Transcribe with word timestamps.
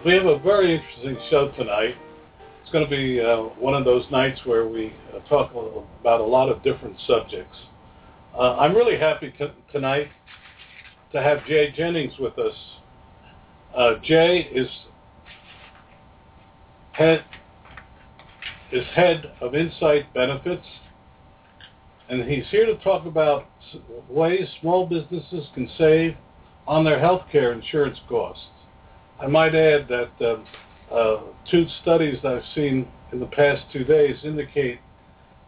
We 0.02 0.14
have 0.14 0.24
a 0.24 0.38
very 0.38 0.76
interesting 0.76 1.18
show 1.28 1.50
tonight. 1.58 1.94
It's 2.62 2.72
going 2.72 2.84
to 2.84 2.90
be 2.90 3.20
uh, 3.20 3.36
one 3.60 3.74
of 3.74 3.84
those 3.84 4.06
nights 4.10 4.40
where 4.46 4.66
we 4.66 4.94
uh, 5.14 5.18
talk 5.28 5.50
about 6.00 6.22
a 6.22 6.24
lot 6.24 6.48
of 6.48 6.62
different 6.62 6.96
subjects. 7.06 7.58
Uh, 8.34 8.56
I'm 8.56 8.74
really 8.74 8.98
happy 8.98 9.30
tonight 9.70 10.08
to 11.12 11.22
have 11.22 11.44
Jay 11.44 11.70
Jensen 11.76 12.12
with 12.18 12.38
us. 12.38 12.54
Uh, 13.76 13.90
Jay 14.02 14.48
is 14.54 14.68
head 16.92 17.24
is 18.72 18.84
head 18.94 19.32
of 19.40 19.54
Insight 19.54 20.12
Benefits, 20.14 20.66
and 22.08 22.28
he's 22.28 22.46
here 22.50 22.66
to 22.66 22.76
talk 22.78 23.06
about 23.06 23.46
ways 24.08 24.48
small 24.60 24.86
businesses 24.86 25.46
can 25.54 25.68
save 25.76 26.16
on 26.66 26.84
their 26.84 27.00
health 27.00 27.22
care 27.30 27.52
insurance 27.52 27.98
costs. 28.08 28.44
I 29.20 29.26
might 29.26 29.54
add 29.54 29.88
that 29.88 30.10
uh, 30.20 30.94
uh, 30.94 31.22
two 31.50 31.66
studies 31.82 32.18
that 32.22 32.34
I've 32.34 32.54
seen 32.54 32.88
in 33.12 33.20
the 33.20 33.26
past 33.26 33.62
two 33.72 33.84
days 33.84 34.16
indicate 34.24 34.80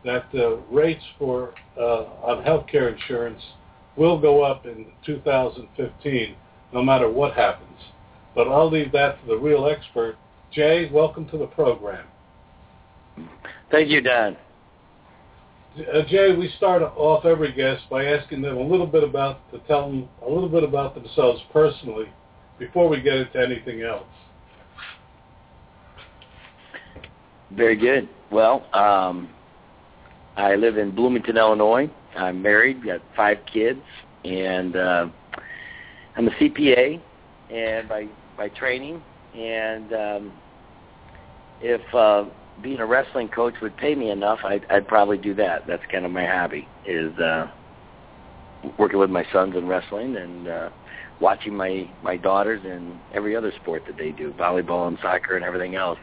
that 0.04 0.30
the 0.32 0.60
rates 0.70 1.04
for 1.18 1.54
uh, 1.78 2.04
on 2.22 2.42
health 2.42 2.66
care 2.66 2.88
insurance 2.88 3.42
will 3.96 4.20
go 4.20 4.42
up 4.42 4.66
in 4.66 4.86
2015, 5.06 6.34
no 6.72 6.82
matter 6.82 7.08
what 7.08 7.34
happens. 7.34 7.78
But 8.34 8.48
I'll 8.48 8.70
leave 8.70 8.92
that 8.92 9.20
to 9.20 9.26
the 9.26 9.36
real 9.36 9.66
expert, 9.66 10.16
Jay, 10.52 10.90
welcome 10.92 11.26
to 11.30 11.38
the 11.38 11.46
program. 11.46 12.06
Thank 13.70 13.88
you, 13.88 14.02
Don. 14.02 14.36
Uh, 15.78 16.02
Jay, 16.06 16.36
we 16.36 16.52
start 16.58 16.82
off 16.82 17.24
every 17.24 17.52
guest 17.52 17.84
by 17.88 18.04
asking 18.04 18.42
them 18.42 18.58
a 18.58 18.62
little 18.62 18.86
bit 18.86 19.02
about 19.02 19.50
to 19.50 19.58
tell 19.60 19.88
them 19.88 20.08
a 20.20 20.28
little 20.28 20.50
bit 20.50 20.62
about 20.62 20.94
themselves 20.94 21.40
personally 21.54 22.04
before 22.58 22.86
we 22.90 23.00
get 23.00 23.14
into 23.14 23.40
anything 23.40 23.80
else. 23.80 24.04
Very 27.52 27.76
good. 27.76 28.06
Well, 28.30 28.66
um, 28.74 29.30
I 30.36 30.54
live 30.56 30.76
in 30.76 30.94
Bloomington, 30.94 31.38
Illinois. 31.38 31.90
I'm 32.14 32.42
married, 32.42 32.84
got 32.84 33.00
five 33.16 33.38
kids, 33.50 33.80
and 34.26 34.76
uh, 34.76 35.08
I'm 36.14 36.28
a 36.28 36.30
CPA, 36.32 37.00
and 37.50 37.88
by 37.88 38.06
by 38.36 38.50
training, 38.50 39.02
and 39.34 39.92
um, 39.94 40.32
if 41.62 41.94
uh, 41.94 42.24
being 42.62 42.80
a 42.80 42.86
wrestling 42.86 43.28
coach 43.28 43.54
would 43.62 43.76
pay 43.76 43.94
me 43.94 44.10
enough, 44.10 44.40
I'd, 44.44 44.66
I'd 44.70 44.86
probably 44.86 45.18
do 45.18 45.34
that. 45.34 45.66
That's 45.66 45.82
kind 45.90 46.04
of 46.04 46.10
my 46.10 46.26
hobby 46.26 46.66
is 46.86 47.16
uh, 47.18 47.46
working 48.78 48.98
with 48.98 49.10
my 49.10 49.24
sons 49.32 49.54
in 49.56 49.66
wrestling 49.66 50.16
and 50.16 50.48
uh, 50.48 50.70
watching 51.20 51.54
my 51.54 51.88
my 52.02 52.16
daughters 52.16 52.60
in 52.64 52.98
every 53.14 53.36
other 53.36 53.52
sport 53.62 53.84
that 53.86 53.96
they 53.96 54.10
do, 54.10 54.32
volleyball 54.32 54.88
and 54.88 54.98
soccer 55.00 55.36
and 55.36 55.44
everything 55.44 55.76
else. 55.76 55.98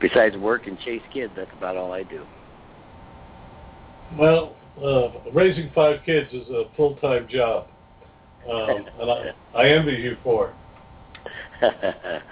Besides 0.00 0.36
work 0.36 0.66
and 0.66 0.78
chase 0.80 1.02
kids, 1.12 1.32
that's 1.36 1.50
about 1.56 1.76
all 1.76 1.92
I 1.92 2.02
do. 2.02 2.22
Well, 4.18 4.56
uh, 4.82 5.30
raising 5.32 5.70
five 5.74 6.00
kids 6.04 6.32
is 6.32 6.48
a 6.50 6.64
full 6.76 6.96
time 6.96 7.26
job, 7.28 7.68
um, 8.50 8.86
and 9.00 9.10
I, 9.10 9.30
I 9.54 9.68
envy 9.68 9.92
you 9.92 10.16
for 10.22 10.48
it. 10.50 10.54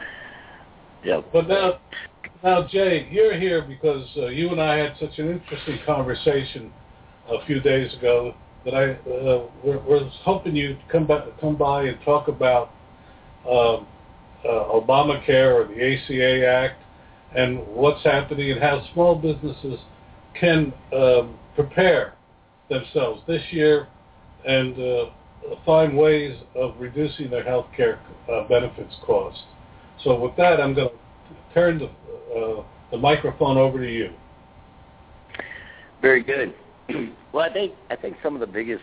yep. 1.04 1.24
But 1.32 1.48
now, 1.48 1.78
now, 2.44 2.68
Jay, 2.70 3.08
you're 3.10 3.38
here 3.38 3.62
because 3.62 4.06
uh, 4.18 4.26
you 4.26 4.50
and 4.50 4.60
I 4.60 4.76
had 4.76 4.94
such 5.00 5.18
an 5.18 5.30
interesting 5.30 5.78
conversation 5.86 6.70
a 7.30 7.44
few 7.46 7.58
days 7.58 7.92
ago 7.94 8.34
that 8.66 8.74
I 8.74 8.92
uh, 8.92 9.48
was 9.64 10.12
hoping 10.22 10.54
you'd 10.54 10.78
come 10.92 11.06
by, 11.06 11.26
come 11.40 11.56
by 11.56 11.84
and 11.84 11.98
talk 12.04 12.28
about 12.28 12.70
um, 13.48 13.86
uh, 14.44 14.68
Obamacare 14.74 15.54
or 15.54 15.66
the 15.66 15.74
ACA 15.74 16.46
Act 16.46 16.82
and 17.34 17.66
what's 17.66 18.04
happening 18.04 18.50
and 18.50 18.60
how 18.60 18.86
small 18.92 19.14
businesses 19.14 19.80
can 20.38 20.70
um, 20.94 21.38
prepare 21.54 22.14
themselves 22.68 23.22
this 23.26 23.42
year 23.52 23.88
and 24.46 24.78
uh, 24.78 25.04
find 25.64 25.96
ways 25.96 26.38
of 26.54 26.74
reducing 26.78 27.30
their 27.30 27.44
health 27.44 27.66
care 27.74 28.00
uh, 28.30 28.46
benefits 28.48 28.94
costs. 29.06 29.42
So 30.02 30.20
with 30.20 30.36
that, 30.36 30.60
I'm 30.60 30.74
going 30.74 30.90
to 30.90 31.54
turn 31.54 31.78
the 31.78 31.90
the 32.90 32.98
microphone 32.98 33.56
over 33.56 33.78
to 33.78 33.90
you. 33.90 34.10
Very 36.02 36.22
good. 36.22 36.54
well, 37.32 37.48
I 37.48 37.52
think 37.52 37.72
I 37.90 37.96
think 37.96 38.16
some 38.22 38.34
of 38.34 38.40
the 38.40 38.46
biggest 38.46 38.82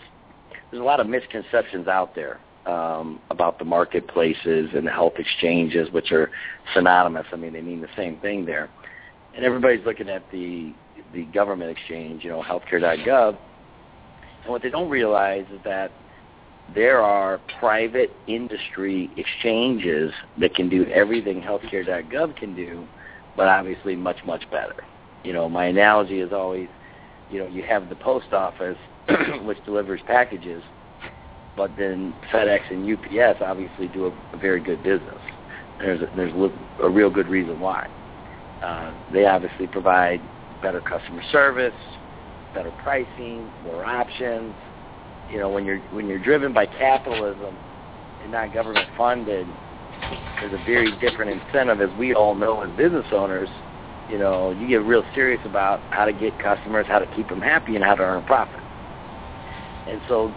there's 0.71 0.81
a 0.81 0.85
lot 0.85 0.99
of 0.99 1.07
misconceptions 1.07 1.87
out 1.87 2.15
there 2.15 2.39
um, 2.65 3.19
about 3.29 3.59
the 3.59 3.65
marketplaces 3.65 4.69
and 4.73 4.87
the 4.87 4.91
health 4.91 5.13
exchanges, 5.17 5.91
which 5.91 6.11
are 6.11 6.31
synonymous. 6.73 7.25
I 7.31 7.35
mean, 7.35 7.53
they 7.53 7.61
mean 7.61 7.81
the 7.81 7.89
same 7.95 8.17
thing 8.19 8.45
there. 8.45 8.69
And 9.35 9.45
everybody's 9.45 9.85
looking 9.85 10.09
at 10.09 10.23
the 10.31 10.73
the 11.13 11.25
government 11.25 11.71
exchange, 11.77 12.23
you 12.23 12.29
know, 12.29 12.41
healthcare.gov. 12.41 13.37
And 14.43 14.51
what 14.51 14.61
they 14.61 14.69
don't 14.69 14.89
realize 14.89 15.45
is 15.53 15.59
that 15.65 15.91
there 16.73 17.01
are 17.01 17.39
private 17.59 18.11
industry 18.27 19.09
exchanges 19.17 20.13
that 20.39 20.55
can 20.55 20.69
do 20.69 20.85
everything 20.85 21.41
healthcare.gov 21.41 22.37
can 22.37 22.55
do, 22.55 22.87
but 23.35 23.47
obviously 23.47 23.95
much, 23.95 24.17
much 24.25 24.49
better. 24.51 24.75
You 25.23 25.33
know, 25.33 25.47
my 25.47 25.65
analogy 25.65 26.19
is 26.19 26.31
always, 26.33 26.67
you 27.29 27.39
know, 27.39 27.47
you 27.47 27.63
have 27.63 27.89
the 27.89 27.95
post 27.95 28.33
office, 28.33 28.77
which 29.43 29.63
delivers 29.65 30.01
packages, 30.05 30.63
but 31.55 31.71
then 31.77 32.13
FedEx 32.31 32.59
and 32.71 32.91
UPS 32.91 33.41
obviously 33.41 33.87
do 33.87 34.07
a, 34.07 34.35
a 34.35 34.39
very 34.39 34.61
good 34.61 34.81
business. 34.83 35.19
There's 35.79 36.01
a, 36.01 36.09
there's 36.15 36.33
a 36.81 36.89
real 36.89 37.09
good 37.09 37.27
reason 37.27 37.59
why. 37.59 37.87
Uh, 38.61 38.93
they 39.11 39.25
obviously 39.25 39.67
provide 39.67 40.21
better 40.61 40.81
customer 40.81 41.23
service, 41.31 41.73
better 42.53 42.71
pricing, 42.83 43.49
more 43.63 43.83
options. 43.83 44.53
You 45.31 45.39
know, 45.39 45.49
when 45.49 45.65
you're 45.65 45.79
when 45.91 46.07
you're 46.07 46.19
driven 46.19 46.53
by 46.53 46.65
capitalism 46.67 47.57
and 48.21 48.31
not 48.31 48.53
government 48.53 48.87
funded, 48.97 49.47
there's 50.39 50.53
a 50.53 50.63
very 50.65 50.91
different 50.99 51.31
incentive, 51.31 51.81
as 51.81 51.97
we 51.97 52.13
all 52.13 52.35
know 52.35 52.61
as 52.61 52.69
business 52.77 53.05
owners. 53.11 53.49
You 54.09 54.17
know, 54.17 54.51
you 54.51 54.67
get 54.67 54.83
real 54.83 55.03
serious 55.15 55.39
about 55.45 55.79
how 55.91 56.05
to 56.05 56.11
get 56.11 56.37
customers, 56.39 56.85
how 56.87 56.99
to 56.99 57.15
keep 57.15 57.29
them 57.29 57.41
happy, 57.41 57.75
and 57.75 57.83
how 57.83 57.95
to 57.95 58.03
earn 58.03 58.25
profit. 58.25 58.59
And 59.87 60.01
so, 60.07 60.29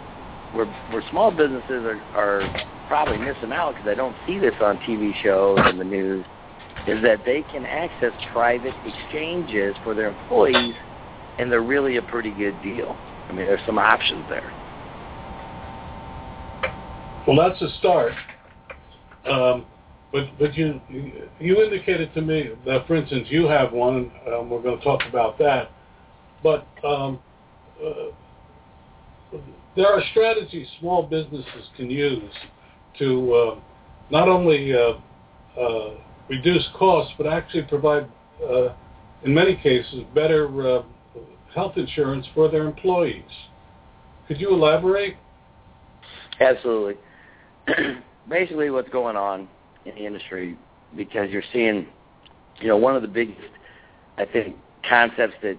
where 0.53 0.67
where 0.91 1.03
small 1.11 1.31
businesses 1.31 1.85
are, 1.85 2.01
are 2.15 2.67
probably 2.89 3.19
missing 3.19 3.53
out 3.53 3.75
because 3.75 3.89
I 3.89 3.95
don't 3.95 4.15
see 4.27 4.39
this 4.39 4.55
on 4.61 4.77
TV 4.79 5.13
shows 5.23 5.59
and 5.61 5.81
the 5.81 5.85
news, 5.85 6.25
is 6.87 7.03
that 7.03 7.25
they 7.25 7.43
can 7.51 7.65
access 7.65 8.13
private 8.33 8.75
exchanges 8.87 9.75
for 9.83 9.95
their 9.95 10.09
employees, 10.09 10.75
and 11.39 11.51
they're 11.51 11.63
really 11.63 11.97
a 11.97 12.03
pretty 12.03 12.31
good 12.31 12.61
deal. 12.63 12.97
I 13.29 13.33
mean, 13.33 13.47
there's 13.47 13.65
some 13.67 13.79
options 13.79 14.25
there. 14.29 14.53
Well, 17.27 17.37
that's 17.37 17.61
a 17.63 17.71
start. 17.79 18.13
Um, 19.27 19.67
but 20.13 20.27
but 20.39 20.55
you 20.55 20.81
you 21.41 21.63
indicated 21.63 22.15
to 22.15 22.21
me 22.21 22.51
that, 22.67 22.87
for 22.87 22.95
instance, 22.95 23.27
you 23.31 23.47
have 23.47 23.73
one. 23.73 24.13
Um, 24.33 24.51
we're 24.51 24.63
going 24.63 24.79
to 24.79 24.85
talk 24.85 25.03
about 25.09 25.39
that. 25.39 25.71
but 26.43 26.67
um, 26.85 27.19
uh, 27.85 28.11
there 29.77 29.89
are 29.89 30.03
strategies 30.13 30.69
small 30.79 31.03
businesses 31.03 31.69
can 31.77 31.91
use 31.91 32.33
to 32.99 33.35
uh, 33.35 33.61
not 34.11 34.29
only 34.29 34.73
uh, 34.73 34.93
uh, 35.61 35.95
reduce 36.29 36.69
costs, 36.79 37.13
but 37.19 37.27
actually 37.27 37.63
provide, 37.63 38.09
uh, 38.49 38.69
in 39.25 39.35
many 39.35 39.57
cases, 39.57 40.03
better 40.15 40.77
uh, 40.77 40.83
health 41.55 41.77
insurance 41.77 42.27
for 42.35 42.49
their 42.49 42.67
employees. 42.67 43.25
Could 44.29 44.41
you 44.41 44.51
elaborate? 44.51 45.17
Absolutely. 46.41 46.95
Basically, 48.29 48.71
what's 48.71 48.89
going 48.89 49.17
on 49.17 49.49
in 49.85 49.95
the 49.95 50.07
industry, 50.07 50.57
because 50.97 51.31
you're 51.31 51.43
seeing, 51.53 51.87
you 52.61 52.69
know, 52.69 52.77
one 52.77 52.97
of 52.97 53.03
the 53.03 53.09
biggest, 53.09 53.41
I 54.17 54.25
think, 54.25 54.57
concepts 54.89 55.35
that 55.43 55.59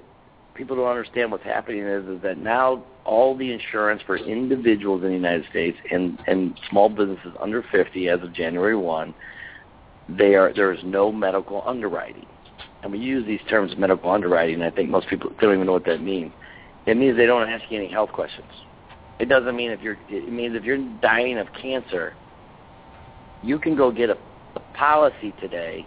people 0.55 0.75
don't 0.75 0.87
understand 0.87 1.31
what's 1.31 1.43
happening 1.43 1.81
is, 1.81 2.07
is 2.07 2.21
that 2.23 2.37
now 2.37 2.83
all 3.03 3.37
the 3.37 3.51
insurance 3.51 4.01
for 4.05 4.17
individuals 4.17 5.03
in 5.03 5.09
the 5.09 5.15
United 5.15 5.45
States 5.49 5.77
and, 5.91 6.17
and 6.27 6.59
small 6.69 6.89
businesses 6.89 7.33
under 7.39 7.63
50 7.71 8.09
as 8.09 8.21
of 8.21 8.33
January 8.33 8.75
1, 8.75 9.13
they 10.09 10.35
are, 10.35 10.53
there 10.53 10.71
is 10.71 10.79
no 10.83 11.11
medical 11.11 11.63
underwriting. 11.65 12.25
And 12.83 12.91
we 12.91 12.99
use 12.99 13.25
these 13.25 13.41
terms 13.49 13.73
medical 13.77 14.09
underwriting, 14.11 14.55
and 14.55 14.63
I 14.63 14.69
think 14.69 14.89
most 14.89 15.07
people 15.07 15.31
don't 15.39 15.53
even 15.53 15.65
know 15.65 15.73
what 15.73 15.85
that 15.85 16.01
means. 16.01 16.31
It 16.85 16.97
means 16.97 17.17
they 17.17 17.25
don't 17.25 17.49
ask 17.49 17.63
you 17.69 17.77
any 17.77 17.89
health 17.89 18.11
questions. 18.11 18.47
It 19.19 19.27
doesn't 19.27 19.55
mean 19.55 19.71
if 19.71 19.81
you're, 19.81 19.97
it 20.09 20.31
means 20.31 20.55
if 20.55 20.63
you're 20.63 20.83
dying 21.01 21.37
of 21.37 21.47
cancer, 21.59 22.13
you 23.41 23.59
can 23.59 23.75
go 23.75 23.91
get 23.91 24.09
a, 24.09 24.17
a 24.55 24.59
policy 24.73 25.33
today, 25.39 25.85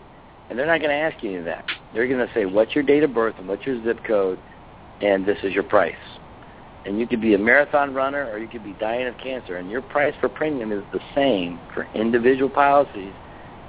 and 0.49 0.59
they're 0.59 0.67
not 0.67 0.81
going 0.81 0.91
to 0.91 0.97
ask 0.97 1.23
you 1.23 1.31
any 1.31 1.39
of 1.39 1.45
that. 1.45 1.65
They're 1.93 2.07
going 2.07 2.27
to 2.27 2.33
say, 2.35 2.45
what's 2.45 2.75
your 2.75 2.85
date 2.85 3.03
of 3.03 3.15
birth 3.15 3.35
and 3.39 3.49
what's 3.49 3.67
your 3.67 3.83
zip 3.85 4.05
code, 4.05 4.39
and 5.01 5.27
this 5.27 5.39
is 5.43 5.53
your 5.53 5.63
price. 5.63 5.95
And 6.85 6.99
you 6.99 7.07
could 7.07 7.21
be 7.21 7.35
a 7.35 7.39
marathon 7.39 7.93
runner 7.93 8.31
or 8.31 8.39
you 8.39 8.49
could 8.49 8.65
be 8.65 8.75
dying 8.75 9.07
of 9.07 9.15
cancer, 9.19 9.57
and 9.57 9.71
your 9.71 9.83
price 9.83 10.15
for 10.21 10.29
premium 10.29 10.73
is 10.73 10.83
the 10.93 11.01
same 11.15 11.61
for 11.75 11.87
individual 11.95 12.49
policies 12.49 13.13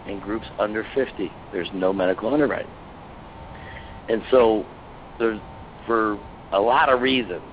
in 0.07 0.19
groups 0.19 0.47
under 0.57 0.85
50. 0.95 1.31
There's 1.51 1.69
no 1.73 1.91
medical 1.91 2.33
underwriting. 2.33 2.71
And 4.07 4.23
so 4.31 4.65
there's, 5.19 5.39
for 5.85 6.19
a 6.51 6.59
lot 6.59 6.89
of 6.89 7.01
reasons, 7.01 7.43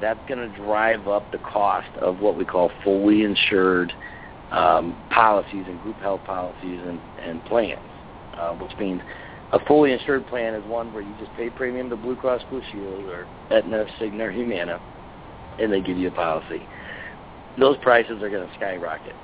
that's 0.00 0.20
going 0.28 0.50
to 0.50 0.56
drive 0.56 1.08
up 1.08 1.30
the 1.32 1.38
cost 1.38 1.88
of 2.00 2.20
what 2.20 2.36
we 2.36 2.44
call 2.44 2.70
fully 2.84 3.22
insured 3.22 3.92
um, 4.50 4.96
policies 5.10 5.64
and 5.66 5.80
group 5.82 5.96
health 5.96 6.20
policies 6.24 6.80
and, 6.86 7.00
and 7.20 7.44
plans, 7.46 7.80
uh, 8.36 8.54
which 8.54 8.76
means 8.78 9.00
a 9.52 9.64
fully 9.66 9.92
insured 9.92 10.26
plan 10.26 10.54
is 10.54 10.64
one 10.66 10.92
where 10.92 11.02
you 11.02 11.14
just 11.20 11.32
pay 11.36 11.50
premium 11.50 11.88
to 11.90 11.96
Blue 11.96 12.16
Cross 12.16 12.42
Blue 12.50 12.62
Shield 12.72 13.04
or 13.04 13.26
Aetna, 13.50 13.86
Cigna, 14.00 14.20
or 14.20 14.30
Humana, 14.32 14.80
and 15.60 15.72
they 15.72 15.80
give 15.80 15.96
you 15.96 16.08
a 16.08 16.12
policy. 16.12 16.62
Those 17.58 17.76
prices 17.78 18.22
are 18.22 18.28
going 18.28 18.46
to 18.46 18.54
skyrocket. 18.56 19.14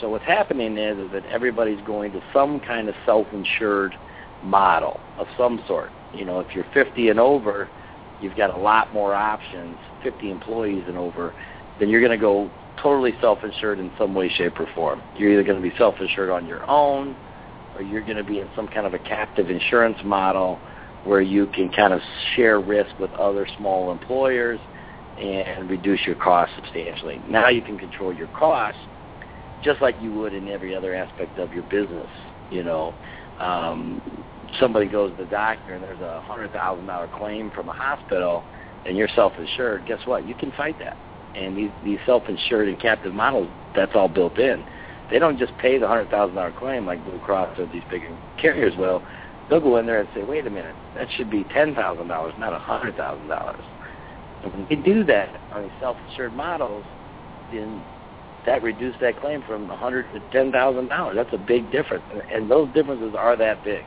So 0.00 0.08
what's 0.08 0.24
happening 0.24 0.78
is, 0.78 0.98
is 0.98 1.10
that 1.12 1.24
everybody's 1.26 1.84
going 1.86 2.12
to 2.12 2.22
some 2.32 2.60
kind 2.60 2.88
of 2.88 2.94
self-insured 3.04 3.94
model 4.42 5.00
of 5.18 5.26
some 5.36 5.62
sort. 5.66 5.90
You 6.14 6.24
know, 6.24 6.40
if 6.40 6.54
you're 6.54 6.66
50 6.72 7.08
and 7.08 7.18
over, 7.18 7.68
you've 8.22 8.36
got 8.36 8.54
a 8.54 8.58
lot 8.58 8.92
more 8.92 9.14
options, 9.14 9.76
50 10.02 10.30
employees 10.30 10.84
and 10.86 10.96
over, 10.96 11.34
then 11.78 11.88
you're 11.88 12.00
going 12.00 12.16
to 12.16 12.18
go 12.18 12.50
totally 12.82 13.12
self-insured 13.20 13.78
in 13.78 13.90
some 13.98 14.14
way, 14.14 14.28
shape, 14.28 14.58
or 14.58 14.66
form. 14.74 15.02
You're 15.16 15.32
either 15.32 15.44
going 15.44 15.60
to 15.60 15.68
be 15.68 15.76
self-insured 15.76 16.30
on 16.30 16.46
your 16.46 16.68
own, 16.68 17.16
or 17.76 17.82
you're 17.82 18.04
going 18.04 18.16
to 18.16 18.24
be 18.24 18.40
in 18.40 18.48
some 18.56 18.68
kind 18.68 18.86
of 18.86 18.94
a 18.94 18.98
captive 18.98 19.50
insurance 19.50 19.98
model 20.04 20.58
where 21.04 21.20
you 21.20 21.46
can 21.46 21.70
kind 21.70 21.92
of 21.92 22.00
share 22.34 22.60
risk 22.60 22.98
with 22.98 23.10
other 23.12 23.46
small 23.56 23.90
employers 23.90 24.60
and 25.18 25.68
reduce 25.70 26.00
your 26.06 26.16
costs 26.16 26.54
substantially. 26.56 27.20
Now 27.28 27.48
you 27.48 27.62
can 27.62 27.78
control 27.78 28.12
your 28.12 28.28
costs 28.28 28.80
just 29.62 29.80
like 29.82 29.94
you 30.00 30.12
would 30.14 30.32
in 30.32 30.48
every 30.48 30.74
other 30.74 30.94
aspect 30.94 31.38
of 31.38 31.52
your 31.52 31.64
business. 31.64 32.08
You 32.50 32.64
know, 32.64 32.94
um, 33.38 34.24
somebody 34.58 34.86
goes 34.86 35.10
to 35.16 35.24
the 35.24 35.30
doctor 35.30 35.74
and 35.74 35.82
there's 35.82 36.00
a 36.00 36.22
hundred 36.22 36.52
thousand 36.52 36.86
dollar 36.86 37.08
claim 37.18 37.50
from 37.50 37.68
a 37.68 37.72
hospital, 37.72 38.42
and 38.86 38.96
you're 38.96 39.08
self-insured. 39.14 39.86
Guess 39.86 40.00
what? 40.06 40.26
You 40.26 40.34
can 40.34 40.52
fight 40.52 40.78
that. 40.80 40.96
And 41.34 41.56
these 41.56 41.70
these 41.84 41.98
self-insured 42.06 42.68
and 42.68 42.80
captive 42.80 43.14
models, 43.14 43.48
that's 43.74 43.92
all 43.94 44.08
built 44.08 44.38
in. 44.38 44.64
They 45.10 45.18
don't 45.18 45.38
just 45.38 45.56
pay 45.58 45.78
the 45.78 45.88
hundred 45.88 46.10
thousand 46.10 46.36
dollar 46.36 46.52
claim 46.52 46.86
like 46.86 47.04
Blue 47.04 47.18
Cross 47.18 47.58
or 47.58 47.66
these 47.66 47.82
big 47.90 48.02
carriers 48.40 48.76
will. 48.76 49.02
They'll 49.48 49.60
go 49.60 49.76
in 49.76 49.86
there 49.86 50.00
and 50.00 50.08
say, 50.14 50.22
"Wait 50.22 50.46
a 50.46 50.50
minute, 50.50 50.74
that 50.94 51.08
should 51.16 51.30
be 51.30 51.44
ten 51.44 51.74
thousand 51.74 52.08
dollars, 52.08 52.34
not 52.38 52.52
a 52.52 52.58
hundred 52.58 52.96
thousand 52.96 53.28
dollars." 53.28 53.62
And 54.42 54.52
when 54.52 54.66
they 54.68 54.76
do 54.76 55.04
that 55.04 55.28
on 55.52 55.62
these 55.62 55.72
self-insured 55.80 56.32
models, 56.34 56.84
then 57.52 57.82
that 58.46 58.62
reduced 58.62 59.00
that 59.00 59.20
claim 59.20 59.42
from 59.46 59.70
a 59.70 59.76
hundred 59.76 60.06
to 60.14 60.20
ten 60.32 60.52
thousand 60.52 60.88
dollars. 60.88 61.16
That's 61.16 61.32
a 61.32 61.44
big 61.46 61.70
difference, 61.70 62.04
and 62.32 62.50
those 62.50 62.72
differences 62.72 63.14
are 63.16 63.36
that 63.36 63.62
big. 63.64 63.84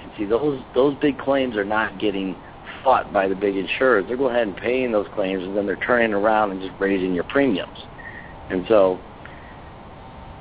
And 0.00 0.10
see, 0.16 0.24
those 0.24 0.60
those 0.74 0.96
big 1.00 1.18
claims 1.18 1.56
are 1.56 1.64
not 1.64 1.98
getting 1.98 2.36
fought 2.84 3.12
by 3.12 3.26
the 3.26 3.34
big 3.34 3.56
insurers. 3.56 4.04
They're 4.06 4.16
going 4.16 4.34
ahead 4.34 4.46
and 4.46 4.56
paying 4.56 4.92
those 4.92 5.06
claims, 5.14 5.42
and 5.42 5.56
then 5.56 5.66
they're 5.66 5.76
turning 5.76 6.12
around 6.12 6.52
and 6.52 6.60
just 6.60 6.72
raising 6.78 7.14
your 7.14 7.24
premiums. 7.24 7.78
And 8.50 8.64
so, 8.68 9.00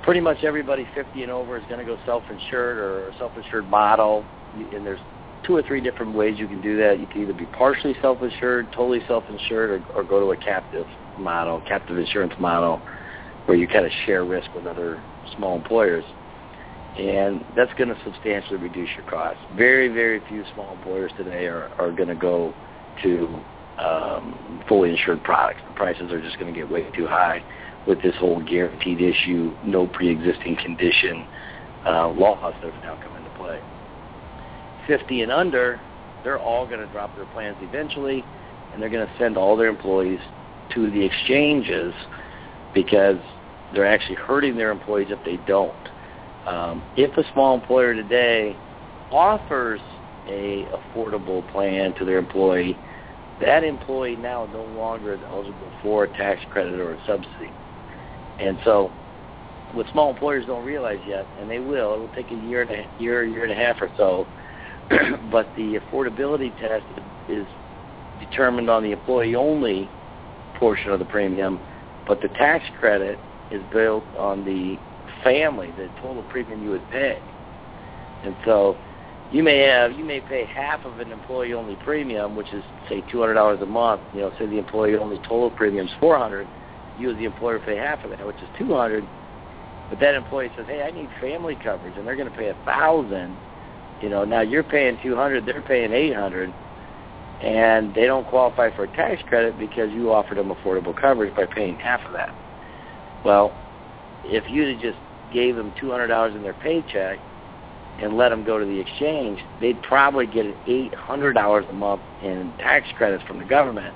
pretty 0.04 0.20
much 0.20 0.44
everybody 0.44 0.88
50 0.94 1.24
and 1.24 1.32
over 1.32 1.58
is 1.58 1.64
going 1.68 1.80
to 1.80 1.86
go 1.86 1.98
self-insured 2.06 2.78
or 2.78 3.14
self-insured 3.18 3.66
model. 3.70 4.26
And 4.54 4.86
there's 4.86 5.00
two 5.46 5.56
or 5.56 5.64
three 5.64 5.82
different 5.82 6.14
ways 6.14 6.38
you 6.38 6.48
can 6.48 6.62
do 6.62 6.78
that. 6.78 7.00
You 7.00 7.08
can 7.08 7.24
either 7.24 7.34
be 7.34 7.46
partially 7.46 7.96
self-insured, 8.02 8.72
totally 8.74 9.02
self-insured, 9.08 9.70
or, 9.70 9.96
or 9.96 10.04
go 10.04 10.20
to 10.20 10.32
a 10.32 10.38
captive 10.38 10.86
model, 11.18 11.62
captive 11.68 11.98
insurance 11.98 12.34
model, 12.40 12.82
where 13.46 13.58
you 13.58 13.68
kind 13.68 13.86
of 13.86 13.92
share 14.06 14.26
risk 14.26 14.54
with 14.54 14.66
other 14.68 15.02
small 15.36 15.56
employers. 15.56 16.04
And 16.98 17.44
that's 17.56 17.74
going 17.74 17.90
to 17.90 17.98
substantially 18.04 18.58
reduce 18.58 18.90
your 18.96 19.06
costs. 19.10 19.42
Very, 19.56 19.88
very 19.88 20.22
few 20.28 20.44
small 20.54 20.74
employers 20.74 21.12
today 21.18 21.46
are, 21.46 21.70
are 21.80 21.92
going 21.92 22.10
to 22.10 22.16
go 22.16 22.54
to 23.02 23.40
um, 23.80 24.64
fully 24.68 24.92
insured 24.92 25.24
products. 25.24 25.62
The 25.68 25.74
prices 25.74 26.12
are 26.12 26.22
just 26.22 26.38
going 26.40 26.54
to 26.54 26.60
get 26.60 26.70
way 26.70 26.90
too 26.92 27.08
high 27.08 27.44
with 27.88 28.02
this 28.02 28.16
whole 28.20 28.42
guaranteed 28.44 29.02
issue, 29.02 29.56
no 29.66 29.88
pre-existing 29.88 30.58
condition 30.58 31.28
uh, 31.86 32.10
laws 32.10 32.54
that 32.62 32.74
have 32.74 32.84
now 32.84 33.00
come 33.04 33.16
into 33.18 33.30
play. 33.32 33.60
50 34.88 35.22
and 35.22 35.32
under, 35.32 35.82
they're 36.24 36.40
all 36.40 36.66
going 36.66 36.80
to 36.80 36.88
drop 36.88 37.16
their 37.16 37.26
plans 37.26 37.58
eventually, 37.62 38.24
and 38.72 38.82
they're 38.82 38.90
going 38.90 39.06
to 39.06 39.14
send 39.18 39.38
all 39.38 39.58
their 39.58 39.68
employees 39.68 40.20
to 40.74 40.90
the 40.92 41.04
exchanges 41.04 41.94
because 42.74 43.18
they're 43.74 43.86
actually 43.86 44.16
hurting 44.16 44.56
their 44.56 44.72
employees 44.72 45.08
if 45.10 45.24
they 45.26 45.38
don't. 45.46 45.74
Um, 46.46 46.84
if 46.96 47.16
a 47.18 47.24
small 47.34 47.56
employer 47.56 47.94
today 47.94 48.58
offers 49.12 49.80
a 50.28 50.68
affordable 50.74 51.48
plan 51.52 51.94
to 51.96 52.06
their 52.06 52.18
employee, 52.18 52.78
that 53.40 53.64
employee 53.64 54.16
now 54.16 54.48
no 54.52 54.64
longer 54.64 55.14
is 55.14 55.22
eligible 55.26 55.72
for 55.82 56.04
a 56.04 56.08
tax 56.08 56.42
credit 56.52 56.80
or 56.80 56.94
a 56.94 56.98
subsidy. 57.06 57.52
And 58.40 58.58
so 58.64 58.92
what 59.74 59.88
small 59.92 60.12
employers 60.12 60.46
don't 60.46 60.66
realize 60.66 61.00
yet, 61.06 61.28
and 61.40 61.50
they 61.50 61.60
will, 61.60 61.96
it 61.96 62.00
will 62.00 62.08
take 62.10 62.32
a 62.32 62.36
year 62.36 62.62
and 62.62 62.72
a 62.72 62.88
year, 62.98 63.26
year 63.26 63.44
and 63.44 63.52
a 63.52 63.56
half 63.56 63.78
or 63.82 63.90
so, 63.98 64.28
but 65.32 65.54
the 65.56 65.80
affordability 65.80 66.56
test 66.58 66.86
is 67.28 67.48
determined 68.20 68.70
on 68.70 68.84
the 68.84 68.92
employee 68.92 69.36
only 69.36 69.90
portion 70.56 70.92
of 70.92 71.00
the 71.00 71.06
premium, 71.06 71.60
but 72.06 72.22
the 72.22 72.28
tax 72.30 72.64
credit 72.80 73.20
is 73.50 73.62
built 73.72 74.04
on 74.18 74.46
the 74.46 74.78
family, 75.24 75.72
the 75.78 75.90
total 76.02 76.24
premium 76.24 76.64
you 76.64 76.72
would 76.72 76.88
pay. 76.90 77.20
And 78.24 78.36
so 78.46 78.78
you 79.32 79.44
may 79.44 79.60
have 79.60 79.94
you 79.94 80.06
may 80.06 80.22
pay 80.22 80.46
half 80.46 80.86
of 80.86 81.00
an 81.00 81.12
employee 81.12 81.54
only 81.54 81.76
premium, 81.84 82.36
which 82.36 82.52
is 82.54 82.64
say 82.90 83.04
two 83.12 83.20
hundred 83.20 83.36
dollars 83.36 83.60
a 83.62 83.66
month. 83.66 84.02
You 84.14 84.22
know, 84.22 84.32
say 84.38 84.46
the 84.46 84.58
employee 84.58 84.96
only 84.96 85.18
total 85.20 85.52
premium 85.52 85.88
is 85.88 85.94
four 86.00 86.18
hundred. 86.18 86.48
You 87.00 87.12
as 87.12 87.18
the 87.18 87.26
employer 87.26 87.60
pay 87.60 87.76
half 87.78 88.04
of 88.04 88.12
that, 88.12 88.26
which 88.26 88.38
is 88.38 88.50
two 88.58 88.74
hundred. 88.74 89.04
But 89.90 90.00
that 90.00 90.16
employee 90.16 90.52
says, 90.56 90.66
"Hey, 90.68 90.82
I 90.84 90.92
need 90.92 91.10
family 91.20 91.58
coverage," 91.64 91.98
and 91.98 92.08
they're 92.08 92.16
going 92.16 92.32
to 92.32 92.38
pay 92.38 92.50
a 92.50 92.58
thousand. 92.66 93.36
You 94.02 94.10
know, 94.10 94.26
now 94.26 94.42
you're 94.42 94.64
paying 94.64 94.98
two 95.02 95.16
hundred, 95.16 95.46
they're 95.46 95.62
paying 95.62 95.92
eight 95.94 96.14
hundred 96.14 96.54
and 97.44 97.94
they 97.94 98.06
don't 98.06 98.26
qualify 98.28 98.74
for 98.76 98.86
a 98.86 98.96
tax 98.96 99.22
credit 99.28 99.60
because 99.60 99.92
you 99.92 100.12
offered 100.14 100.38
them 100.38 100.50
affordable 100.50 101.00
coverage 101.00 101.36
by 101.36 101.46
paying 101.46 101.76
half 101.76 102.00
of 102.06 102.14
that. 102.14 102.34
Well, 103.26 103.54
if 104.24 104.50
you 104.50 104.74
just 104.80 104.98
gave 105.34 105.56
them 105.56 105.74
$200 105.82 106.36
in 106.36 106.44
their 106.44 106.54
paycheck 106.54 107.20
and 108.00 108.18
let 108.18 108.30
them 108.30 108.44
go 108.44 108.58
to 108.58 108.66
the 108.66 108.80
exchange, 108.80 109.40
they'd 109.60 109.82
probably 109.82 110.26
get 110.26 110.46
$800 110.66 111.70
a 111.70 111.74
month 111.74 112.02
in 112.22 112.54
tax 112.60 112.88
credits 112.98 113.24
from 113.26 113.40
the 113.40 113.46
government 113.46 113.94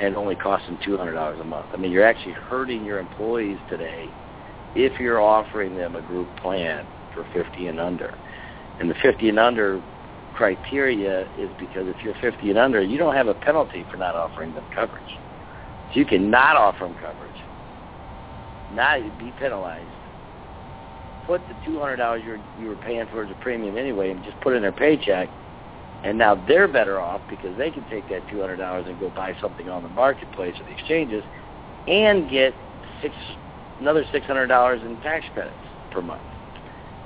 and 0.00 0.16
only 0.16 0.34
cost 0.34 0.66
them 0.66 0.78
$200 0.78 1.40
a 1.40 1.44
month. 1.44 1.66
I 1.72 1.76
mean, 1.76 1.90
you're 1.92 2.06
actually 2.06 2.32
hurting 2.32 2.84
your 2.84 2.98
employees 2.98 3.58
today 3.68 4.08
if 4.74 4.98
you're 5.00 5.20
offering 5.20 5.76
them 5.76 5.96
a 5.96 6.02
group 6.02 6.28
plan 6.36 6.86
for 7.14 7.26
50 7.32 7.66
and 7.66 7.80
under. 7.80 8.14
And 8.78 8.90
the 8.90 8.94
50 9.02 9.28
and 9.30 9.38
under 9.38 9.82
criteria 10.34 11.22
is 11.38 11.48
because 11.58 11.88
if 11.88 11.96
you're 12.04 12.14
50 12.20 12.50
and 12.50 12.58
under, 12.58 12.82
you 12.82 12.98
don't 12.98 13.14
have 13.14 13.28
a 13.28 13.34
penalty 13.34 13.86
for 13.90 13.96
not 13.96 14.14
offering 14.14 14.52
them 14.54 14.64
coverage. 14.74 15.02
So 15.92 16.00
you 16.00 16.04
cannot 16.04 16.56
offer 16.56 16.84
them 16.84 16.94
coverage. 17.00 17.32
You'd 19.02 19.18
be 19.18 19.32
penalized. 19.38 19.95
Put 21.26 21.42
the 21.48 21.70
$200 21.70 22.22
you 22.24 22.30
were, 22.30 22.38
you 22.62 22.68
were 22.68 22.76
paying 22.76 23.06
for 23.10 23.24
as 23.24 23.30
a 23.30 23.42
premium 23.42 23.76
anyway 23.76 24.10
and 24.10 24.22
just 24.24 24.40
put 24.40 24.54
in 24.54 24.62
their 24.62 24.72
paycheck, 24.72 25.28
and 26.04 26.16
now 26.16 26.34
they're 26.46 26.68
better 26.68 27.00
off 27.00 27.20
because 27.28 27.56
they 27.56 27.70
can 27.70 27.84
take 27.90 28.08
that 28.10 28.26
$200 28.28 28.88
and 28.88 29.00
go 29.00 29.10
buy 29.10 29.34
something 29.40 29.68
on 29.68 29.82
the 29.82 29.88
marketplace 29.88 30.54
or 30.60 30.64
the 30.64 30.72
exchanges 30.72 31.24
and 31.88 32.30
get 32.30 32.54
six 33.02 33.14
another 33.80 34.04
$600 34.12 34.86
in 34.86 34.96
tax 35.00 35.24
credits 35.34 35.56
per 35.90 36.00
month. 36.00 36.22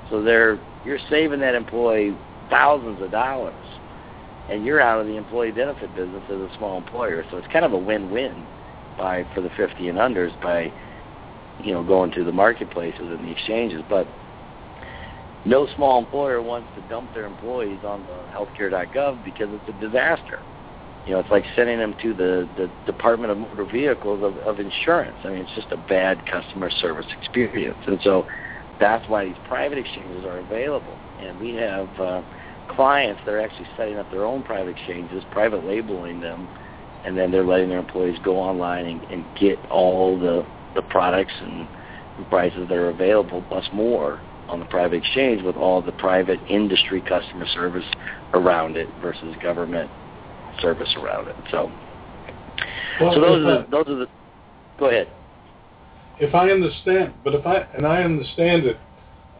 So 0.09 0.21
they're 0.21 0.59
you're 0.85 0.99
saving 1.09 1.39
that 1.41 1.55
employee 1.55 2.15
thousands 2.49 3.01
of 3.01 3.11
dollars, 3.11 3.53
and 4.49 4.65
you're 4.65 4.81
out 4.81 4.99
of 4.99 5.07
the 5.07 5.15
employee 5.15 5.51
benefit 5.51 5.95
business 5.95 6.23
as 6.25 6.37
a 6.37 6.49
small 6.57 6.77
employer. 6.77 7.23
So 7.31 7.37
it's 7.37 7.47
kind 7.47 7.65
of 7.65 7.73
a 7.73 7.77
win-win 7.77 8.45
by 8.97 9.25
for 9.33 9.41
the 9.41 9.49
50 9.55 9.87
and 9.87 9.97
unders 9.97 10.39
by 10.41 10.71
you 11.59 11.73
know 11.73 11.83
going 11.83 12.11
to 12.11 12.23
the 12.23 12.31
marketplaces 12.31 12.99
and 13.01 13.19
the 13.19 13.31
exchanges. 13.31 13.83
But 13.87 14.07
no 15.45 15.67
small 15.75 15.99
employer 15.99 16.41
wants 16.41 16.69
to 16.75 16.81
dump 16.81 17.13
their 17.13 17.25
employees 17.25 17.79
on 17.83 18.05
the 18.05 18.25
healthcare.gov 18.33 19.23
because 19.23 19.49
it's 19.51 19.67
a 19.67 19.73
disaster. 19.73 20.39
You 21.05 21.13
know, 21.13 21.19
it's 21.19 21.31
like 21.31 21.45
sending 21.55 21.79
them 21.79 21.95
to 22.03 22.13
the, 22.13 22.47
the 22.55 22.69
Department 22.85 23.31
of 23.31 23.39
Motor 23.39 23.65
Vehicles 23.65 24.21
of, 24.23 24.37
of 24.37 24.59
insurance. 24.59 25.17
I 25.23 25.29
mean, 25.29 25.39
it's 25.39 25.55
just 25.55 25.71
a 25.71 25.77
bad 25.77 26.23
customer 26.27 26.69
service 26.69 27.07
experience. 27.19 27.79
And 27.87 27.99
so 28.03 28.27
that's 28.79 29.07
why 29.09 29.25
these 29.25 29.35
private 29.45 29.79
exchanges 29.79 30.25
are 30.25 30.37
available. 30.37 30.95
And 31.19 31.39
we 31.39 31.55
have 31.55 31.89
uh, 31.99 32.21
clients 32.69 33.21
that 33.25 33.31
are 33.31 33.41
actually 33.41 33.67
setting 33.75 33.97
up 33.97 34.11
their 34.11 34.25
own 34.25 34.43
private 34.43 34.77
exchanges, 34.77 35.23
private 35.31 35.65
labeling 35.65 36.19
them, 36.19 36.47
and 37.03 37.17
then 37.17 37.31
they're 37.31 37.45
letting 37.45 37.69
their 37.69 37.79
employees 37.79 38.19
go 38.23 38.37
online 38.37 38.85
and, 38.85 39.03
and 39.05 39.25
get 39.39 39.57
all 39.71 40.19
the, 40.19 40.45
the 40.75 40.81
products 40.83 41.33
and 41.41 41.67
prices 42.29 42.67
that 42.69 42.77
are 42.77 42.89
available 42.89 43.43
plus 43.49 43.65
more 43.73 44.21
on 44.49 44.59
the 44.59 44.65
private 44.65 44.97
exchange 44.97 45.41
with 45.43 45.55
all 45.55 45.81
the 45.81 45.91
private 45.93 46.39
industry 46.49 47.01
customer 47.01 47.45
service 47.53 47.85
around 48.33 48.75
it 48.77 48.89
versus 49.01 49.35
government 49.41 49.89
service 50.59 50.93
around 50.97 51.27
it. 51.27 51.35
So, 51.49 51.71
well, 52.99 53.13
so 53.13 53.21
those 53.21 53.45
are 53.45 53.63
the, 53.63 53.67
those 53.71 53.87
are 53.87 53.95
the. 53.95 54.07
Go 54.77 54.89
ahead. 54.89 55.07
If 56.19 56.35
I 56.35 56.49
understand, 56.49 57.13
but 57.23 57.33
if 57.33 57.45
I 57.45 57.65
and 57.75 57.85
I 57.85 58.03
understand 58.03 58.65
it, 58.65 58.77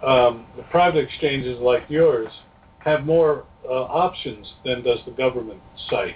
um, 0.04 0.46
the 0.56 0.64
private 0.64 1.04
exchanges 1.04 1.60
like 1.60 1.84
yours 1.90 2.32
have 2.80 3.06
more 3.06 3.46
uh, 3.68 3.74
options 3.74 4.52
than 4.66 4.84
does 4.84 5.00
the 5.06 5.12
government 5.12 5.60
site. 5.90 6.16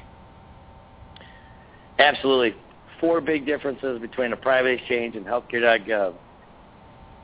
Absolutely. 1.99 2.55
Four 2.99 3.21
big 3.21 3.45
differences 3.45 3.99
between 3.99 4.33
a 4.33 4.37
private 4.37 4.79
exchange 4.79 5.15
and 5.15 5.25
healthcare.gov. 5.25 6.15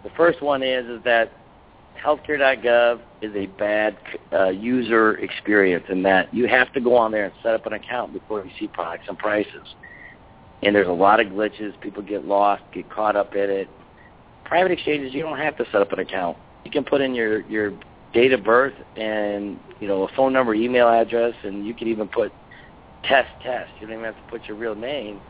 The 0.04 0.10
first 0.18 0.42
one 0.42 0.64
is 0.64 0.86
is 0.88 1.04
that 1.04 1.32
healthcare.gov 2.04 3.00
is 3.22 3.36
a 3.36 3.46
bad 3.58 3.98
uh, 4.34 4.50
user 4.50 5.18
experience 5.20 5.86
in 5.90 6.04
that 6.04 6.34
you 6.34 6.48
have 6.48 6.74
to 6.74 6.82
go 6.82 6.96
on 6.96 7.12
there 7.12 7.26
and 7.26 7.34
set 7.44 7.54
up 7.54 7.66
an 7.66 7.74
account 7.74 8.14
before 8.14 8.44
you 8.44 8.52
see 8.60 8.68
products 8.68 9.06
and 9.08 9.18
prices. 9.18 9.76
And 10.64 10.76
there's 10.76 10.88
a 10.88 10.92
lot 10.92 11.20
of 11.20 11.28
glitches. 11.28 11.80
People 11.82 12.04
get 12.04 12.26
lost, 12.26 12.64
get 12.74 12.90
caught 12.90 13.16
up 13.16 13.36
in 13.36 13.50
it. 13.50 13.68
Private 14.46 14.72
exchanges, 14.72 15.14
you 15.14 15.22
don't 15.22 15.38
have 15.38 15.58
to 15.58 15.66
set 15.72 15.82
up 15.82 15.92
an 15.92 16.00
account. 16.00 16.38
You 16.66 16.72
can 16.72 16.84
put 16.84 17.02
in 17.02 17.16
your, 17.16 17.42
your 17.48 17.74
date 18.14 18.34
of 18.34 18.44
birth 18.44 18.74
and, 18.96 19.60
you 19.80 19.88
know, 19.88 20.04
a 20.04 20.16
phone 20.16 20.34
number, 20.34 20.54
email 20.54 20.88
address, 20.88 21.34
and 21.44 21.66
you 21.66 21.74
can 21.74 21.88
even 21.88 22.08
put 22.08 22.32
test, 23.04 23.30
test. 23.44 23.72
You 23.80 23.88
don't 23.88 23.98
even 23.98 24.06
have 24.06 24.16
to 24.16 24.30
put 24.30 24.46
your 24.46 24.58
real 24.58 24.76
name. 24.76 25.22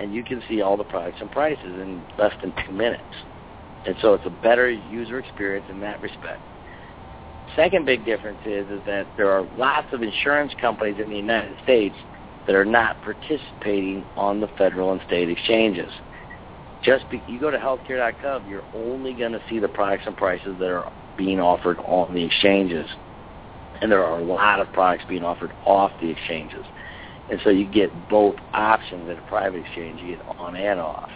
And 0.00 0.14
you 0.14 0.24
can 0.24 0.42
see 0.48 0.62
all 0.62 0.78
the 0.78 0.84
products 0.84 1.18
and 1.20 1.30
prices 1.30 1.62
in 1.62 2.06
less 2.18 2.32
than 2.40 2.54
two 2.66 2.72
minutes. 2.72 3.04
And 3.84 3.94
so 4.00 4.14
it's 4.14 4.24
a 4.26 4.30
better 4.30 4.70
user 4.70 5.18
experience 5.18 5.66
in 5.68 5.78
that 5.80 6.00
respect. 6.00 6.40
Second 7.54 7.84
big 7.84 8.04
difference 8.04 8.40
is, 8.46 8.68
is 8.70 8.82
that 8.86 9.08
there 9.16 9.30
are 9.30 9.46
lots 9.56 9.88
of 9.92 10.02
insurance 10.02 10.52
companies 10.58 10.96
in 11.02 11.10
the 11.10 11.16
United 11.16 11.56
States 11.62 11.96
that 12.46 12.54
are 12.54 12.64
not 12.64 13.02
participating 13.02 14.06
on 14.16 14.40
the 14.40 14.48
federal 14.56 14.92
and 14.92 15.02
state 15.06 15.28
exchanges. 15.28 15.92
Just 16.82 17.08
be, 17.10 17.22
you 17.26 17.38
go 17.38 17.50
to 17.50 17.58
healthcare.gov, 17.58 18.48
you're 18.48 18.64
only 18.72 19.12
going 19.12 19.32
to 19.32 19.40
see 19.50 19.58
the 19.58 19.68
products 19.68 20.04
and 20.06 20.16
prices 20.16 20.58
that 20.58 20.70
are 20.70 20.90
being 21.18 21.40
offered 21.40 21.78
on 21.80 22.14
the 22.14 22.24
exchanges. 22.24 22.88
And 23.82 23.92
there 23.92 24.04
are 24.04 24.18
a 24.18 24.24
lot 24.24 24.60
of 24.60 24.72
products 24.72 25.04
being 25.06 25.24
offered 25.24 25.52
off 25.66 25.92
the 26.00 26.08
exchanges. 26.08 26.64
And 27.30 27.40
so 27.44 27.50
you 27.50 27.66
get 27.66 28.08
both 28.08 28.36
options 28.52 29.08
at 29.08 29.18
a 29.18 29.22
private 29.22 29.64
exchange. 29.64 30.00
You 30.00 30.16
get 30.16 30.26
on 30.38 30.56
and 30.56 30.80
off. 30.80 31.10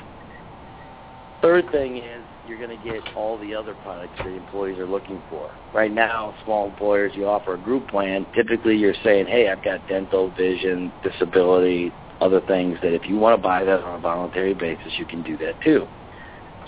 Third 1.43 1.71
thing 1.71 1.99
is 1.99 2.25
you're 2.47 2.59
going 2.59 2.71
to 2.71 2.83
get 2.83 3.03
all 3.17 3.37
the 3.37 3.55
other 3.55 3.75
products 3.75 4.17
that 4.19 4.29
employees 4.29 4.79
are 4.79 4.87
looking 4.87 5.21
for. 5.29 5.51
Right 5.75 5.93
now, 5.93 6.35
small 6.45 6.69
employers, 6.69 7.13
you 7.15 7.27
offer 7.27 7.55
a 7.55 7.59
group 7.59 7.89
plan. 7.89 8.27
Typically, 8.35 8.77
you're 8.77 8.95
saying, 9.03 9.27
hey, 9.27 9.51
I've 9.51 9.63
got 9.63 9.87
dental, 9.89 10.31
vision, 10.31 10.91
disability, 11.03 11.93
other 12.21 12.41
things 12.41 12.79
that 12.83 12.95
if 12.95 13.07
you 13.07 13.17
want 13.17 13.37
to 13.37 13.43
buy 13.43 13.65
that 13.65 13.83
on 13.83 13.99
a 13.99 14.01
voluntary 14.01 14.55
basis, 14.55 14.93
you 14.97 15.05
can 15.05 15.23
do 15.23 15.37
that 15.39 15.61
too. 15.63 15.87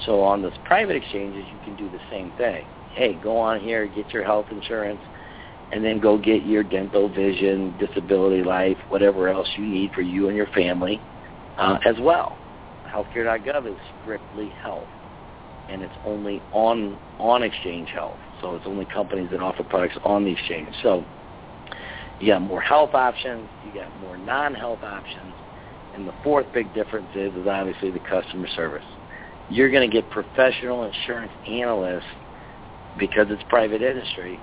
So 0.04 0.20
on 0.20 0.42
this 0.42 0.52
private 0.64 0.96
exchanges, 0.96 1.44
you 1.50 1.58
can 1.64 1.76
do 1.76 1.88
the 1.90 2.02
same 2.10 2.32
thing. 2.36 2.66
Hey, 2.94 3.14
go 3.14 3.38
on 3.38 3.60
here, 3.60 3.86
get 3.86 4.12
your 4.12 4.24
health 4.24 4.46
insurance, 4.50 5.00
and 5.76 5.84
then 5.84 6.00
go 6.00 6.16
get 6.16 6.42
your 6.42 6.64
dental, 6.64 7.06
vision, 7.06 7.76
disability, 7.76 8.42
life, 8.42 8.78
whatever 8.88 9.28
else 9.28 9.46
you 9.58 9.66
need 9.66 9.92
for 9.92 10.00
you 10.00 10.28
and 10.28 10.34
your 10.36 10.46
family 10.46 11.04
uh, 11.58 11.76
as 11.84 11.96
well. 12.00 12.38
Healthcare.gov 12.90 13.70
is 13.70 13.76
strictly 14.00 14.54
health 14.60 14.88
and 15.68 15.82
it's 15.82 15.94
only 16.02 16.42
on 16.50 16.98
on 17.18 17.42
exchange 17.42 17.90
health. 17.90 18.20
So 18.40 18.54
it's 18.54 18.64
only 18.66 18.86
companies 18.86 19.28
that 19.32 19.40
offer 19.40 19.64
products 19.64 19.98
on 20.02 20.24
the 20.24 20.30
exchange. 20.32 20.74
So 20.82 21.04
you 22.20 22.28
got 22.32 22.40
more 22.40 22.62
health 22.62 22.94
options, 22.94 23.50
you 23.60 23.74
got 23.74 23.94
more 23.94 24.16
non-health 24.16 24.82
options, 24.82 25.34
and 25.92 26.08
the 26.08 26.14
fourth 26.22 26.50
big 26.54 26.72
difference 26.72 27.10
is, 27.14 27.34
is 27.34 27.46
obviously 27.46 27.90
the 27.90 28.00
customer 28.00 28.48
service. 28.56 28.84
You're 29.48 29.70
going 29.70 29.90
to 29.90 29.94
get 29.94 30.08
professional 30.08 30.84
insurance 30.84 31.32
analysts 31.46 32.04
because 32.96 33.26
it's 33.28 33.42
private 33.50 33.82
industry 33.82 34.42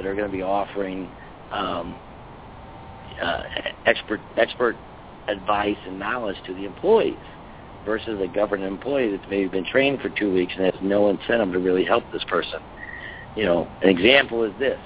that 0.00 0.08
are 0.08 0.14
going 0.14 0.30
to 0.30 0.32
be 0.32 0.42
offering 0.42 1.10
um, 1.52 1.94
uh, 3.20 3.42
expert 3.84 4.20
expert 4.38 4.76
advice 5.28 5.76
and 5.86 5.98
knowledge 5.98 6.36
to 6.46 6.54
the 6.54 6.64
employees 6.64 7.18
versus 7.84 8.18
a 8.20 8.26
government 8.26 8.72
employee 8.72 9.10
that's 9.10 9.28
maybe 9.28 9.46
been 9.48 9.64
trained 9.64 10.00
for 10.00 10.08
two 10.08 10.32
weeks 10.32 10.54
and 10.56 10.64
has 10.64 10.74
no 10.82 11.10
incentive 11.10 11.52
to 11.52 11.58
really 11.58 11.84
help 11.84 12.02
this 12.12 12.24
person. 12.24 12.60
You 13.36 13.44
know, 13.44 13.68
an 13.82 13.90
example 13.90 14.42
is 14.44 14.52
this. 14.58 14.78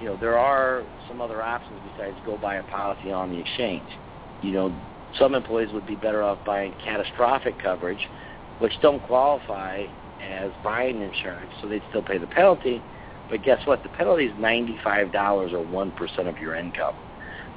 You 0.00 0.06
know, 0.06 0.16
there 0.16 0.38
are 0.38 0.82
some 1.08 1.22
other 1.22 1.42
options 1.42 1.80
besides 1.96 2.16
go 2.26 2.36
buy 2.36 2.56
a 2.56 2.62
policy 2.64 3.10
on 3.10 3.30
the 3.30 3.38
exchange. 3.38 3.88
You 4.42 4.52
know, 4.52 4.74
some 5.18 5.34
employees 5.34 5.72
would 5.72 5.86
be 5.86 5.94
better 5.96 6.22
off 6.22 6.38
buying 6.44 6.74
catastrophic 6.84 7.60
coverage, 7.62 8.06
which 8.58 8.72
don't 8.82 9.02
qualify 9.02 9.86
as 10.22 10.50
buying 10.62 11.00
insurance, 11.00 11.50
so 11.60 11.68
they'd 11.68 11.82
still 11.88 12.02
pay 12.02 12.18
the 12.18 12.26
penalty. 12.26 12.82
But 13.28 13.42
guess 13.42 13.60
what? 13.66 13.82
The 13.82 13.88
penalty 13.88 14.26
is 14.26 14.36
$95 14.36 15.52
or 15.52 15.64
1% 15.64 16.28
of 16.28 16.38
your 16.38 16.54
income. 16.54 16.94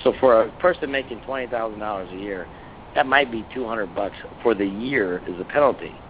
So 0.04 0.14
for 0.20 0.44
a 0.44 0.52
person 0.54 0.92
making 0.92 1.22
$20,000 1.22 2.12
a 2.12 2.16
year, 2.16 2.50
that 2.96 3.06
might 3.06 3.32
be 3.32 3.48
200 3.54 3.94
bucks 3.94 4.18
for 4.42 4.56
the 4.56 4.66
year 4.66 5.24
as 5.28 5.40
a 5.40 5.46
penalty. 5.46 6.02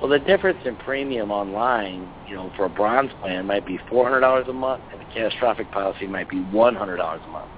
Well, 0.00 0.10
the 0.10 0.18
difference 0.18 0.60
in 0.64 0.76
premium 0.76 1.30
online, 1.30 2.12
you 2.24 2.36
know, 2.36 2.52
for 2.56 2.66
a 2.66 2.70
bronze 2.70 3.10
plan 3.20 3.46
might 3.46 3.66
be 3.66 3.80
$400 3.90 4.48
a 4.48 4.52
month, 4.52 4.84
and 4.92 5.02
a 5.02 5.04
catastrophic 5.06 5.72
policy 5.72 6.06
might 6.06 6.28
be 6.28 6.44
$100 6.44 7.24
a 7.24 7.28
month. 7.28 7.50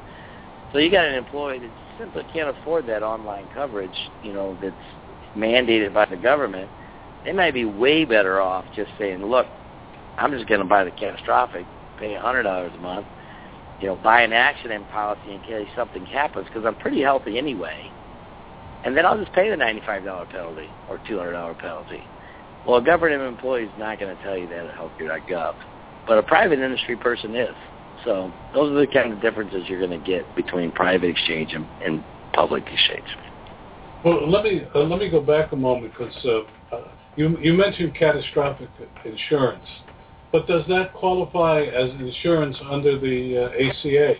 So 0.72 0.78
you 0.78 0.90
got 0.90 1.06
an 1.06 1.14
employee 1.14 1.58
that 1.58 1.72
simply 1.98 2.24
can't 2.32 2.48
afford 2.48 2.86
that 2.86 3.02
online 3.02 3.48
coverage, 3.52 3.96
you 4.22 4.32
know, 4.32 4.56
that's 4.62 4.76
mandated 5.36 5.92
by 5.92 6.06
the 6.06 6.16
government. 6.16 6.70
They 7.24 7.32
might 7.32 7.52
be 7.52 7.64
way 7.66 8.04
better 8.04 8.40
off 8.40 8.64
just 8.74 8.90
saying, 8.96 9.22
look, 9.22 9.48
I'm 10.20 10.32
just 10.32 10.48
going 10.48 10.60
to 10.60 10.66
buy 10.66 10.84
the 10.84 10.90
catastrophic, 10.92 11.66
pay 11.98 12.14
$100 12.14 12.74
a 12.74 12.78
month, 12.78 13.06
you 13.80 13.88
know, 13.88 13.96
buy 13.96 14.22
an 14.22 14.32
accident 14.32 14.88
policy 14.90 15.32
in 15.32 15.40
case 15.40 15.68
something 15.74 16.04
happens 16.06 16.46
because 16.46 16.64
I'm 16.64 16.76
pretty 16.76 17.00
healthy 17.00 17.38
anyway 17.38 17.90
and 18.84 18.96
then 18.96 19.04
I'll 19.04 19.18
just 19.18 19.32
pay 19.32 19.50
the 19.50 19.56
$95 19.56 20.30
penalty 20.30 20.68
or 20.88 20.98
$200 20.98 21.58
penalty. 21.58 22.02
Well, 22.66 22.78
a 22.78 22.84
government 22.84 23.22
employee 23.22 23.64
is 23.64 23.70
not 23.78 23.98
going 23.98 24.16
to 24.16 24.22
tell 24.22 24.36
you 24.36 24.46
that 24.48 24.66
at 24.66 24.74
healthcare.gov, 24.74 25.54
but 26.06 26.18
a 26.18 26.22
private 26.22 26.58
industry 26.58 26.96
person 26.96 27.34
is. 27.34 27.54
So 28.04 28.32
those 28.54 28.72
are 28.72 28.80
the 28.80 28.86
kind 28.86 29.12
of 29.12 29.20
differences 29.20 29.64
you're 29.68 29.86
going 29.86 29.98
to 29.98 30.06
get 30.06 30.24
between 30.34 30.72
private 30.72 31.10
exchange 31.10 31.52
and, 31.52 31.66
and 31.84 32.02
public 32.32 32.64
exchange. 32.66 33.04
Well, 34.04 34.30
let 34.30 34.44
me 34.44 34.62
uh, 34.74 34.78
let 34.78 34.98
me 34.98 35.10
go 35.10 35.20
back 35.20 35.52
a 35.52 35.56
moment 35.56 35.92
because 35.92 36.14
uh, 36.24 36.74
uh, 36.74 36.88
you 37.16 37.36
you 37.42 37.52
mentioned 37.52 37.94
catastrophic 37.94 38.70
insurance, 39.04 39.66
But 40.32 40.46
does 40.46 40.64
that 40.68 40.94
qualify 40.94 41.62
as 41.62 41.90
insurance 41.90 42.56
under 42.68 42.98
the 42.98 43.36
uh, 43.36 43.50
ACA? 43.50 44.14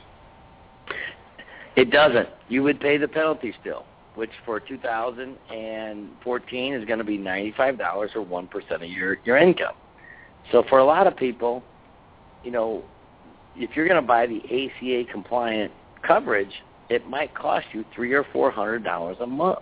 It 1.77 1.91
doesn't. 1.91 2.29
You 2.49 2.63
would 2.65 2.81
pay 2.81 2.97
the 2.97 3.07
penalty 3.07 3.55
still, 3.61 3.85
which 4.17 4.33
for 4.45 4.59
2014 4.59 6.75
is 6.75 6.85
going 6.85 6.99
to 6.99 7.05
be 7.05 7.17
$95 7.17 8.17
or 8.17 8.27
1% 8.27 8.71
of 8.73 8.83
your, 8.83 9.19
your 9.25 9.37
income. 9.37 9.77
So 10.51 10.65
for 10.69 10.81
a 10.81 10.85
lot 10.85 11.07
of 11.07 11.17
people, 11.17 11.63
you 12.43 12.51
know, 12.51 12.83
if 13.57 13.77
you're 13.77 13.87
going 13.87 14.01
to 14.01 14.07
buy 14.07 14.27
the 14.27 14.41
ACA 14.45 15.05
compliant 15.13 15.73
coverage, 16.03 16.53
it 16.89 17.09
might 17.09 17.35
cost 17.35 17.67
you 17.73 17.85
three 17.95 18.13
or 18.13 18.25
four 18.33 18.51
hundred 18.51 18.85
dollars 18.85 19.17
a 19.21 19.27
month. 19.27 19.61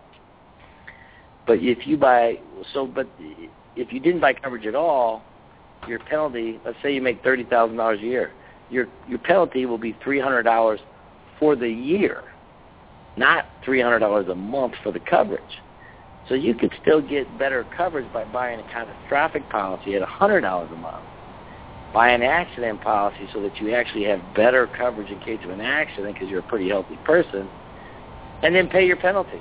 But 1.47 1.59
if 1.61 1.87
you 1.87 1.97
buy 1.97 2.39
so, 2.73 2.87
but 2.87 3.09
if 3.77 3.93
you 3.93 4.01
didn't 4.01 4.21
buy 4.21 4.33
coverage 4.33 4.67
at 4.67 4.75
all, 4.75 5.23
your 5.87 5.99
penalty. 6.01 6.61
Let's 6.65 6.77
say 6.83 6.95
you 6.95 7.03
make 7.03 7.23
thirty 7.23 7.45
thousand 7.45 7.77
dollars 7.77 8.01
a 8.01 8.05
year, 8.05 8.33
your 8.69 8.87
your 9.07 9.19
penalty 9.19 9.67
will 9.67 9.79
be 9.79 9.97
three 10.03 10.21
hundred 10.21 10.43
dollars 10.43 10.81
for 11.39 11.55
the 11.55 11.69
year, 11.69 12.25
not 13.17 13.47
three 13.65 13.81
hundred 13.81 14.01
dollars 14.01 14.29
a 14.29 14.35
month 14.35 14.75
for 14.83 14.93
the 14.93 15.01
coverage. 15.01 15.43
So 16.29 16.35
you 16.35 16.55
could 16.55 16.73
still 16.83 17.01
get 17.01 17.39
better 17.39 17.65
coverage 17.77 18.13
by 18.13 18.25
buying 18.25 18.61
a 18.61 18.65
catastrophic 18.65 19.49
policy 19.49 19.95
at 19.95 20.03
a 20.03 20.07
hundred 20.07 20.43
dollars 20.43 20.71
a 20.73 20.77
month. 20.77 21.05
Buy 21.95 22.11
an 22.11 22.23
accident 22.23 22.83
policy 22.83 23.29
so 23.33 23.41
that 23.43 23.59
you 23.61 23.73
actually 23.75 24.05
have 24.05 24.21
better 24.35 24.67
coverage 24.67 25.11
in 25.11 25.21
case 25.21 25.41
of 25.45 25.51
an 25.51 25.63
accident 25.63 26.15
because 26.15 26.29
you're 26.29 26.41
a 26.41 26.43
pretty 26.43 26.69
healthy 26.69 26.99
person, 27.05 27.49
and 28.43 28.55
then 28.55 28.69
pay 28.69 28.87
your 28.87 28.97
penalty. 28.97 29.41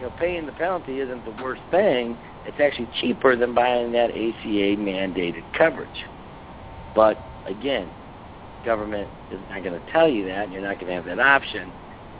You 0.00 0.06
know, 0.06 0.12
paying 0.18 0.46
the 0.46 0.52
penalty 0.52 0.98
isn't 0.98 1.24
the 1.24 1.42
worst 1.42 1.62
thing. 1.70 2.18
It's 2.46 2.60
actually 2.60 2.88
cheaper 3.00 3.36
than 3.36 3.54
buying 3.54 3.92
that 3.92 4.10
ACA 4.10 4.76
mandated 4.76 5.44
coverage. 5.56 6.04
But 6.94 7.18
again, 7.46 7.90
government 8.64 9.08
is 9.30 9.40
not 9.50 9.62
going 9.62 9.80
to 9.80 9.92
tell 9.92 10.08
you 10.08 10.26
that, 10.26 10.50
you're 10.50 10.62
not 10.62 10.78
going 10.78 10.88
to 10.88 10.94
have 10.94 11.04
that 11.06 11.20
option. 11.20 11.72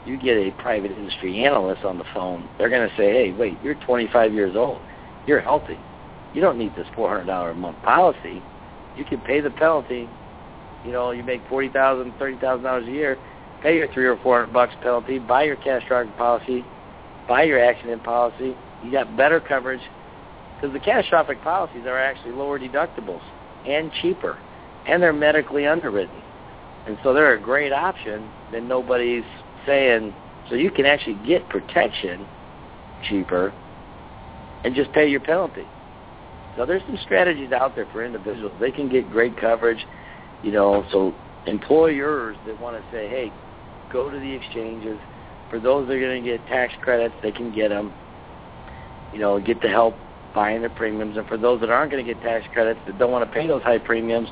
You 0.05 0.17
get 0.17 0.37
a 0.37 0.51
private 0.51 0.91
industry 0.91 1.43
analyst 1.45 1.83
on 1.83 1.97
the 1.97 2.03
phone. 2.13 2.47
They're 2.57 2.69
going 2.69 2.87
to 2.87 2.95
say, 2.95 3.11
"Hey, 3.11 3.31
wait, 3.31 3.57
you're 3.63 3.75
25 3.75 4.33
years 4.33 4.55
old. 4.55 4.79
You're 5.25 5.41
healthy. 5.41 5.79
You 6.33 6.41
don't 6.41 6.57
need 6.57 6.75
this 6.75 6.87
$400 6.95 7.51
a 7.51 7.53
month 7.55 7.81
policy. 7.81 8.41
You 8.97 9.05
can 9.05 9.19
pay 9.21 9.41
the 9.41 9.49
penalty. 9.49 10.07
You 10.85 10.91
know, 10.91 11.11
you 11.11 11.23
make 11.23 11.41
forty 11.49 11.69
thousand, 11.69 12.13
thirty 12.19 12.37
thousand 12.37 12.63
dollars 12.63 12.87
a 12.87 12.91
year. 12.91 13.17
Pay 13.63 13.77
your 13.77 13.91
three 13.93 14.05
or 14.05 14.17
four 14.17 14.39
hundred 14.39 14.53
bucks 14.53 14.75
penalty. 14.81 15.17
Buy 15.17 15.43
your 15.43 15.55
catastrophic 15.55 16.15
policy. 16.17 16.63
Buy 17.27 17.43
your 17.43 17.59
accident 17.59 18.03
policy. 18.03 18.55
You 18.83 18.91
got 18.91 19.17
better 19.17 19.39
coverage 19.39 19.81
because 20.65 20.73
the 20.73 20.83
catastrophic 20.83 21.43
policies 21.43 21.85
are 21.85 21.99
actually 21.99 22.31
lower 22.31 22.57
deductibles 22.57 23.21
and 23.67 23.91
cheaper, 24.01 24.39
and 24.87 25.01
they're 25.01 25.13
medically 25.13 25.67
underwritten, 25.67 26.23
and 26.87 26.97
so 27.03 27.13
they're 27.13 27.33
a 27.33 27.39
great 27.39 27.71
option 27.71 28.27
that 28.51 28.63
nobody's 28.63 29.23
saying. 29.65 30.13
So 30.49 30.55
you 30.55 30.71
can 30.71 30.85
actually 30.85 31.19
get 31.25 31.47
protection 31.49 32.25
cheaper 33.07 33.53
and 34.63 34.73
just 34.73 34.91
pay 34.93 35.07
your 35.07 35.19
penalty. 35.19 35.65
So 36.57 36.65
there's 36.65 36.83
some 36.87 36.97
strategies 37.03 37.51
out 37.51 37.75
there 37.75 37.87
for 37.91 38.03
individuals. 38.03 38.53
They 38.59 38.71
can 38.71 38.89
get 38.89 39.09
great 39.11 39.39
coverage, 39.39 39.85
you 40.43 40.51
know. 40.51 40.83
So 40.91 41.13
employers 41.45 42.37
that 42.47 42.59
want 42.59 42.77
to 42.77 42.91
say, 42.91 43.07
hey, 43.07 43.31
go 43.91 44.09
to 44.09 44.19
the 44.19 44.31
exchanges. 44.31 44.97
For 45.49 45.59
those 45.59 45.87
that 45.87 45.93
are 45.93 45.99
going 45.99 46.23
to 46.23 46.29
get 46.29 46.45
tax 46.47 46.73
credits, 46.81 47.13
they 47.21 47.31
can 47.31 47.53
get 47.53 47.69
them. 47.69 47.93
You 49.13 49.19
know, 49.19 49.39
get 49.39 49.61
the 49.61 49.69
help 49.69 49.95
buying 50.35 50.61
their 50.61 50.69
premiums. 50.69 51.17
And 51.17 51.27
for 51.27 51.37
those 51.37 51.61
that 51.61 51.69
aren't 51.69 51.91
going 51.91 52.05
to 52.05 52.13
get 52.13 52.21
tax 52.21 52.45
credits 52.53 52.79
that 52.85 52.99
don't 52.99 53.11
want 53.11 53.27
to 53.27 53.33
pay 53.33 53.47
those 53.47 53.63
high 53.63 53.79
premiums, 53.79 54.29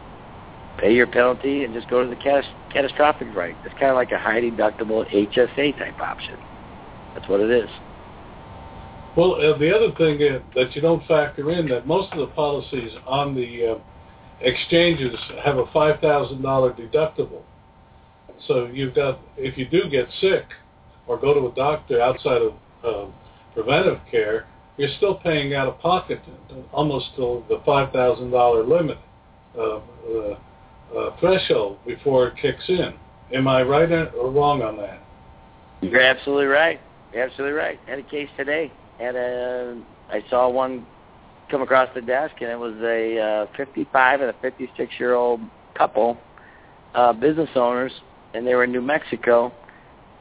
pay 0.77 0.93
your 0.93 1.07
penalty 1.07 1.63
and 1.63 1.74
just 1.74 1.89
go 1.89 2.03
to 2.03 2.10
the 2.10 2.43
catastrophic 2.72 3.33
right. 3.36 3.55
It's 3.63 3.74
kind 3.79 3.89
of 3.89 3.95
like 3.95 4.12
a 4.12 4.19
high 4.19 4.41
deductible 4.41 5.10
HSA 5.10 5.79
type 5.79 6.00
option. 6.00 6.38
That's 7.15 7.27
what 7.29 7.39
it 7.39 7.50
is. 7.50 7.69
Well, 9.15 9.36
uh, 9.36 9.57
the 9.57 9.74
other 9.74 9.91
thing 9.95 10.16
uh, 10.24 10.39
that 10.55 10.75
you 10.75 10.81
don't 10.81 11.05
factor 11.07 11.51
in 11.51 11.70
that 11.70 11.85
most 11.85 12.11
of 12.13 12.20
the 12.20 12.33
policies 12.33 12.92
on 13.05 13.35
the 13.35 13.74
uh, 13.74 13.75
exchanges 14.42 15.16
have 15.44 15.57
a 15.57 15.66
five 15.72 16.00
thousand 16.00 16.42
dollar 16.42 16.74
deductible. 16.74 17.44
So 18.48 18.66
you've 18.66 18.96
got 18.96 19.20
if 19.37 19.55
you 19.55 19.68
do 19.68 19.87
get 19.89 20.07
sick 20.20 20.46
or 21.05 21.20
go 21.20 21.33
to 21.35 21.48
a 21.48 21.55
doctor 21.55 22.01
outside 22.01 22.42
of 22.42 22.53
uh, 22.83 23.11
preventive 23.53 24.00
care, 24.09 24.48
you're 24.77 24.90
still 24.98 25.16
paying 25.16 25.53
out 25.53 25.68
of 25.68 25.79
pocket 25.79 26.20
almost 26.72 27.16
to 27.16 27.44
the 27.50 27.62
five 27.66 27.92
thousand 27.94 28.31
dollar 28.31 28.64
limit 28.66 28.98
uh, 29.57 29.62
uh, 29.62 29.79
uh, 30.98 31.20
threshold 31.20 31.77
before 31.86 32.27
it 32.27 32.36
kicks 32.42 32.64
in. 32.68 32.94
Am 33.33 33.48
I 33.48 33.64
right 33.64 33.92
or 33.92 34.29
wrong 34.31 34.62
on 34.62 34.77
that? 34.77 35.01
You're 35.81 36.01
absolutely 36.01 36.46
right. 36.46 36.79
You're 37.14 37.24
absolutely 37.24 37.57
right. 37.57 37.79
Had 37.88 38.00
a 38.00 38.03
case 38.03 38.29
today 38.38 38.72
and 39.00 39.18
uh, 39.18 39.86
I 40.09 40.24
saw 40.29 40.50
one 40.50 40.86
come 41.50 41.62
across 41.62 41.90
the 41.94 42.01
desk, 42.01 42.36
and 42.42 42.50
it 42.50 42.59
was 42.59 42.75
a 42.81 43.48
uh, 43.51 43.57
55 43.57 44.22
and 44.22 44.29
a 44.29 44.36
56 44.42 44.92
year 45.00 45.14
old 45.14 45.42
couple, 45.75 46.18
uh, 46.96 47.14
business 47.14 47.50
owners, 47.55 47.92
and 48.33 48.46
they 48.46 48.55
were 48.55 48.64
in 48.64 48.72
New 48.72 48.81
Mexico. 48.81 49.53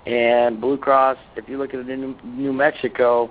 And 0.06 0.60
Blue 0.60 0.76
Cross, 0.76 1.18
if 1.36 1.48
you 1.48 1.58
look 1.58 1.74
at 1.74 1.86
New, 1.86 2.16
New 2.24 2.52
Mexico, 2.52 3.30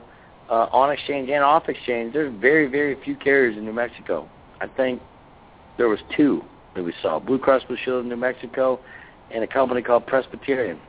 uh, 0.51 0.67
on 0.71 0.91
exchange 0.91 1.29
and 1.29 1.43
off 1.43 1.69
exchange, 1.69 2.13
there's 2.13 2.33
very, 2.39 2.67
very 2.67 3.01
few 3.03 3.15
carriers 3.15 3.57
in 3.57 3.65
New 3.65 3.73
Mexico. 3.73 4.29
I 4.59 4.67
think 4.67 5.01
there 5.77 5.87
was 5.87 5.99
two 6.15 6.43
that 6.75 6.83
we 6.83 6.93
saw. 7.01 7.19
Blue 7.19 7.39
Cross 7.39 7.63
Blue 7.67 7.77
Shield 7.83 8.03
in 8.03 8.09
New 8.09 8.17
Mexico, 8.17 8.79
and 9.33 9.43
a 9.43 9.47
company 9.47 9.81
called 9.81 10.05
Presbyterian. 10.05 10.79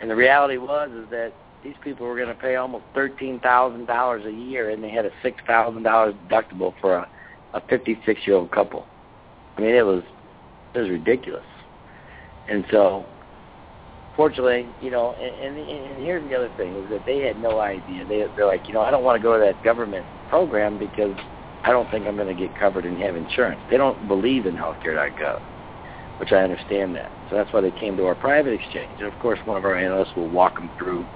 And 0.00 0.10
the 0.10 0.16
reality 0.16 0.58
was 0.58 0.90
is 0.90 1.08
that 1.10 1.32
these 1.62 1.76
people 1.84 2.06
were 2.06 2.16
going 2.16 2.28
to 2.28 2.34
pay 2.34 2.56
almost 2.56 2.84
thirteen 2.92 3.38
thousand 3.38 3.86
dollars 3.86 4.24
a 4.26 4.32
year, 4.32 4.70
and 4.70 4.82
they 4.82 4.90
had 4.90 5.06
a 5.06 5.12
six 5.22 5.40
thousand 5.46 5.84
dollars 5.84 6.14
deductible 6.28 6.74
for 6.80 6.96
a 6.96 7.08
a 7.54 7.60
fifty 7.68 7.98
six 8.04 8.20
year 8.26 8.36
old 8.36 8.50
couple. 8.50 8.84
I 9.56 9.60
mean, 9.60 9.74
it 9.74 9.86
was 9.86 10.02
it 10.74 10.80
was 10.80 10.90
ridiculous. 10.90 11.44
And 12.48 12.64
so, 12.70 13.06
fortunately, 14.16 14.74
you 14.80 14.90
know, 14.90 15.14
and, 15.14 15.56
and, 15.56 15.68
and 15.68 16.02
here's 16.02 16.28
the 16.28 16.34
other 16.34 16.50
thing 16.56 16.74
is 16.76 16.88
that 16.90 17.04
they 17.06 17.20
had 17.20 17.40
no 17.40 17.60
idea. 17.60 18.04
They 18.04 18.26
they're 18.36 18.46
like, 18.46 18.68
you 18.68 18.74
know, 18.74 18.80
I 18.80 18.90
don't 18.90 19.04
want 19.04 19.20
to 19.20 19.22
go 19.22 19.38
to 19.38 19.44
that 19.44 19.62
government 19.62 20.06
program 20.28 20.78
because 20.78 21.16
I 21.64 21.70
don't 21.70 21.90
think 21.90 22.06
I'm 22.06 22.16
going 22.16 22.34
to 22.34 22.34
get 22.34 22.58
covered 22.58 22.84
and 22.84 23.00
have 23.02 23.16
insurance. 23.16 23.60
They 23.70 23.76
don't 23.76 24.08
believe 24.08 24.46
in 24.46 24.56
healthcare.gov, 24.56 25.40
which 26.18 26.32
I 26.32 26.42
understand 26.42 26.94
that. 26.96 27.10
So 27.30 27.36
that's 27.36 27.52
why 27.52 27.60
they 27.60 27.70
came 27.70 27.96
to 27.96 28.06
our 28.06 28.14
private 28.14 28.52
exchange. 28.52 28.90
And 28.98 29.12
of 29.12 29.18
course, 29.20 29.38
one 29.44 29.56
of 29.56 29.64
our 29.64 29.76
analysts 29.76 30.14
will 30.16 30.28
walk 30.28 30.56
them 30.56 30.70
through 30.78 31.06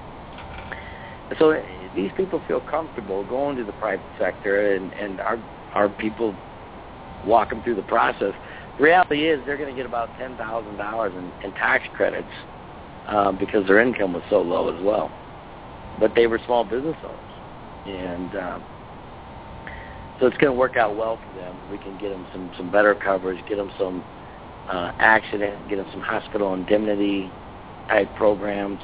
so 1.39 1.61
these 1.95 2.11
people 2.17 2.41
feel 2.47 2.61
comfortable 2.61 3.25
going 3.25 3.57
to 3.57 3.65
the 3.65 3.73
private 3.73 4.07
sector, 4.19 4.75
and 4.75 4.93
and 4.95 5.21
our 5.21 5.39
our 5.75 5.89
people 5.89 6.35
walk 7.25 7.51
them 7.51 7.63
through 7.63 7.75
the 7.75 7.83
process. 7.83 8.33
The 8.79 8.85
reality 8.85 9.29
is 9.29 9.45
they're 9.45 9.57
going 9.57 9.75
to 9.75 9.75
get 9.75 9.87
about 9.87 10.11
ten 10.19 10.37
thousand 10.37 10.77
dollars 10.77 11.13
in 11.17 11.53
tax 11.55 11.85
credits 11.95 12.29
um, 13.09 13.39
because 13.39 13.67
their 13.67 13.81
income 13.81 14.13
was 14.13 14.23
so 14.31 14.41
low 14.41 14.75
as 14.75 14.83
well. 14.83 15.11
But 15.99 16.15
they 16.15 16.27
were 16.27 16.41
small 16.45 16.65
business 16.65 16.97
owners, 17.03 17.87
and 17.87 18.37
um, 18.37 18.65
so 20.21 20.27
it's 20.27 20.37
going 20.39 20.53
to 20.53 20.59
work 20.59 20.77
out 20.77 20.97
well 20.97 21.19
for 21.19 21.41
them. 21.41 21.57
We 21.71 21.79
can 21.79 21.99
get 21.99 22.11
them 22.11 22.27
some 22.33 22.51
some 22.57 22.71
better 22.71 22.95
coverage, 22.95 23.39
get 23.49 23.57
them 23.57 23.71
some 23.79 24.05
uh, 24.69 24.93
accident, 24.99 25.69
get 25.69 25.77
them 25.77 25.87
some 25.93 26.03
hospital 26.03 26.55
indemnity 26.55 27.31
type 27.89 28.09
programs 28.17 28.81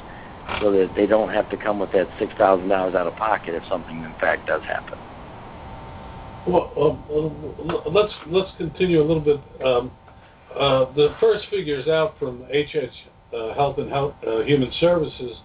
so 0.61 0.71
that 0.71 0.91
they 0.95 1.05
don't 1.05 1.29
have 1.29 1.49
to 1.49 1.57
come 1.57 1.79
with 1.79 1.91
that 1.91 2.07
six 2.19 2.33
thousand 2.37 2.69
dollars 2.69 2.95
out 2.95 3.07
of 3.07 3.15
pocket 3.15 3.55
if 3.55 3.63
something 3.69 4.03
in 4.03 4.13
fact 4.19 4.47
does 4.47 4.61
happen. 4.63 4.97
Well, 6.47 6.71
um, 6.79 7.93
let's 7.93 8.13
let's 8.27 8.51
continue 8.57 9.01
a 9.01 9.05
little 9.05 9.21
bit. 9.21 9.39
Um, 9.65 9.91
uh, 10.57 10.93
the 10.93 11.15
first 11.19 11.45
figures 11.49 11.87
out 11.87 12.17
from 12.19 12.43
HH 12.43 12.93
uh, 13.35 13.53
Health 13.55 13.77
and 13.77 13.89
Health, 13.89 14.13
uh, 14.25 14.43
Human 14.43 14.71
Services 14.79 15.37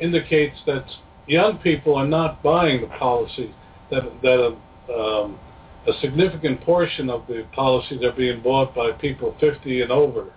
indicates 0.00 0.56
that 0.66 0.84
young 1.26 1.58
people 1.58 1.94
are 1.94 2.06
not 2.06 2.42
buying 2.42 2.80
the 2.80 2.86
policies. 2.98 3.52
That 3.90 4.04
that 4.22 4.56
um, 4.94 5.38
a 5.86 5.92
significant 6.00 6.60
portion 6.62 7.10
of 7.10 7.26
the 7.26 7.44
policies 7.52 8.02
are 8.04 8.12
being 8.12 8.40
bought 8.42 8.74
by 8.74 8.92
people 8.92 9.36
50 9.40 9.82
and 9.82 9.90
over 9.90 10.32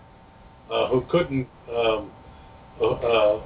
uh, 0.71 0.87
who 0.87 1.01
couldn't 1.09 1.47
um, 1.69 2.11
uh, 2.81 2.85
uh, 2.85 3.41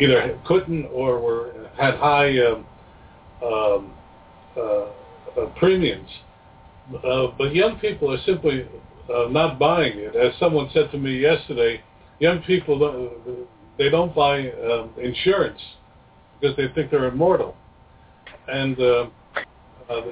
either 0.00 0.38
couldn't 0.46 0.86
or 0.86 1.20
were 1.20 1.52
had 1.78 1.94
high 1.94 2.36
um, 2.38 2.66
um, 3.44 3.92
uh, 4.56 4.60
uh, 4.60 5.46
premiums. 5.56 6.10
Uh, 7.04 7.28
but 7.38 7.54
young 7.54 7.78
people 7.78 8.12
are 8.12 8.20
simply 8.26 8.66
uh, 9.12 9.28
not 9.30 9.58
buying 9.58 9.96
it. 9.96 10.16
As 10.16 10.38
someone 10.38 10.68
said 10.74 10.90
to 10.90 10.98
me 10.98 11.18
yesterday, 11.18 11.80
young 12.22 12.40
people 12.44 12.78
they 13.78 13.90
don't 13.90 14.14
buy 14.14 14.48
um, 14.52 14.90
insurance 14.96 15.60
because 16.40 16.56
they 16.56 16.68
think 16.68 16.90
they're 16.90 17.06
immortal, 17.06 17.56
and 18.46 18.78
uh, 18.78 19.06
uh, 19.90 20.02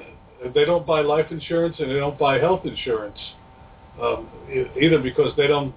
they 0.53 0.65
don't 0.65 0.85
buy 0.85 0.99
life 0.99 1.27
insurance 1.31 1.77
and 1.79 1.89
they 1.89 1.95
don't 1.95 2.19
buy 2.19 2.37
health 2.37 2.65
insurance, 2.65 3.17
um, 4.01 4.29
either 4.79 4.99
because 4.99 5.33
they 5.37 5.47
don't 5.47 5.73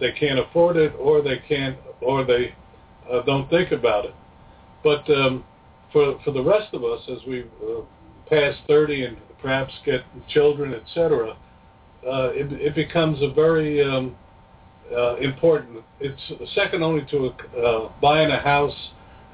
they 0.00 0.10
can't 0.12 0.40
afford 0.40 0.76
it 0.76 0.92
or 0.98 1.22
they 1.22 1.38
can't 1.48 1.78
or 2.00 2.24
they 2.24 2.52
uh, 3.10 3.22
don't 3.22 3.48
think 3.48 3.70
about 3.70 4.04
it. 4.04 4.14
But 4.82 5.08
um, 5.10 5.44
for 5.92 6.18
for 6.24 6.32
the 6.32 6.42
rest 6.42 6.74
of 6.74 6.82
us, 6.82 7.00
as 7.08 7.18
we 7.28 7.42
uh, 7.42 7.82
pass 8.28 8.54
30 8.66 9.04
and 9.04 9.16
perhaps 9.40 9.72
get 9.84 10.00
children, 10.28 10.74
etc., 10.74 11.36
uh, 12.04 12.30
it, 12.32 12.52
it 12.52 12.74
becomes 12.74 13.22
a 13.22 13.32
very 13.32 13.82
um, 13.84 14.16
uh, 14.94 15.16
important. 15.16 15.82
It's 16.00 16.54
second 16.54 16.82
only 16.82 17.04
to 17.10 17.32
uh, 17.58 17.92
buying 18.00 18.30
a 18.30 18.40
house 18.40 18.76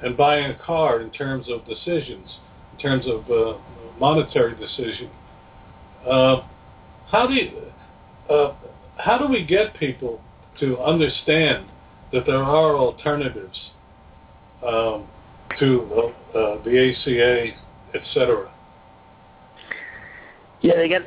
and 0.02 0.16
buying 0.16 0.50
a 0.50 0.58
car 0.64 1.00
in 1.00 1.10
terms 1.10 1.46
of 1.48 1.66
decisions, 1.66 2.28
in 2.72 2.78
terms 2.78 3.06
of 3.06 3.30
uh, 3.30 3.58
monetary 3.98 4.56
decision. 4.56 5.10
Uh, 6.08 6.42
how 7.10 7.26
do 7.26 7.34
you, 7.34 7.62
uh, 8.30 8.54
how 8.96 9.18
do 9.18 9.28
we 9.28 9.44
get 9.44 9.74
people 9.78 10.20
to 10.60 10.78
understand 10.78 11.66
that 12.12 12.26
there 12.26 12.42
are 12.42 12.76
alternatives 12.76 13.58
um, 14.66 15.06
to 15.58 16.12
uh, 16.34 16.62
the 16.64 16.94
ACA, 16.94 17.46
etc.? 17.94 18.52
Yeah, 20.62 20.76
they 20.76 20.88
get 20.88 21.02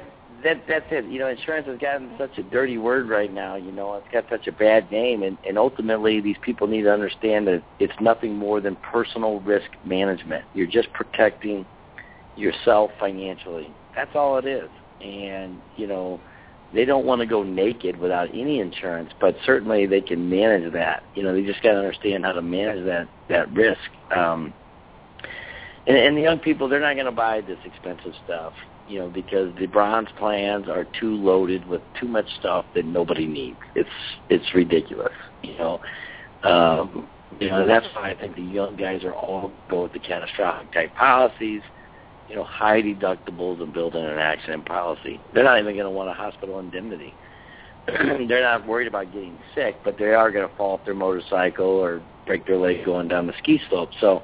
that. 0.46 0.64
That's 0.68 0.86
it. 0.92 1.06
You 1.06 1.20
know, 1.20 1.28
insurance 1.28 1.68
has 1.68 1.78
gotten 1.78 2.16
such 2.18 2.38
a 2.38 2.44
dirty 2.44 2.78
word 2.78 3.10
right 3.10 3.32
now. 3.32 3.56
You 3.56 3.72
know, 3.72 3.96
it's 3.96 4.08
got 4.12 4.26
such 4.30 4.48
a 4.48 4.52
bad 4.52 4.90
name, 4.92 5.24
and, 5.24 5.38
and 5.46 5.58
ultimately, 5.58 6.22
these 6.22 6.38
people 6.42 6.68
need 6.68 6.84
to 6.84 6.94
understand 6.94 7.48
that 7.48 7.62
it's 7.80 7.94
nothing 8.00 8.36
more 8.36 8.62
than 8.62 8.78
personal 8.78 9.42
risk 9.42 9.68
management. 9.84 10.46
You're 10.54 10.68
just 10.68 10.92
protecting 10.94 11.66
yourself 12.38 12.92
financially. 13.00 13.70
That's 13.96 14.16
all 14.16 14.38
it 14.38 14.46
is. 14.46 14.70
And 15.02 15.60
you 15.76 15.88
know, 15.88 16.22
they 16.74 16.86
don't 16.86 17.06
want 17.06 17.20
to 17.20 17.26
go 17.26 17.44
naked 17.44 17.98
without 17.98 18.30
any 18.30 18.60
insurance, 18.60 19.12
but 19.20 19.36
certainly 19.46 19.86
they 19.86 20.02
can 20.02 20.30
manage 20.30 20.72
that. 20.74 21.04
You 21.16 21.24
know, 21.24 21.34
they 21.34 21.44
just 21.44 21.62
got 21.62 21.74
to 21.74 21.80
understand 21.80 22.24
how 22.24 22.32
to 22.32 22.42
manage 22.42 22.86
that 22.86 23.10
that 23.30 23.52
risk. 23.52 23.90
Um, 24.16 24.54
and, 25.88 25.98
and 25.98 26.18
the 26.18 26.22
young 26.22 26.40
people, 26.40 26.70
they're 26.70 26.80
not 26.80 26.94
going 26.94 27.06
to 27.06 27.12
buy 27.12 27.42
this 27.42 27.60
expensive 27.66 28.14
stuff 28.24 28.54
you 28.88 29.00
know, 29.00 29.10
because 29.10 29.54
the 29.60 29.66
bronze 29.66 30.10
plans 30.18 30.68
are 30.68 30.86
too 31.00 31.16
loaded 31.16 31.66
with 31.66 31.82
too 32.00 32.08
much 32.08 32.28
stuff 32.40 32.66
that 32.76 32.86
nobody 32.86 33.26
needs. 33.26 33.58
It's 33.74 33.90
it's 34.30 34.54
ridiculous, 34.54 35.14
you 35.42 35.58
know. 35.58 35.82
Um, 36.44 37.08
you 37.40 37.50
know, 37.50 37.68
that's 37.68 37.88
why 37.94 38.12
I 38.12 38.16
think 38.16 38.36
the 38.36 38.44
young 38.44 38.76
guys 38.76 39.04
are 39.04 39.14
all 39.14 39.52
go 39.70 39.84
with 39.84 39.94
the 39.94 40.00
catastrophic 40.00 40.72
type 40.72 40.96
policies, 40.96 41.62
you 42.30 42.36
know, 42.36 42.44
high 42.44 42.82
deductibles 42.82 43.62
and 43.62 43.74
build 43.74 43.96
in 43.96 44.06
an 44.06 44.20
accident 44.20 44.66
policy. 44.66 45.20
They're 45.34 45.44
not 45.44 45.60
even 45.60 45.74
going 45.74 45.86
to 45.86 45.92
want 45.92 46.10
a 46.10 46.14
hospital 46.14 46.60
indemnity. 46.60 47.14
they're 47.88 48.42
not 48.42 48.66
worried 48.66 48.88
about 48.88 49.12
getting 49.12 49.38
sick, 49.54 49.76
but 49.84 49.98
they 49.98 50.14
are 50.14 50.32
going 50.32 50.48
to 50.48 50.56
fall 50.56 50.76
off 50.76 50.86
their 50.86 50.96
motorcycle 50.96 51.66
or 51.66 52.02
break 52.26 52.46
their 52.48 52.58
leg 52.58 52.86
going 52.86 53.08
down 53.08 53.28
the 53.28 53.34
ski 53.40 53.60
slope. 53.70 53.90
So, 54.00 54.24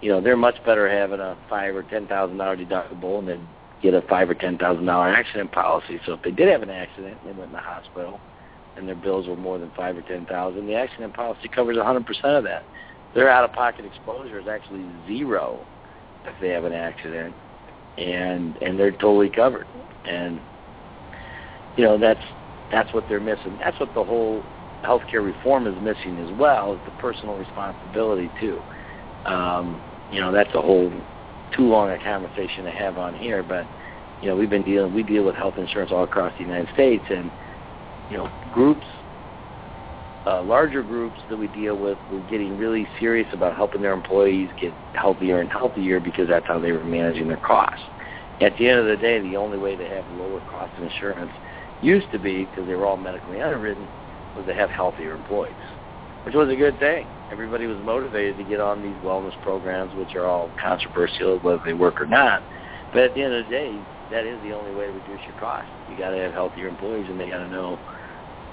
you 0.00 0.10
know, 0.10 0.20
they're 0.20 0.36
much 0.36 0.56
better 0.64 0.88
having 0.88 1.20
a 1.20 1.36
five 1.48 1.74
or 1.74 1.82
ten 1.82 2.06
thousand 2.06 2.36
dollar 2.36 2.56
deductible 2.56 3.18
and 3.18 3.28
then 3.28 3.48
get 3.82 3.94
a 3.94 4.02
five 4.02 4.28
or 4.28 4.34
ten 4.34 4.58
thousand 4.58 4.86
dollar 4.86 5.08
accident 5.08 5.52
policy. 5.52 6.00
So 6.06 6.12
if 6.14 6.22
they 6.22 6.30
did 6.30 6.48
have 6.48 6.62
an 6.62 6.70
accident 6.70 7.18
they 7.24 7.32
went 7.32 7.50
in 7.50 7.52
the 7.52 7.58
hospital 7.58 8.20
and 8.76 8.86
their 8.86 8.94
bills 8.94 9.26
were 9.26 9.36
more 9.36 9.58
than 9.58 9.70
five 9.76 9.96
or 9.96 10.02
ten 10.02 10.26
thousand, 10.26 10.66
the 10.66 10.74
accident 10.74 11.14
policy 11.14 11.48
covers 11.48 11.76
a 11.76 11.84
hundred 11.84 12.06
percent 12.06 12.34
of 12.34 12.44
that. 12.44 12.64
Their 13.14 13.30
out 13.30 13.44
of 13.44 13.52
pocket 13.52 13.84
exposure 13.84 14.38
is 14.38 14.48
actually 14.48 14.86
zero 15.06 15.66
if 16.24 16.34
they 16.40 16.48
have 16.50 16.64
an 16.64 16.72
accident 16.72 17.34
and 17.96 18.56
and 18.62 18.78
they're 18.78 18.92
totally 18.92 19.30
covered. 19.30 19.66
And 20.04 20.40
you 21.76 21.84
know, 21.84 21.98
that's 21.98 22.20
that's 22.70 22.92
what 22.92 23.04
they're 23.08 23.20
missing. 23.20 23.58
That's 23.62 23.78
what 23.80 23.94
the 23.94 24.04
whole 24.04 24.44
healthcare 24.84 25.24
reform 25.24 25.66
is 25.66 25.80
missing 25.82 26.18
as 26.18 26.30
well, 26.38 26.74
is 26.74 26.80
the 26.84 26.92
personal 26.92 27.36
responsibility 27.36 28.30
too. 28.40 28.62
Um, 29.24 29.82
you 30.10 30.20
know, 30.20 30.32
that's 30.32 30.54
a 30.54 30.60
whole 30.60 30.92
too 31.56 31.66
long 31.68 31.90
a 31.90 31.98
conversation 31.98 32.64
to 32.64 32.70
have 32.70 32.98
on 32.98 33.14
here, 33.14 33.42
but 33.42 33.66
you 34.20 34.28
know 34.28 34.36
we've 34.36 34.50
been 34.50 34.62
dealing 34.62 34.92
we 34.92 35.02
deal 35.02 35.24
with 35.24 35.34
health 35.34 35.54
insurance 35.56 35.90
all 35.92 36.04
across 36.04 36.32
the 36.38 36.44
United 36.44 36.68
States, 36.74 37.04
and 37.10 37.30
you 38.08 38.16
know 38.16 38.28
groups, 38.50 38.86
uh, 40.26 40.42
larger 40.42 40.82
groups 40.82 41.18
that 41.28 41.36
we 41.36 41.48
deal 41.48 41.76
with, 41.76 41.98
were 42.10 42.20
getting 42.20 42.56
really 42.56 42.86
serious 42.98 43.28
about 43.32 43.56
helping 43.56 43.82
their 43.82 43.92
employees 43.92 44.50
get 44.60 44.74
healthier 44.94 45.40
and 45.40 45.50
healthier 45.50 46.00
because 46.00 46.28
that's 46.28 46.46
how 46.46 46.58
they 46.58 46.72
were 46.72 46.84
managing 46.84 47.28
their 47.28 47.36
costs. 47.38 47.82
At 48.40 48.56
the 48.56 48.68
end 48.68 48.78
of 48.78 48.86
the 48.86 48.96
day, 48.96 49.20
the 49.20 49.36
only 49.36 49.58
way 49.58 49.76
to 49.76 49.88
have 49.88 50.08
lower 50.08 50.40
cost 50.40 50.72
insurance 50.78 51.32
used 51.80 52.10
to 52.12 52.18
be 52.18 52.44
because 52.44 52.66
they 52.66 52.74
were 52.74 52.86
all 52.86 52.96
medically 52.96 53.40
underwritten 53.40 53.88
was 54.34 54.46
to 54.46 54.54
have 54.54 54.70
healthier 54.70 55.14
employees, 55.14 55.56
which 56.22 56.34
was 56.34 56.48
a 56.48 56.56
good 56.56 56.78
thing 56.78 57.08
everybody 57.30 57.66
was 57.66 57.78
motivated 57.78 58.36
to 58.38 58.44
get 58.44 58.60
on 58.60 58.82
these 58.82 58.96
wellness 59.02 59.40
programs, 59.42 59.94
which 59.94 60.14
are 60.14 60.26
all 60.26 60.50
controversial 60.60 61.38
whether 61.40 61.62
they 61.64 61.74
work 61.74 62.00
or 62.00 62.06
not. 62.06 62.42
But 62.92 63.02
at 63.02 63.14
the 63.14 63.22
end 63.22 63.34
of 63.34 63.44
the 63.44 63.50
day, 63.50 63.78
that 64.10 64.24
is 64.24 64.40
the 64.42 64.52
only 64.52 64.74
way 64.74 64.86
to 64.86 64.92
reduce 64.92 65.20
your 65.26 65.38
costs. 65.38 65.70
You 65.90 65.96
got 65.96 66.10
to 66.10 66.16
have 66.16 66.32
healthier 66.32 66.68
employees, 66.68 67.06
and 67.08 67.20
they 67.20 67.28
got 67.28 67.38
to 67.38 67.48
know, 67.48 67.78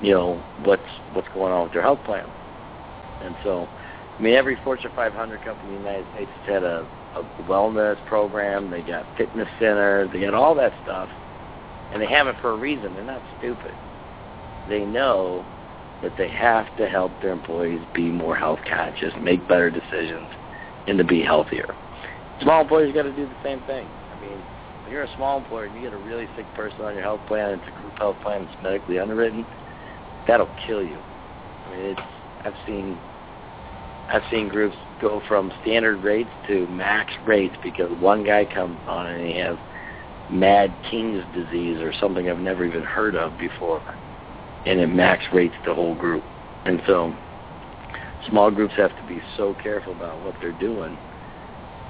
you 0.02 0.14
know, 0.14 0.44
what's 0.64 0.82
what's 1.14 1.28
going 1.34 1.54
on 1.54 1.64
with 1.64 1.74
their 1.74 1.82
health 1.82 2.04
plan. 2.06 2.28
And 3.22 3.36
so, 3.44 3.68
I 4.20 4.22
mean, 4.22 4.34
every 4.34 4.58
Fortune 4.64 4.92
500 4.96 5.44
company 5.44 5.76
in 5.76 5.84
the 5.84 5.90
United 5.90 6.06
States 6.14 6.32
has 6.42 6.54
had 6.56 6.64
a, 6.64 6.86
a 7.16 7.24
wellness 7.44 8.04
program. 8.08 8.70
They 8.70 8.82
got 8.82 9.06
fitness 9.18 9.48
centers. 9.60 10.10
They 10.12 10.20
got 10.20 10.34
all 10.34 10.54
that 10.56 10.74
stuff, 10.84 11.08
and 11.94 12.02
they 12.02 12.08
have 12.08 12.28
it 12.28 12.36
for 12.42 12.52
a 12.52 12.58
reason. 12.58 12.94
They're 12.94 13.06
not 13.06 13.22
stupid. 13.40 13.72
They 14.68 14.84
know 14.84 15.46
that 16.02 16.14
they 16.18 16.30
have 16.30 16.76
to 16.78 16.88
help 16.88 17.12
their 17.22 17.32
employees 17.32 17.82
be 17.94 18.04
more 18.04 18.36
health 18.36 18.60
conscious, 18.70 19.14
make 19.22 19.48
better 19.48 19.70
decisions, 19.70 20.28
and 20.88 20.98
to 20.98 21.04
be 21.04 21.22
healthier. 21.22 21.74
Small 22.42 22.62
employers 22.62 22.94
got 22.94 23.04
to 23.04 23.14
do 23.14 23.26
the 23.26 23.36
same 23.44 23.62
thing. 23.62 23.88
I 24.12 24.22
mean, 24.22 24.38
when 24.84 24.92
you're 24.92 25.04
a 25.04 25.16
small 25.16 25.38
employer 25.38 25.66
and 25.66 25.76
you 25.76 25.82
get 25.82 25.94
a 25.94 25.98
really 25.98 26.28
sick 26.36 26.46
person 26.54 26.82
on 26.82 26.94
your 26.94 27.04
health 27.04 27.22
plan, 27.28 27.52
it's 27.52 27.64
a 27.68 27.82
group 27.82 27.98
health 27.98 28.18
plan 28.22 28.46
that's 28.46 28.62
medically 28.62 29.00
underwritten, 29.00 29.46
that'll 30.28 30.50
kill 30.68 30.84
you. 30.84 30.98
I 31.66 31.76
mean, 31.76 31.86
it's 31.92 32.02
I've 32.44 32.54
seen 32.68 32.98
I've 34.10 34.22
seen 34.30 34.50
groups 34.50 34.76
go 35.02 35.22
from 35.28 35.52
standard 35.64 36.04
rates 36.04 36.30
to 36.48 36.68
max 36.68 37.12
rates 37.26 37.56
because 37.64 37.90
one 38.00 38.24
guy 38.24 38.46
comes 38.46 38.78
on 38.88 39.08
and 39.08 39.28
he 39.28 39.40
has 39.40 39.58
mad 40.30 40.72
king's 40.92 41.24
disease 41.34 41.82
or 41.82 41.92
something 42.00 42.30
I've 42.30 42.38
never 42.38 42.66
even 42.66 42.84
heard 42.84 43.16
of 43.16 43.38
before 43.40 43.82
and 44.66 44.80
it 44.80 44.88
max 44.88 45.24
rates 45.34 45.56
the 45.66 45.74
whole 45.74 45.96
group. 45.96 46.24
And 46.66 46.82
so 46.88 47.16
small 48.30 48.52
groups 48.52 48.74
have 48.78 48.96
to 48.98 49.08
be 49.08 49.22
so 49.38 49.56
careful 49.62 49.94
about 49.94 50.24
what 50.24 50.36
they're 50.42 50.52
doing. 50.52 50.98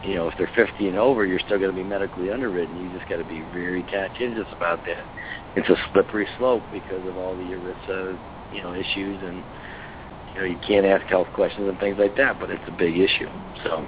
You 0.03 0.15
know, 0.15 0.27
if 0.27 0.35
they're 0.37 0.51
50 0.55 0.89
and 0.89 0.97
over, 0.97 1.25
you're 1.25 1.39
still 1.39 1.57
going 1.57 1.71
to 1.71 1.75
be 1.75 1.83
medically 1.83 2.29
underwritten. 2.29 2.77
You 2.77 2.95
just 2.95 3.09
got 3.09 3.17
to 3.17 3.23
be 3.23 3.41
very 3.41 3.83
conscientious 3.83 4.47
about 4.51 4.79
that. 4.85 5.05
It's 5.55 5.69
a 5.69 5.75
slippery 5.91 6.27
slope 6.37 6.63
because 6.71 7.05
of 7.07 7.17
all 7.17 7.35
the 7.35 7.43
ERISA, 7.43 8.19
you 8.51 8.61
know, 8.61 8.73
issues 8.73 9.21
and 9.23 9.43
you 10.33 10.41
know 10.41 10.45
you 10.45 10.59
can't 10.67 10.85
ask 10.85 11.05
health 11.07 11.27
questions 11.33 11.67
and 11.67 11.79
things 11.79 11.97
like 11.97 12.15
that. 12.17 12.39
But 12.39 12.51
it's 12.51 12.63
a 12.67 12.71
big 12.71 12.99
issue. 12.99 13.29
So 13.63 13.85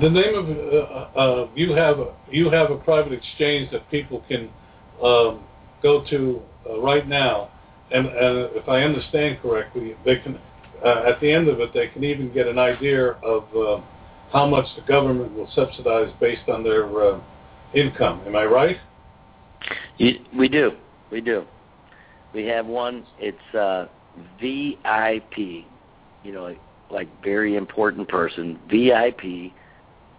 the 0.00 0.08
name 0.08 0.34
of 0.34 0.48
uh, 0.48 1.18
uh, 1.18 1.48
you 1.54 1.72
have 1.72 1.98
a, 1.98 2.14
you 2.30 2.48
have 2.50 2.70
a 2.70 2.76
private 2.76 3.12
exchange 3.12 3.70
that 3.72 3.90
people 3.90 4.22
can 4.28 4.48
um, 5.02 5.42
go 5.84 6.02
to 6.10 6.42
uh, 6.68 6.80
right 6.80 7.06
now, 7.06 7.50
and, 7.92 8.06
and 8.06 8.48
if 8.56 8.68
I 8.68 8.80
understand 8.80 9.38
correctly, 9.40 9.94
they 10.04 10.16
can 10.16 10.40
uh, 10.84 11.04
at 11.06 11.20
the 11.20 11.30
end 11.30 11.46
of 11.48 11.60
it 11.60 11.72
they 11.72 11.86
can 11.88 12.02
even 12.02 12.32
get 12.32 12.48
an 12.48 12.58
idea 12.58 13.12
of 13.22 13.44
uh, 13.54 13.80
how 14.32 14.46
much 14.46 14.66
the 14.74 14.82
government 14.88 15.32
will 15.34 15.48
subsidize 15.54 16.10
based 16.20 16.48
on 16.48 16.64
their 16.64 17.14
uh, 17.14 17.20
income. 17.74 18.22
Am 18.26 18.34
I 18.34 18.44
right? 18.44 18.76
we 20.36 20.48
do, 20.48 20.72
we 21.12 21.20
do. 21.20 21.44
We 22.34 22.44
have 22.46 22.66
one. 22.66 23.06
It's 23.18 23.54
uh, 23.54 23.86
VIP. 24.40 25.64
You 26.24 26.32
know, 26.32 26.56
like 26.90 27.08
very 27.22 27.54
important 27.56 28.08
person. 28.08 28.58
VIP 28.70 29.52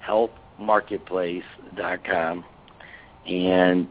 healthmarketplace.com 0.08 2.46
and 3.28 3.88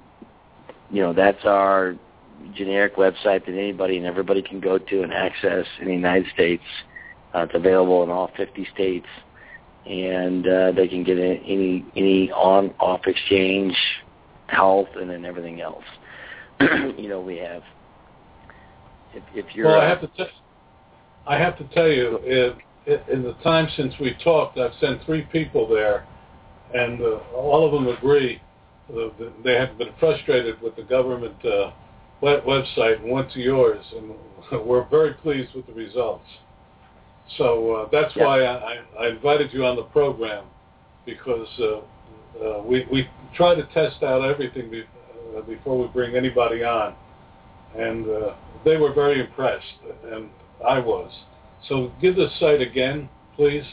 you 0.91 1.01
know, 1.03 1.13
that's 1.13 1.45
our 1.45 1.97
generic 2.55 2.97
website 2.97 3.47
that 3.47 3.53
anybody 3.53 3.97
and 3.97 4.07
everybody 4.07 4.43
can 4.43 4.61
go 4.61 4.79
to 4.79 5.03
and 5.03 5.13
access 5.13 5.67
in 5.81 5.87
the 5.87 5.95
United 5.95 6.27
States. 6.33 6.63
Uh, 7.35 7.41
it's 7.41 7.55
available 7.55 8.03
in 8.03 8.11
all 8.11 8.31
50 8.37 8.67
states, 8.73 9.07
and 9.87 10.47
uh, 10.47 10.73
they 10.73 10.87
can 10.87 11.03
get 11.03 11.19
any 11.19 11.85
any 11.97 12.31
on-off 12.31 13.01
exchange, 13.07 13.77
health, 14.47 14.89
and 14.97 15.11
then 15.11 15.25
everything 15.25 15.61
else. 15.61 15.85
you 16.61 17.09
know, 17.09 17.21
we 17.21 17.37
have. 17.39 17.63
If, 19.15 19.23
if 19.35 19.55
you're, 19.55 19.67
well, 19.67 19.81
I 19.81 19.89
have 19.89 20.01
to. 20.01 20.07
T- 20.09 20.31
I 21.27 21.39
have 21.39 21.57
to 21.59 21.65
tell 21.75 21.89
you, 21.89 22.19
if, 22.23 23.09
in 23.09 23.23
the 23.23 23.33
time 23.43 23.69
since 23.77 23.95
we 23.99 24.15
talked, 24.23 24.59
I've 24.59 24.75
sent 24.79 25.03
three 25.05 25.23
people 25.23 25.67
there, 25.67 26.07
and 26.75 27.01
uh, 27.01 27.19
all 27.35 27.67
of 27.67 27.73
them 27.73 27.89
agree 27.89 28.41
that 28.89 29.33
they 29.43 29.55
have 29.55 29.79
been 29.79 29.93
frustrated 29.99 30.61
with 30.61 30.77
the 30.77 30.83
government 30.83 31.37
uh, 31.45 31.71
website 32.23 33.01
and 33.03 33.11
went 33.11 33.31
to 33.33 33.41
yours, 33.41 33.85
and 33.97 34.13
we're 34.67 34.89
very 34.89 35.15
pleased 35.15 35.55
with 35.55 35.67
the 35.67 35.73
results. 35.73 36.27
So 37.39 37.75
uh, 37.75 37.89
that's 37.91 38.15
Yeah. 38.17 38.25
why 38.25 38.45
I, 38.45 38.79
I 39.01 39.09
invited 39.09 39.53
you 39.53 39.65
on 39.65 39.77
the 39.77 39.85
program 39.85 40.45
because 41.07 41.49
uh, 41.59 41.81
uh, 42.45 42.63
we 42.63 42.87
we 42.91 43.09
try 43.35 43.55
to 43.55 43.63
test 43.75 44.03
out 44.03 44.23
everything 44.23 44.71
be, 44.71 44.85
uh, 45.37 45.41
before 45.43 45.79
we 45.79 45.87
bring 45.89 46.17
anybody 46.17 46.63
on, 46.65 46.95
and 47.77 48.07
uh, 48.09 48.35
they 48.65 48.77
were 48.77 48.93
very 48.93 49.21
impressed, 49.21 49.65
and 50.13 50.29
I 50.67 50.79
was. 50.79 51.11
So 51.69 51.91
give 52.01 52.17
the 52.17 52.29
site 52.39 52.61
again, 52.61 53.09
please. 53.37 53.65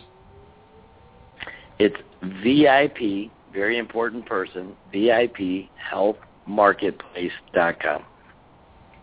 It's 1.79 1.97
VIP, 2.21 3.31
very 3.53 3.77
important 3.77 4.25
person, 4.25 4.75
VIP 4.91 5.69
healthmarketplace.com. 5.91 8.05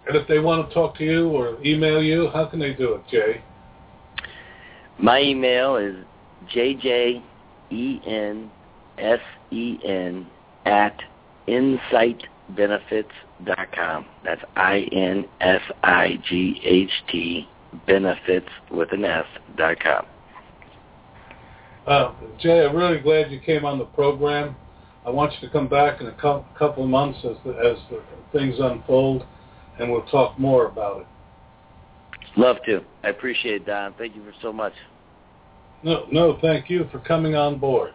And 0.06 0.16
if 0.16 0.26
they 0.26 0.38
want 0.38 0.66
to 0.68 0.74
talk 0.74 0.96
to 0.98 1.04
you 1.04 1.28
or 1.28 1.62
email 1.64 2.02
you, 2.02 2.30
how 2.32 2.46
can 2.46 2.58
they 2.58 2.72
do 2.72 2.94
it, 2.94 3.02
Jay? 3.10 3.42
My 4.98 5.20
email 5.20 5.76
is 5.76 5.94
jjensen 6.50 7.22
at 10.64 11.02
insightbenefits.com. 11.46 14.06
That's 14.24 14.42
I-N-S-I-G-H-T 14.56 15.28
benefits 17.86 18.48
with 18.70 18.92
an 18.92 19.04
S 19.04 19.26
dot 19.56 19.78
com. 19.80 20.06
Uh, 21.88 22.12
Jay, 22.38 22.66
I'm 22.66 22.76
really 22.76 23.00
glad 23.00 23.32
you 23.32 23.40
came 23.40 23.64
on 23.64 23.78
the 23.78 23.86
program. 23.86 24.54
I 25.06 25.10
want 25.10 25.32
you 25.32 25.48
to 25.48 25.50
come 25.50 25.68
back 25.68 26.02
in 26.02 26.06
a 26.06 26.12
cou- 26.12 26.44
couple 26.58 26.84
of 26.84 26.90
months 26.90 27.18
as 27.24 27.36
the, 27.46 27.52
as 27.52 27.78
the 27.88 28.02
things 28.30 28.56
unfold, 28.60 29.24
and 29.80 29.90
we'll 29.90 30.04
talk 30.06 30.38
more 30.38 30.66
about 30.66 31.00
it. 31.00 31.06
Love 32.36 32.58
to. 32.66 32.82
I 33.02 33.08
appreciate 33.08 33.62
it, 33.62 33.66
Don. 33.66 33.94
Thank 33.94 34.14
you 34.14 34.22
for 34.22 34.34
so 34.42 34.52
much. 34.52 34.74
No, 35.82 36.04
no, 36.12 36.38
thank 36.42 36.68
you 36.68 36.86
for 36.92 36.98
coming 36.98 37.34
on 37.34 37.58
board. 37.58 37.94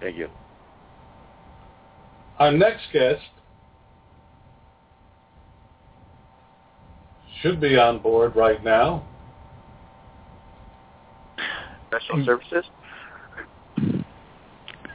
Thank 0.00 0.16
you. 0.16 0.28
Our 2.38 2.52
next 2.52 2.84
guest 2.90 3.20
should 7.42 7.60
be 7.60 7.76
on 7.76 8.00
board 8.00 8.34
right 8.34 8.64
now. 8.64 9.09
Special 11.90 12.24
services? 12.24 12.64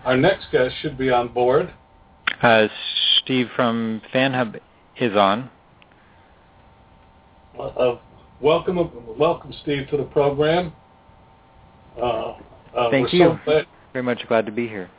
Our 0.05 0.15
next 0.15 0.45
guest 0.51 0.75
should 0.81 0.97
be 0.97 1.09
on 1.09 1.33
board. 1.33 1.73
Uh, 2.41 2.67
Steve 3.17 3.47
from 3.53 4.01
FanHub 4.13 4.59
is 4.99 5.13
on. 5.15 5.49
Uh, 7.57 7.61
uh, 7.63 7.99
welcome, 8.39 8.77
welcome, 9.17 9.53
Steve, 9.61 9.89
to 9.89 9.97
the 9.97 10.03
program. 10.03 10.71
Uh, 11.97 12.35
uh, 12.75 12.91
Thank 12.91 13.11
you. 13.11 13.19
So 13.19 13.39
glad, 13.43 13.67
Very 13.91 14.03
much 14.03 14.25
glad 14.29 14.45
to 14.45 14.51
be 14.53 14.67
here. 14.67 14.89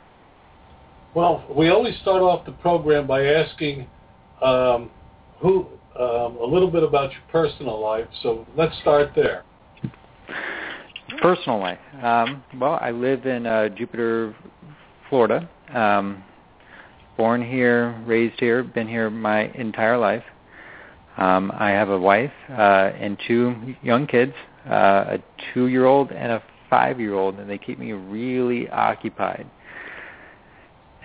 Well, 1.15 1.43
we 1.49 1.69
always 1.69 1.95
start 2.01 2.21
off 2.21 2.45
the 2.45 2.51
program 2.51 3.07
by 3.07 3.25
asking 3.25 3.87
um, 4.43 4.91
who 5.39 5.65
um, 5.99 6.37
a 6.37 6.45
little 6.45 6.69
bit 6.69 6.83
about 6.83 7.11
your 7.11 7.21
personal 7.31 7.79
life. 7.79 8.05
So 8.21 8.45
let's 8.55 8.77
start 8.81 9.13
there. 9.15 9.43
Personal 11.21 11.59
life. 11.59 11.79
Um, 12.01 12.43
well, 12.59 12.77
I 12.81 12.91
live 12.91 13.25
in 13.25 13.45
uh, 13.45 13.69
Jupiter, 13.69 14.35
Florida. 15.09 15.49
Um, 15.73 16.23
born 17.17 17.41
here, 17.41 17.99
raised 18.05 18.39
here, 18.39 18.63
been 18.63 18.87
here 18.87 19.09
my 19.09 19.51
entire 19.53 19.97
life. 19.97 20.23
Um, 21.17 21.51
I 21.57 21.71
have 21.71 21.89
a 21.89 21.97
wife 21.97 22.31
uh, 22.51 22.91
and 22.99 23.17
two 23.27 23.75
young 23.81 24.05
kids, 24.05 24.33
uh, 24.69 25.17
a 25.17 25.23
two-year-old 25.53 26.11
and 26.11 26.33
a 26.33 26.43
five-year-old, 26.69 27.39
and 27.39 27.49
they 27.49 27.57
keep 27.57 27.79
me 27.79 27.93
really 27.93 28.69
occupied. 28.69 29.49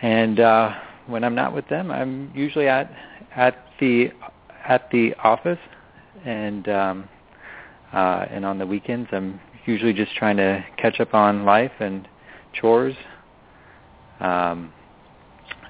And 0.03 0.38
uh, 0.40 0.75
when 1.07 1.25
I'm 1.25 1.35
not 1.35 1.55
with 1.55 1.66
them, 1.68 1.90
I'm 1.90 2.31
usually 2.35 2.68
at 2.68 2.92
at 3.35 3.64
the 3.81 4.11
at 4.66 4.90
the 4.90 5.14
office, 5.25 5.59
and 6.27 6.68
um, 6.68 7.09
uh, 7.94 8.27
and 8.31 8.44
on 8.44 8.59
the 8.59 8.66
weekends, 8.66 9.09
I'm 9.12 9.40
usually 9.66 9.92
just 9.92 10.14
trying 10.14 10.37
to 10.37 10.64
catch 10.77 11.01
up 11.01 11.14
on 11.14 11.44
life 11.44 11.72
and 11.81 12.09
chores. 12.53 12.94
Um, 14.20 14.72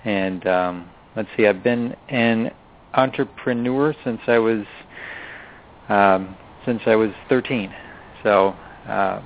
and 0.05 0.47
um, 0.47 0.91
let's 1.17 1.29
see, 1.37 1.47
I've 1.47 1.63
been 1.63 1.95
an 2.09 2.51
entrepreneur 2.95 3.95
since 4.05 4.21
I 4.27 4.39
was 4.39 4.65
um, 5.89 6.37
since 6.65 6.81
I 6.87 6.95
was 6.95 7.11
13. 7.29 7.73
So, 8.23 8.55
uh, 8.89 9.21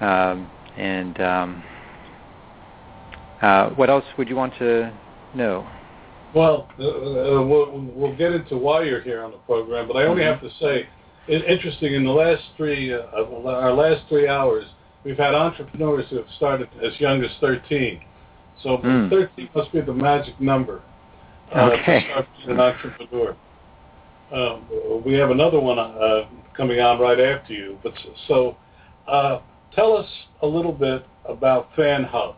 um, 0.00 0.50
and 0.76 1.20
um, 1.20 1.64
uh, 3.42 3.70
what 3.70 3.90
else 3.90 4.04
would 4.16 4.28
you 4.28 4.36
want 4.36 4.54
to 4.58 4.92
know? 5.34 5.68
Well, 6.34 6.68
uh, 6.78 6.84
uh, 6.84 7.46
we'll, 7.46 7.90
we'll 7.94 8.16
get 8.16 8.32
into 8.32 8.56
why 8.56 8.82
you're 8.82 9.00
here 9.02 9.22
on 9.22 9.30
the 9.30 9.38
program, 9.38 9.86
but 9.86 9.96
I 9.96 10.04
only 10.04 10.24
have 10.24 10.40
to 10.40 10.50
say, 10.60 10.88
it, 11.26 11.44
interesting. 11.44 11.94
In 11.94 12.04
the 12.04 12.10
last 12.10 12.42
three, 12.56 12.92
uh, 12.92 12.98
of 13.12 13.46
our 13.46 13.72
last 13.72 14.02
three 14.08 14.28
hours, 14.28 14.64
we've 15.04 15.16
had 15.18 15.34
entrepreneurs 15.34 16.06
who 16.10 16.16
have 16.16 16.26
started 16.36 16.68
as 16.82 16.98
young 17.00 17.22
as 17.22 17.30
13. 17.40 18.00
So 18.62 18.78
Hmm. 18.78 19.08
13 19.08 19.48
must 19.54 19.72
be 19.72 19.80
the 19.80 19.92
magic 19.92 20.40
number 20.40 20.80
uh, 21.54 21.70
Okay. 21.72 22.00
to 22.00 22.06
start 22.10 22.26
being 22.38 22.50
an 22.50 22.60
entrepreneur. 22.60 23.36
Um, 24.32 25.02
we 25.04 25.14
have 25.14 25.30
another 25.30 25.60
one 25.60 25.78
uh, 25.78 26.24
coming 26.56 26.80
on 26.80 26.98
right 26.98 27.20
after 27.20 27.52
you. 27.52 27.78
But 27.82 27.92
so, 28.26 28.56
uh, 29.06 29.40
tell 29.74 29.96
us 29.96 30.08
a 30.42 30.46
little 30.46 30.72
bit 30.72 31.04
about 31.28 31.72
FanHub. 31.76 32.34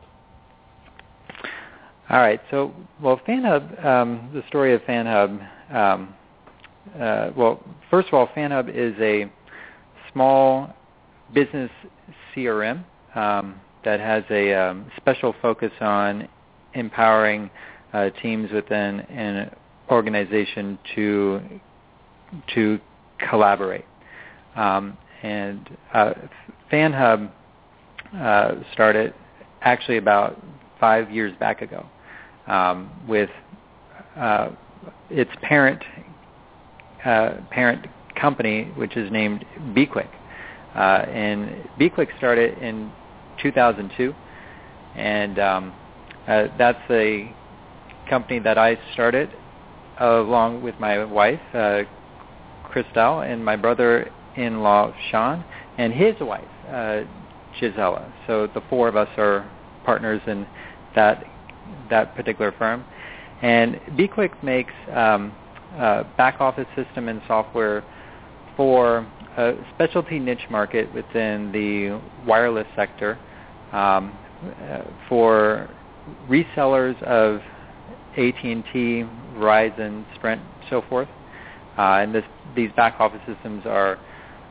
All 2.09 2.19
right. 2.19 2.41
So, 2.51 2.73
well, 3.03 3.21
FanHub, 3.27 3.85
um, 3.85 4.31
the 4.33 4.43
story 4.49 4.75
of 4.75 4.81
FanHub, 4.83 5.41
um, 5.75 6.15
uh, 6.99 7.31
well, 7.37 7.63
first 7.91 8.09
of 8.09 8.15
all, 8.15 8.29
FanHub 8.29 8.69
is 8.69 8.95
a 9.01 9.31
small 10.13 10.75
business 11.35 11.71
CRM 12.35 12.85
um, 13.15 13.61
that 13.85 14.01
has 14.01 14.25
a 14.31 14.53
um, 14.55 14.91
special 14.97 15.35
focus 15.43 15.73
on 15.81 16.29
empowering 16.75 17.51
uh, 17.93 18.11
teams 18.23 18.51
within 18.53 19.01
an 19.01 19.51
organization 19.91 20.79
to 20.95 21.41
to 22.55 22.79
collaborate. 23.31 23.85
Um, 24.57 24.97
and 25.23 25.77
uh, 25.95 26.15
FanHub 26.71 27.31
uh, 28.15 28.53
started 28.73 29.15
actually 29.63 29.99
about 29.99 30.43
five 30.79 31.11
years 31.11 31.33
back 31.39 31.63
ago 31.63 31.87
um, 32.47 32.91
with 33.09 33.31
uh, 34.17 34.51
its 35.11 35.31
parent 35.43 35.83
uh, 37.07 37.41
parent 37.51 37.87
company, 38.21 38.65
which 38.77 38.97
is 38.97 39.11
named 39.13 39.45
BeQuick. 39.75 40.09
Uh, 40.75 40.79
and 41.09 41.69
BeQuick 41.79 42.17
started 42.19 42.59
in 42.59 42.93
2002, 43.41 44.15
and 44.97 45.39
um, 45.39 45.73
uh, 46.27 46.49
that's 46.59 46.83
a 46.91 47.33
company 48.11 48.39
that 48.41 48.59
I 48.59 48.79
started 48.93 49.31
along 49.99 50.63
with 50.63 50.75
my 50.79 51.05
wife, 51.05 51.41
uh, 51.55 51.83
Christelle, 52.65 53.31
and 53.31 53.45
my 53.45 53.57
brother-in-law, 53.57 54.93
Sean, 55.11 55.45
and 55.79 55.93
his 55.93 56.15
wife, 56.21 56.45
uh, 56.69 57.03
Gisela. 57.59 58.13
So 58.27 58.49
the 58.49 58.63
four 58.69 58.89
of 58.89 58.97
us 58.97 59.09
are 59.17 59.51
partners 59.85 60.21
in 60.27 60.47
that 60.95 61.25
that 61.91 62.15
particular 62.15 62.53
firm. 62.59 62.85
And 63.43 63.77
BeQuick 63.97 64.43
makes 64.43 64.73
um, 64.93 65.33
uh, 65.77 66.05
back 66.17 66.41
office 66.41 66.67
system 66.75 67.09
and 67.09 67.21
software 67.27 67.85
for 68.57 69.07
a 69.37 69.55
specialty 69.75 70.19
niche 70.19 70.47
market 70.51 70.93
within 70.95 71.53
the 71.53 72.01
wireless 72.27 72.67
sector 72.75 73.19
um, 73.73 74.17
uh, 74.63 74.83
for 75.09 75.69
resellers 76.29 77.01
of 77.03 77.41
AT&T, 78.13 79.05
Verizon, 79.35 80.05
Sprint, 80.15 80.41
so 80.71 80.83
forth. 80.89 81.09
Uh, 81.77 82.01
and 82.01 82.15
this, 82.15 82.25
these 82.55 82.71
back 82.77 82.99
office 82.99 83.21
systems 83.27 83.63
are 83.67 83.99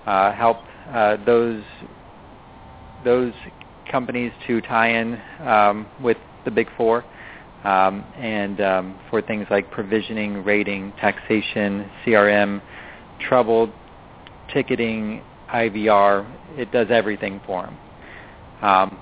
uh, 0.05 0.31
help 0.33 0.57
uh, 0.93 1.17
those 1.25 1.63
those 3.03 3.33
companies 3.91 4.31
to 4.47 4.61
tie 4.61 4.89
in 4.89 5.19
um, 5.47 5.87
with 6.01 6.17
the 6.43 6.51
big 6.51 6.67
four 6.75 7.03
um, 7.65 8.03
and 8.17 8.61
um, 8.61 8.99
for 9.09 9.21
things 9.21 9.47
like 9.49 9.69
provisioning, 9.71 10.43
rating, 10.43 10.91
taxation, 10.99 11.89
CRM, 12.05 12.61
trouble, 13.19 13.71
ticketing, 14.53 15.21
IVR. 15.53 16.25
It 16.57 16.71
does 16.71 16.87
everything 16.89 17.41
for 17.45 17.63
them. 17.63 17.77
Um, 18.61 18.99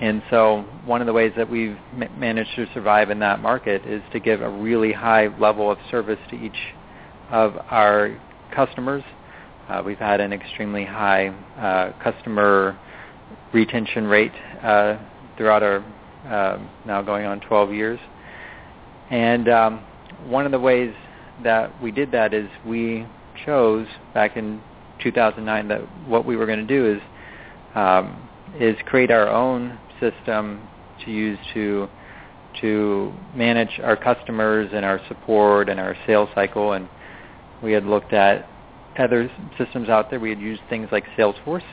And 0.00 0.22
so 0.28 0.64
one 0.84 1.00
of 1.00 1.06
the 1.06 1.12
ways 1.12 1.32
that 1.36 1.48
we've 1.48 1.76
m- 2.00 2.10
managed 2.18 2.54
to 2.56 2.66
survive 2.74 3.10
in 3.10 3.18
that 3.20 3.40
market 3.40 3.84
is 3.86 4.02
to 4.12 4.20
give 4.20 4.42
a 4.42 4.48
really 4.48 4.92
high 4.92 5.28
level 5.38 5.70
of 5.70 5.78
service 5.90 6.18
to 6.30 6.36
each 6.36 6.74
of 7.30 7.56
our 7.70 8.16
customers. 8.54 9.02
Uh, 9.68 9.82
we've 9.84 9.98
had 9.98 10.20
an 10.20 10.32
extremely 10.32 10.84
high 10.84 11.28
uh, 11.58 11.92
customer 12.02 12.78
retention 13.52 14.06
rate 14.06 14.34
uh, 14.62 14.98
throughout 15.36 15.62
our 15.62 15.82
uh, 16.26 16.58
now 16.86 17.02
going 17.02 17.26
on 17.26 17.40
12 17.40 17.72
years. 17.72 17.98
And 19.10 19.48
um, 19.48 19.84
one 20.26 20.46
of 20.46 20.52
the 20.52 20.58
ways 20.58 20.92
that 21.42 21.80
we 21.82 21.90
did 21.90 22.10
that 22.12 22.34
is 22.34 22.48
we 22.66 23.06
chose 23.44 23.86
back 24.14 24.36
in 24.36 24.60
2009 25.02 25.68
that 25.68 25.80
what 26.08 26.24
we 26.24 26.36
were 26.36 26.46
going 26.46 26.58
to 26.58 26.66
do 26.66 26.94
is 26.94 27.00
um, 27.74 28.28
is 28.58 28.74
create 28.86 29.10
our 29.10 29.28
own 29.28 29.78
system 30.00 30.66
to 31.04 31.10
use 31.10 31.38
to 31.54 31.88
to 32.60 33.12
manage 33.34 33.80
our 33.82 33.96
customers 33.96 34.70
and 34.72 34.84
our 34.84 34.98
support 35.08 35.68
and 35.68 35.78
our 35.78 35.94
sales 36.06 36.28
cycle. 36.34 36.72
And 36.72 36.88
we 37.62 37.72
had 37.72 37.84
looked 37.84 38.14
at 38.14 38.48
other 38.98 39.30
systems 39.58 39.90
out 39.90 40.08
there. 40.08 40.18
We 40.18 40.30
had 40.30 40.40
used 40.40 40.62
things 40.70 40.88
like 40.90 41.04
Salesforce. 41.18 41.64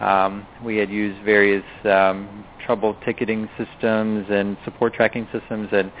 Um, 0.00 0.46
we 0.64 0.76
had 0.76 0.90
used 0.90 1.24
various 1.24 1.64
um, 1.84 2.44
trouble 2.64 2.96
ticketing 3.04 3.48
systems 3.56 4.26
and 4.28 4.56
support 4.64 4.94
tracking 4.94 5.28
systems, 5.32 5.68
and 5.72 5.92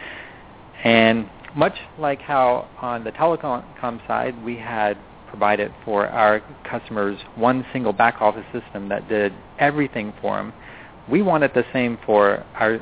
and 0.82 1.28
much 1.56 1.76
like 1.98 2.20
how 2.20 2.68
on 2.80 3.04
the 3.04 3.12
telecom 3.12 4.06
side 4.06 4.42
we 4.44 4.56
had 4.56 4.98
provided 5.28 5.72
for 5.84 6.06
our 6.06 6.40
customers 6.68 7.18
one 7.34 7.64
single 7.72 7.92
back 7.92 8.20
office 8.20 8.44
system 8.52 8.88
that 8.88 9.08
did 9.08 9.32
everything 9.58 10.12
for 10.20 10.36
them, 10.36 10.52
we 11.08 11.22
wanted 11.22 11.52
the 11.54 11.64
same 11.72 11.98
for 12.04 12.44
our 12.54 12.80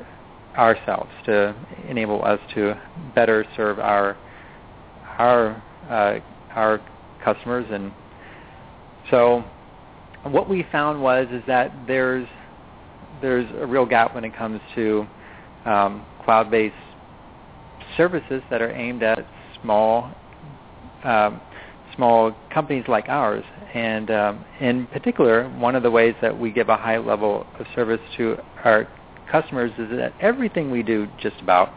ourselves 0.56 1.10
to 1.24 1.54
enable 1.88 2.22
us 2.24 2.38
to 2.54 2.78
better 3.14 3.46
serve 3.56 3.78
our 3.78 4.16
our 5.18 5.62
uh, 5.88 6.18
our 6.54 6.80
customers. 7.24 7.66
And 7.70 7.92
so 9.10 9.44
what 10.24 10.48
we 10.48 10.66
found 10.70 11.02
was 11.02 11.26
is 11.30 11.42
that 11.46 11.72
there's 11.86 12.26
there's 13.20 13.48
a 13.60 13.66
real 13.66 13.86
gap 13.86 14.14
when 14.14 14.24
it 14.24 14.36
comes 14.36 14.60
to 14.74 15.06
um, 15.64 16.04
cloud-based 16.24 16.74
services 17.96 18.42
that 18.50 18.60
are 18.60 18.72
aimed 18.72 19.02
at 19.02 19.24
small 19.60 20.10
um, 21.04 21.40
small 21.96 22.34
companies 22.52 22.84
like 22.88 23.08
ours. 23.08 23.44
And 23.74 24.10
um, 24.10 24.44
in 24.60 24.86
particular, 24.88 25.48
one 25.50 25.74
of 25.74 25.82
the 25.82 25.90
ways 25.90 26.14
that 26.22 26.38
we 26.38 26.50
give 26.50 26.68
a 26.68 26.76
high 26.76 26.98
level 26.98 27.46
of 27.58 27.66
service 27.74 28.00
to 28.16 28.36
our 28.64 28.88
customers 29.30 29.70
is 29.78 29.90
that 29.90 30.12
everything 30.20 30.70
we 30.70 30.82
do 30.82 31.08
just 31.20 31.36
about 31.40 31.70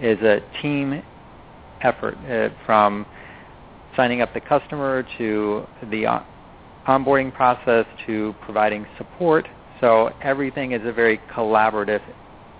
is 0.00 0.18
a 0.20 0.40
team 0.62 1.02
effort 1.82 2.16
uh, 2.28 2.48
from 2.66 3.06
signing 3.96 4.20
up 4.20 4.32
the 4.34 4.40
customer 4.40 5.04
to 5.18 5.66
the 5.90 6.06
onboarding 6.86 7.34
process 7.34 7.86
to 8.06 8.34
providing 8.42 8.86
support. 8.98 9.48
So 9.80 10.10
everything 10.22 10.72
is 10.72 10.82
a 10.84 10.92
very 10.92 11.18
collaborative 11.34 12.02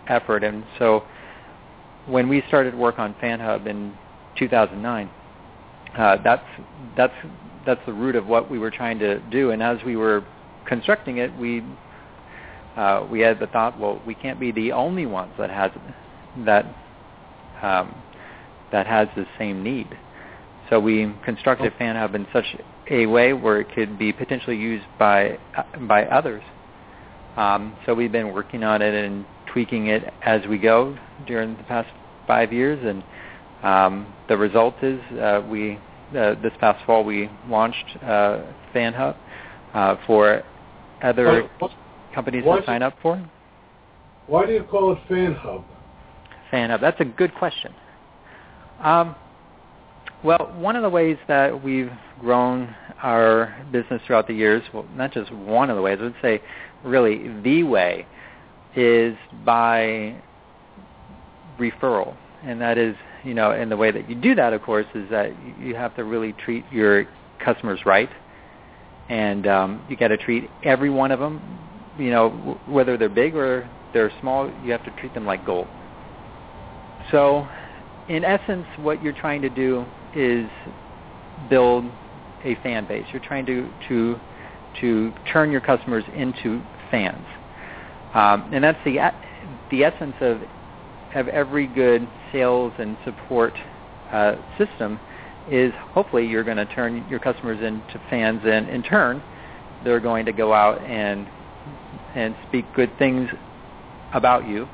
effort. 0.08 0.44
And 0.44 0.64
so 0.78 1.04
when 2.06 2.28
we 2.28 2.42
started 2.48 2.74
work 2.74 2.98
on 2.98 3.14
FanHub 3.14 3.66
in 3.66 3.94
2009, 4.38 5.10
uh, 5.96 6.16
that's 6.22 6.44
that's 6.96 7.14
that's 7.66 7.80
the 7.86 7.92
root 7.92 8.16
of 8.16 8.26
what 8.26 8.50
we 8.50 8.58
were 8.58 8.70
trying 8.70 8.98
to 9.00 9.20
do. 9.30 9.50
And 9.50 9.62
as 9.62 9.78
we 9.84 9.96
were 9.96 10.24
constructing 10.66 11.18
it, 11.18 11.36
we 11.36 11.62
uh, 12.76 13.06
we 13.10 13.20
had 13.20 13.38
the 13.40 13.46
thought, 13.48 13.78
well, 13.78 14.00
we 14.06 14.14
can't 14.14 14.38
be 14.38 14.52
the 14.52 14.72
only 14.72 15.06
ones 15.06 15.32
that 15.38 15.50
has 15.50 15.70
that 16.44 16.64
um, 17.62 17.94
that 18.72 18.86
has 18.86 19.08
the 19.16 19.26
same 19.38 19.62
need. 19.62 19.88
So 20.68 20.78
we 20.78 21.12
constructed 21.24 21.72
oh. 21.74 21.82
FanHub 21.82 22.14
in 22.14 22.26
such 22.32 22.44
a 22.90 23.06
way 23.06 23.32
where 23.32 23.60
it 23.60 23.72
could 23.74 23.98
be 23.98 24.12
potentially 24.12 24.56
used 24.56 24.84
by 24.98 25.38
by 25.88 26.04
others. 26.06 26.42
Um, 27.36 27.76
so 27.86 27.94
we've 27.94 28.12
been 28.12 28.32
working 28.32 28.64
on 28.64 28.82
it 28.82 28.92
and 28.92 29.24
tweaking 29.52 29.86
it 29.86 30.12
as 30.22 30.46
we 30.48 30.58
go 30.58 30.96
during 31.26 31.56
the 31.56 31.62
past 31.64 31.88
five 32.26 32.52
years, 32.52 32.78
and 32.84 33.02
um, 33.64 34.12
the 34.28 34.36
result 34.36 34.74
is 34.82 35.00
uh, 35.18 35.42
we 35.48 35.78
uh, 36.16 36.34
this 36.42 36.52
past 36.58 36.84
fall 36.84 37.04
we 37.04 37.30
launched 37.48 37.96
uh, 38.02 38.42
FanHub 38.74 39.16
uh, 39.74 39.96
for 40.06 40.42
other 41.02 41.48
what, 41.58 41.70
companies 42.14 42.44
to 42.44 42.62
sign 42.66 42.82
up 42.82 42.94
for. 43.00 43.24
Why 44.26 44.46
do 44.46 44.52
you 44.52 44.64
call 44.64 44.92
it 44.92 44.98
FanHub? 45.08 45.64
FanHub. 46.52 46.80
That's 46.80 47.00
a 47.00 47.04
good 47.04 47.34
question. 47.34 47.72
Um, 48.80 49.14
well, 50.22 50.52
one 50.54 50.76
of 50.76 50.82
the 50.82 50.90
ways 50.90 51.16
that 51.28 51.62
we've 51.62 51.90
grown 52.18 52.74
our 53.02 53.56
business 53.72 54.02
throughout 54.06 54.26
the 54.26 54.34
years, 54.34 54.62
well, 54.72 54.86
not 54.94 55.12
just 55.12 55.32
one 55.32 55.70
of 55.70 55.76
the 55.76 55.82
ways, 55.82 55.98
I 56.00 56.04
would 56.04 56.14
say 56.20 56.42
really 56.84 57.28
the 57.42 57.62
way, 57.62 58.06
is 58.76 59.16
by 59.44 60.22
referral. 61.58 62.16
And 62.42 62.60
that 62.60 62.78
is, 62.78 62.94
you 63.24 63.34
know, 63.34 63.52
and 63.52 63.70
the 63.70 63.76
way 63.76 63.90
that 63.90 64.08
you 64.08 64.14
do 64.14 64.34
that, 64.34 64.52
of 64.52 64.62
course, 64.62 64.86
is 64.94 65.08
that 65.10 65.32
you 65.58 65.74
have 65.74 65.94
to 65.96 66.04
really 66.04 66.32
treat 66.32 66.64
your 66.70 67.06
customers 67.38 67.80
right. 67.86 68.10
And 69.08 69.46
um, 69.46 69.82
you 69.88 69.96
got 69.96 70.08
to 70.08 70.16
treat 70.16 70.48
every 70.62 70.90
one 70.90 71.10
of 71.10 71.18
them, 71.18 71.40
you 71.98 72.10
know, 72.10 72.30
w- 72.30 72.58
whether 72.66 72.96
they're 72.96 73.08
big 73.08 73.34
or 73.34 73.68
they're 73.92 74.12
small, 74.20 74.50
you 74.62 74.70
have 74.70 74.84
to 74.84 74.90
treat 74.92 75.12
them 75.14 75.26
like 75.26 75.44
gold. 75.44 75.66
So 77.10 77.48
in 78.08 78.24
essence, 78.24 78.66
what 78.76 79.02
you're 79.02 79.12
trying 79.12 79.42
to 79.42 79.48
do 79.48 79.84
is 80.14 80.48
build 81.48 81.84
a 82.44 82.54
fan 82.56 82.86
base. 82.86 83.06
You're 83.12 83.22
trying 83.22 83.46
to 83.46 83.70
to 83.88 84.20
to 84.80 85.12
turn 85.32 85.50
your 85.50 85.60
customers 85.60 86.04
into 86.14 86.62
fans, 86.90 87.26
um, 88.14 88.50
and 88.52 88.62
that's 88.62 88.78
the 88.84 88.98
the 89.70 89.84
essence 89.84 90.14
of 90.20 90.42
of 91.14 91.28
every 91.28 91.66
good 91.66 92.06
sales 92.32 92.72
and 92.78 92.96
support 93.04 93.54
uh, 94.12 94.36
system. 94.58 95.00
Is 95.50 95.72
hopefully 95.92 96.26
you're 96.26 96.44
going 96.44 96.58
to 96.58 96.66
turn 96.66 97.04
your 97.08 97.18
customers 97.18 97.58
into 97.62 98.00
fans, 98.08 98.42
and 98.44 98.68
in 98.68 98.82
turn, 98.82 99.22
they're 99.84 100.00
going 100.00 100.26
to 100.26 100.32
go 100.32 100.52
out 100.52 100.80
and 100.84 101.26
and 102.14 102.34
speak 102.48 102.64
good 102.74 102.96
things 102.98 103.28
about 104.12 104.46
you, 104.46 104.68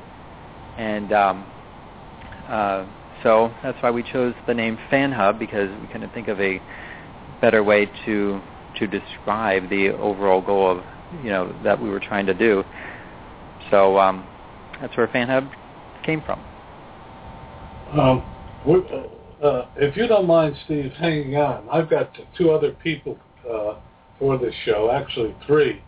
and 0.77 1.11
um, 1.13 1.45
uh, 2.47 2.85
so 3.23 3.53
that's 3.63 3.81
why 3.81 3.91
we 3.91 4.03
chose 4.03 4.33
the 4.45 4.53
name 4.53 4.77
FanHub 4.91 5.39
because 5.39 5.69
we 5.81 5.87
couldn't 5.87 6.13
think 6.13 6.27
of 6.27 6.39
a 6.39 6.61
better 7.41 7.63
way 7.63 7.89
to 8.05 8.41
to 8.79 8.87
describe 8.87 9.69
the 9.69 9.89
overall 9.89 10.41
goal 10.41 10.69
of 10.77 10.83
you 11.23 11.29
know 11.29 11.55
that 11.63 11.81
we 11.81 11.89
were 11.89 11.99
trying 11.99 12.25
to 12.25 12.33
do. 12.33 12.63
So 13.71 13.97
um, 13.97 14.25
that's 14.79 14.95
where 14.95 15.07
FanHub 15.07 15.51
came 16.05 16.21
from. 16.21 16.39
Um, 17.97 18.23
uh, 19.41 19.65
if 19.75 19.95
you 19.95 20.07
don't 20.07 20.27
mind, 20.27 20.55
Steve, 20.65 20.91
hanging 20.93 21.35
on, 21.35 21.67
I've 21.69 21.89
got 21.89 22.11
two 22.37 22.51
other 22.51 22.71
people 22.71 23.17
uh, 23.49 23.75
for 24.19 24.37
this 24.37 24.53
show, 24.65 24.91
actually 24.91 25.35
three, 25.45 25.81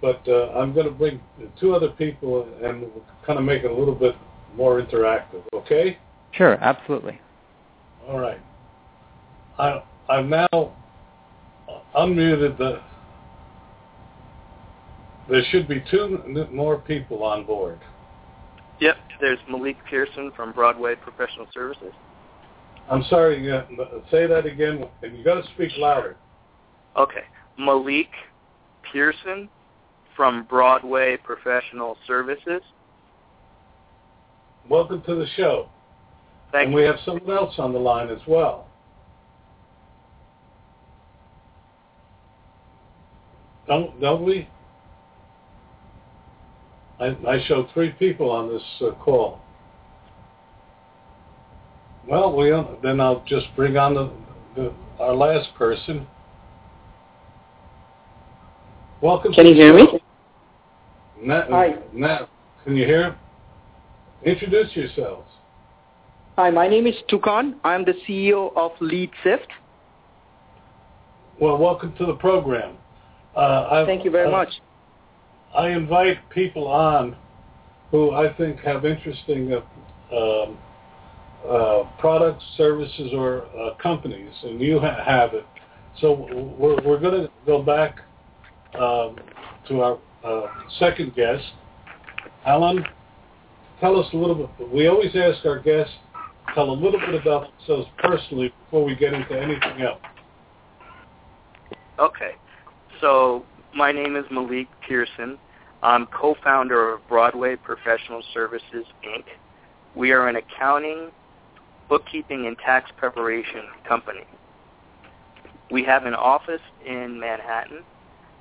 but 0.00 0.20
uh, 0.28 0.50
I'm 0.50 0.74
going 0.74 0.86
to 0.86 0.92
bring 0.92 1.20
two 1.60 1.74
other 1.74 1.88
people 1.90 2.46
and 2.62 2.86
kind 3.26 3.38
of 3.38 3.44
make 3.44 3.62
it 3.62 3.70
a 3.70 3.74
little 3.74 3.94
bit 3.94 4.14
more 4.56 4.82
interactive. 4.82 5.42
Okay? 5.54 5.98
Sure, 6.32 6.54
absolutely. 6.54 7.20
All 8.06 8.18
right. 8.18 8.40
I 9.58 9.82
I've 10.08 10.26
now 10.26 10.48
unmuted 11.96 12.56
the. 12.58 12.80
There 15.28 15.42
should 15.50 15.68
be 15.68 15.84
two 15.90 16.48
more 16.50 16.78
people 16.78 17.22
on 17.22 17.44
board. 17.44 17.78
Yep, 18.80 18.96
there's 19.20 19.38
Malik 19.50 19.76
Pearson 19.90 20.32
from 20.34 20.52
Broadway 20.52 20.94
Professional 20.94 21.46
Services. 21.52 21.92
I'm 22.90 23.02
sorry, 23.10 23.50
uh, 23.52 23.62
say 24.10 24.26
that 24.26 24.46
again. 24.46 24.84
You 25.02 25.22
got 25.22 25.42
to 25.42 25.48
speak 25.54 25.72
louder. 25.76 26.16
Okay, 26.96 27.24
Malik 27.58 28.08
Pearson 28.90 29.50
from 30.16 30.44
Broadway 30.44 31.18
Professional 31.22 31.98
Services. 32.06 32.62
Welcome 34.70 35.02
to 35.02 35.14
the 35.14 35.26
show. 35.36 35.68
Thank 36.50 36.66
and 36.66 36.72
you. 36.72 36.76
we 36.76 36.84
have 36.84 36.96
someone 37.04 37.36
else 37.36 37.54
on 37.58 37.72
the 37.72 37.78
line 37.78 38.08
as 38.08 38.20
well. 38.26 38.66
Don't 43.66 44.00
don't 44.00 44.24
we? 44.24 44.48
I, 46.98 47.16
I 47.28 47.44
show 47.46 47.68
three 47.74 47.90
people 47.92 48.30
on 48.30 48.48
this 48.48 48.62
uh, 48.80 48.92
call. 49.02 49.40
Well, 52.08 52.34
we 52.34 52.50
then 52.82 53.00
I'll 53.00 53.22
just 53.26 53.46
bring 53.54 53.76
on 53.76 53.94
the, 53.94 54.10
the 54.56 54.72
our 54.98 55.14
last 55.14 55.54
person. 55.54 56.06
Welcome. 59.02 59.32
Can 59.32 59.46
you 59.46 59.54
hear 59.54 59.74
me? 59.74 60.00
Nat, 61.22 61.48
Hi. 61.50 61.74
Nat, 61.92 62.28
Can 62.64 62.76
you 62.76 62.84
hear? 62.84 63.16
Introduce 64.24 64.74
yourselves. 64.74 65.27
Hi, 66.38 66.50
my 66.50 66.68
name 66.68 66.86
is 66.86 66.94
Tukan. 67.10 67.56
I'm 67.64 67.84
the 67.84 67.94
CEO 68.06 68.56
of 68.56 68.70
LeadSift. 68.80 69.48
Well, 71.40 71.58
welcome 71.58 71.92
to 71.96 72.06
the 72.06 72.14
program. 72.14 72.76
Uh, 73.34 73.84
Thank 73.84 74.04
you 74.04 74.12
very 74.12 74.28
uh, 74.28 74.30
much. 74.30 74.48
I 75.52 75.70
invite 75.70 76.18
people 76.30 76.68
on 76.68 77.16
who 77.90 78.12
I 78.12 78.32
think 78.34 78.60
have 78.60 78.84
interesting 78.84 79.52
uh, 79.52 80.16
um, 80.16 80.58
uh, 81.44 81.82
products, 81.98 82.44
services, 82.56 83.10
or 83.12 83.46
uh, 83.46 83.74
companies, 83.82 84.32
and 84.44 84.60
you 84.60 84.78
ha- 84.78 85.02
have 85.04 85.34
it. 85.34 85.44
So 86.00 86.28
we're, 86.56 86.80
we're 86.84 87.00
going 87.00 87.20
to 87.20 87.30
go 87.46 87.64
back 87.64 87.96
um, 88.76 89.16
to 89.66 89.80
our 89.80 89.98
uh, 90.22 90.46
second 90.78 91.16
guest, 91.16 91.42
Alan. 92.46 92.84
Tell 93.80 93.98
us 93.98 94.06
a 94.12 94.16
little 94.16 94.36
bit. 94.36 94.72
We 94.72 94.86
always 94.86 95.16
ask 95.16 95.44
our 95.44 95.58
guests 95.58 95.94
tell 96.54 96.70
a 96.70 96.72
little 96.72 97.00
bit 97.00 97.14
about 97.14 97.48
themselves 97.58 97.88
personally 97.98 98.52
before 98.64 98.84
we 98.84 98.94
get 98.94 99.12
into 99.12 99.38
anything 99.38 99.82
else. 99.82 100.00
Okay. 101.98 102.32
So 103.00 103.44
my 103.74 103.92
name 103.92 104.16
is 104.16 104.24
Malik 104.30 104.68
Pearson. 104.86 105.38
I'm 105.82 106.06
co-founder 106.06 106.94
of 106.94 107.06
Broadway 107.08 107.56
Professional 107.56 108.22
Services, 108.34 108.84
Inc. 109.04 109.24
We 109.94 110.10
are 110.12 110.28
an 110.28 110.36
accounting, 110.36 111.10
bookkeeping, 111.88 112.46
and 112.46 112.56
tax 112.58 112.90
preparation 112.96 113.62
company. 113.86 114.24
We 115.70 115.84
have 115.84 116.06
an 116.06 116.14
office 116.14 116.60
in 116.84 117.20
Manhattan, 117.20 117.84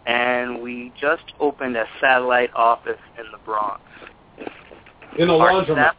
and 0.06 0.62
we 0.62 0.92
just 1.00 1.34
opened 1.40 1.76
a 1.76 1.86
satellite 2.02 2.52
office 2.56 3.00
in 3.20 3.26
the 3.32 3.38
Bronx. 3.40 3.82
In 5.20 5.30
a 5.30 5.34
laundromat. 5.34 5.94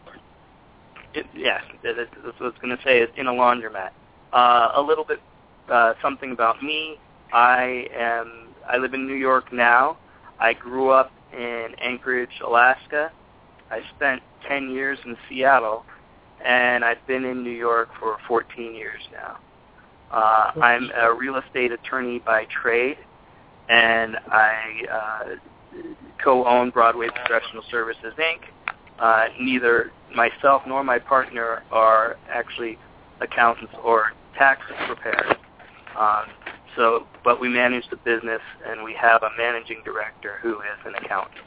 Staff- 1.12 1.24
It, 1.24 1.26
yes, 1.34 1.62
that- 1.82 1.96
that's 1.96 2.14
what 2.24 2.34
I 2.40 2.44
was 2.44 2.54
going 2.60 2.76
to 2.76 2.82
say. 2.82 3.00
Is 3.00 3.10
in 3.16 3.26
a 3.26 3.32
laundromat. 3.32 3.90
Uh, 4.32 4.72
a 4.74 4.82
little 4.82 5.04
bit, 5.04 5.20
uh, 5.68 5.94
something 6.02 6.32
about 6.32 6.62
me. 6.62 6.98
I 7.32 7.88
am. 7.96 8.48
I 8.68 8.76
live 8.76 8.94
in 8.94 9.06
New 9.06 9.14
York 9.14 9.52
now. 9.52 9.96
I 10.38 10.52
grew 10.52 10.90
up 10.90 11.10
in 11.32 11.74
Anchorage, 11.80 12.40
Alaska. 12.44 13.10
I 13.70 13.80
spent 13.96 14.22
10 14.46 14.70
years 14.70 14.98
in 15.04 15.16
Seattle, 15.28 15.84
and 16.44 16.84
I've 16.84 17.04
been 17.06 17.24
in 17.24 17.42
New 17.42 17.50
York 17.50 17.88
for 17.98 18.18
14 18.26 18.74
years 18.74 19.02
now. 19.12 19.38
Uh, 20.10 20.52
I'm 20.62 20.90
a 20.94 21.12
real 21.12 21.36
estate 21.36 21.72
attorney 21.72 22.18
by 22.20 22.46
trade, 22.46 22.96
and 23.68 24.16
I 24.30 24.84
uh, 24.90 25.24
co-own 26.22 26.70
Broadway 26.70 27.08
Professional 27.08 27.62
Services 27.70 28.14
Inc. 28.18 28.40
Uh, 28.98 29.26
neither 29.40 29.90
myself 30.14 30.62
nor 30.66 30.82
my 30.82 30.98
partner 30.98 31.62
are 31.70 32.16
actually 32.28 32.78
accountants 33.20 33.72
or 33.84 34.12
tax 34.36 34.60
preparers. 34.86 35.36
Um, 35.98 36.24
so, 36.76 37.06
but 37.24 37.40
we 37.40 37.48
manage 37.48 37.84
the 37.90 37.96
business, 37.96 38.40
and 38.66 38.84
we 38.84 38.94
have 38.94 39.22
a 39.22 39.30
managing 39.36 39.82
director 39.84 40.38
who 40.42 40.60
is 40.60 40.78
an 40.86 40.94
accountant. 40.94 41.44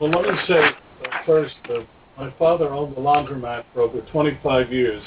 Well, 0.00 0.10
let 0.10 0.22
me 0.22 0.38
say 0.46 0.60
uh, 0.60 1.08
first, 1.24 1.54
uh, 1.70 1.80
my 2.16 2.32
father 2.38 2.68
owned 2.70 2.96
a 2.96 3.00
laundromat 3.00 3.64
for 3.72 3.80
over 3.82 4.00
25 4.12 4.72
years, 4.72 5.02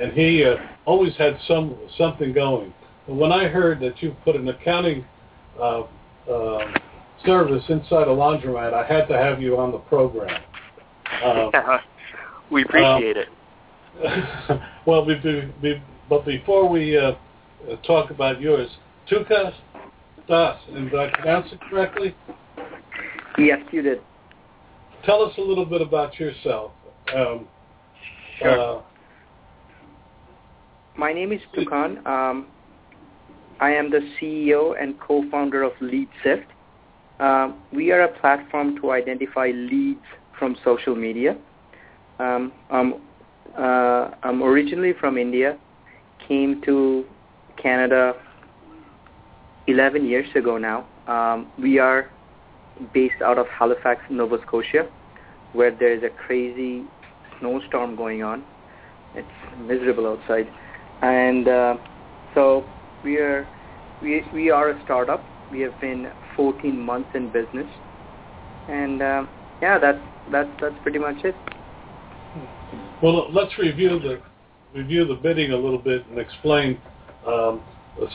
and 0.00 0.12
he 0.12 0.44
uh, 0.44 0.56
always 0.84 1.16
had 1.16 1.38
some 1.46 1.76
something 1.96 2.32
going. 2.32 2.72
But 3.06 3.14
when 3.14 3.32
I 3.32 3.46
heard 3.46 3.80
that 3.80 4.02
you 4.02 4.16
put 4.24 4.36
an 4.36 4.48
accounting 4.48 5.04
uh, 5.60 5.82
um 6.28 6.74
service 7.24 7.64
inside 7.68 8.08
a 8.08 8.10
laundromat, 8.10 8.72
I 8.74 8.86
had 8.86 9.06
to 9.06 9.16
have 9.16 9.40
you 9.40 9.58
on 9.58 9.72
the 9.72 9.78
program. 9.78 10.42
Um, 11.24 11.50
we 12.50 12.64
appreciate 12.64 13.16
it. 13.16 13.28
well, 14.86 15.04
be, 15.06 15.14
be, 15.16 15.52
be, 15.62 15.82
but 16.08 16.24
before 16.24 16.68
we 16.68 16.96
uh, 16.96 17.12
uh, 17.70 17.76
talk 17.86 18.10
about 18.10 18.40
yours, 18.40 18.68
Tukan 19.10 19.52
Das, 20.28 20.60
and 20.74 20.90
did 20.90 20.98
I 20.98 21.10
pronounce 21.10 21.52
it 21.52 21.60
correctly? 21.70 22.14
Yes, 23.38 23.60
you 23.70 23.82
did. 23.82 24.00
Tell 25.04 25.22
us 25.22 25.32
a 25.38 25.40
little 25.40 25.64
bit 25.64 25.80
about 25.80 26.18
yourself. 26.18 26.72
Um, 27.14 27.46
Sure. 28.38 28.78
uh, 28.78 28.82
My 30.96 31.12
name 31.12 31.32
is 31.32 31.40
Tukan. 31.54 32.06
Um, 32.06 32.48
I 33.60 33.70
am 33.70 33.90
the 33.90 34.00
CEO 34.20 34.80
and 34.80 34.98
co-founder 35.00 35.62
of 35.62 35.72
LeadSift. 35.80 36.44
Um, 37.18 37.62
we 37.72 37.92
are 37.92 38.02
a 38.02 38.20
platform 38.20 38.76
to 38.80 38.90
identify 38.90 39.50
leads 39.54 40.04
from 40.38 40.56
social 40.64 40.94
media. 40.94 41.36
Um, 42.18 42.52
I'm, 42.70 42.94
uh, 43.56 44.10
I'm 44.22 44.42
originally 44.42 44.92
from 44.92 45.16
India, 45.16 45.58
came 46.28 46.60
to 46.62 47.04
Canada 47.56 48.14
11 49.66 50.06
years 50.06 50.28
ago 50.34 50.58
now. 50.58 50.86
Um, 51.06 51.50
we 51.58 51.78
are 51.78 52.10
based 52.92 53.22
out 53.24 53.38
of 53.38 53.46
Halifax, 53.48 54.02
Nova 54.10 54.38
Scotia, 54.46 54.88
where 55.52 55.70
there 55.70 55.94
is 55.94 56.02
a 56.02 56.10
crazy 56.10 56.84
snowstorm 57.38 57.96
going 57.96 58.22
on. 58.22 58.44
It's 59.14 59.28
miserable 59.60 60.06
outside, 60.06 60.46
and 61.00 61.48
uh, 61.48 61.76
so 62.34 62.64
we 63.02 63.16
are 63.16 63.48
we 64.02 64.22
we 64.34 64.50
are 64.50 64.70
a 64.70 64.84
startup. 64.84 65.24
We 65.50 65.60
have 65.60 65.78
been 65.80 66.08
14 66.36 66.78
months 66.78 67.10
in 67.14 67.30
business, 67.30 67.66
and 68.68 69.00
uh, 69.00 69.26
yeah, 69.62 69.78
that's 69.78 69.98
that's 70.30 70.50
that's 70.60 70.74
pretty 70.82 70.98
much 70.98 71.16
it. 71.24 71.36
well, 73.02 73.32
let's 73.32 73.56
review 73.58 73.98
the 74.00 74.20
review 74.74 75.06
the 75.06 75.14
bidding 75.14 75.52
a 75.52 75.56
little 75.56 75.78
bit 75.78 76.06
and 76.08 76.18
explain. 76.18 76.80
Um, 77.26 77.62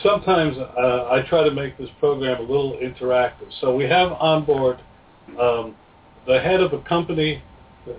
sometimes 0.02 0.56
uh, 0.58 1.08
I 1.10 1.24
try 1.28 1.42
to 1.44 1.50
make 1.50 1.76
this 1.78 1.88
program 1.98 2.38
a 2.38 2.42
little 2.42 2.78
interactive. 2.82 3.50
So 3.60 3.74
we 3.74 3.84
have 3.84 4.12
on 4.12 4.44
board 4.44 4.78
um, 5.40 5.74
the 6.26 6.38
head 6.40 6.60
of 6.60 6.72
a 6.72 6.82
company 6.82 7.42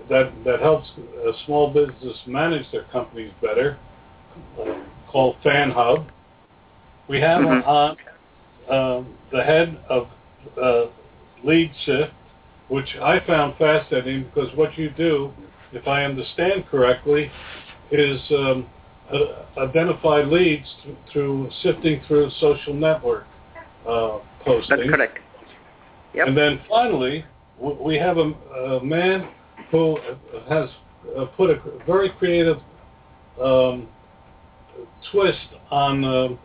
that 0.08 0.32
that 0.44 0.60
helps 0.60 0.88
a 0.98 1.32
small 1.44 1.72
business 1.72 2.16
manage 2.26 2.70
their 2.72 2.84
companies 2.84 3.32
better, 3.42 3.78
uh, 4.60 4.74
called 5.10 5.36
FanHub. 5.44 6.06
We 7.08 7.20
have 7.20 7.42
Mhm. 7.42 7.66
on 7.66 7.96
um, 8.70 9.14
the 9.32 9.42
head 9.42 9.78
of 9.88 10.08
uh, 10.60 10.86
Lead 11.42 11.70
Shift, 11.84 12.12
which 12.68 12.96
I 13.00 13.20
found 13.26 13.56
fascinating 13.58 14.24
because 14.24 14.54
what 14.56 14.76
you 14.78 14.90
do, 14.90 15.32
if 15.72 15.86
I 15.86 16.04
understand 16.04 16.66
correctly, 16.70 17.30
is 17.90 18.20
um, 18.30 18.66
uh, 19.12 19.60
identify 19.60 20.22
leads 20.22 20.66
th- 20.82 20.96
through 21.12 21.50
sifting 21.62 22.00
through 22.06 22.30
social 22.40 22.72
network 22.74 23.26
uh, 23.86 24.18
postings. 24.46 24.68
That's 24.68 24.82
correct. 24.90 25.18
Yep. 26.14 26.28
And 26.28 26.36
then 26.36 26.60
finally, 26.68 27.24
w- 27.58 27.82
we 27.82 27.96
have 27.96 28.16
a, 28.18 28.32
a 28.78 28.84
man 28.84 29.28
who 29.70 29.98
has 30.48 30.70
uh, 31.16 31.26
put 31.36 31.50
a 31.50 31.60
very 31.86 32.08
creative 32.10 32.58
um, 33.42 33.88
twist 35.10 35.38
on 35.70 36.04
um 36.04 36.38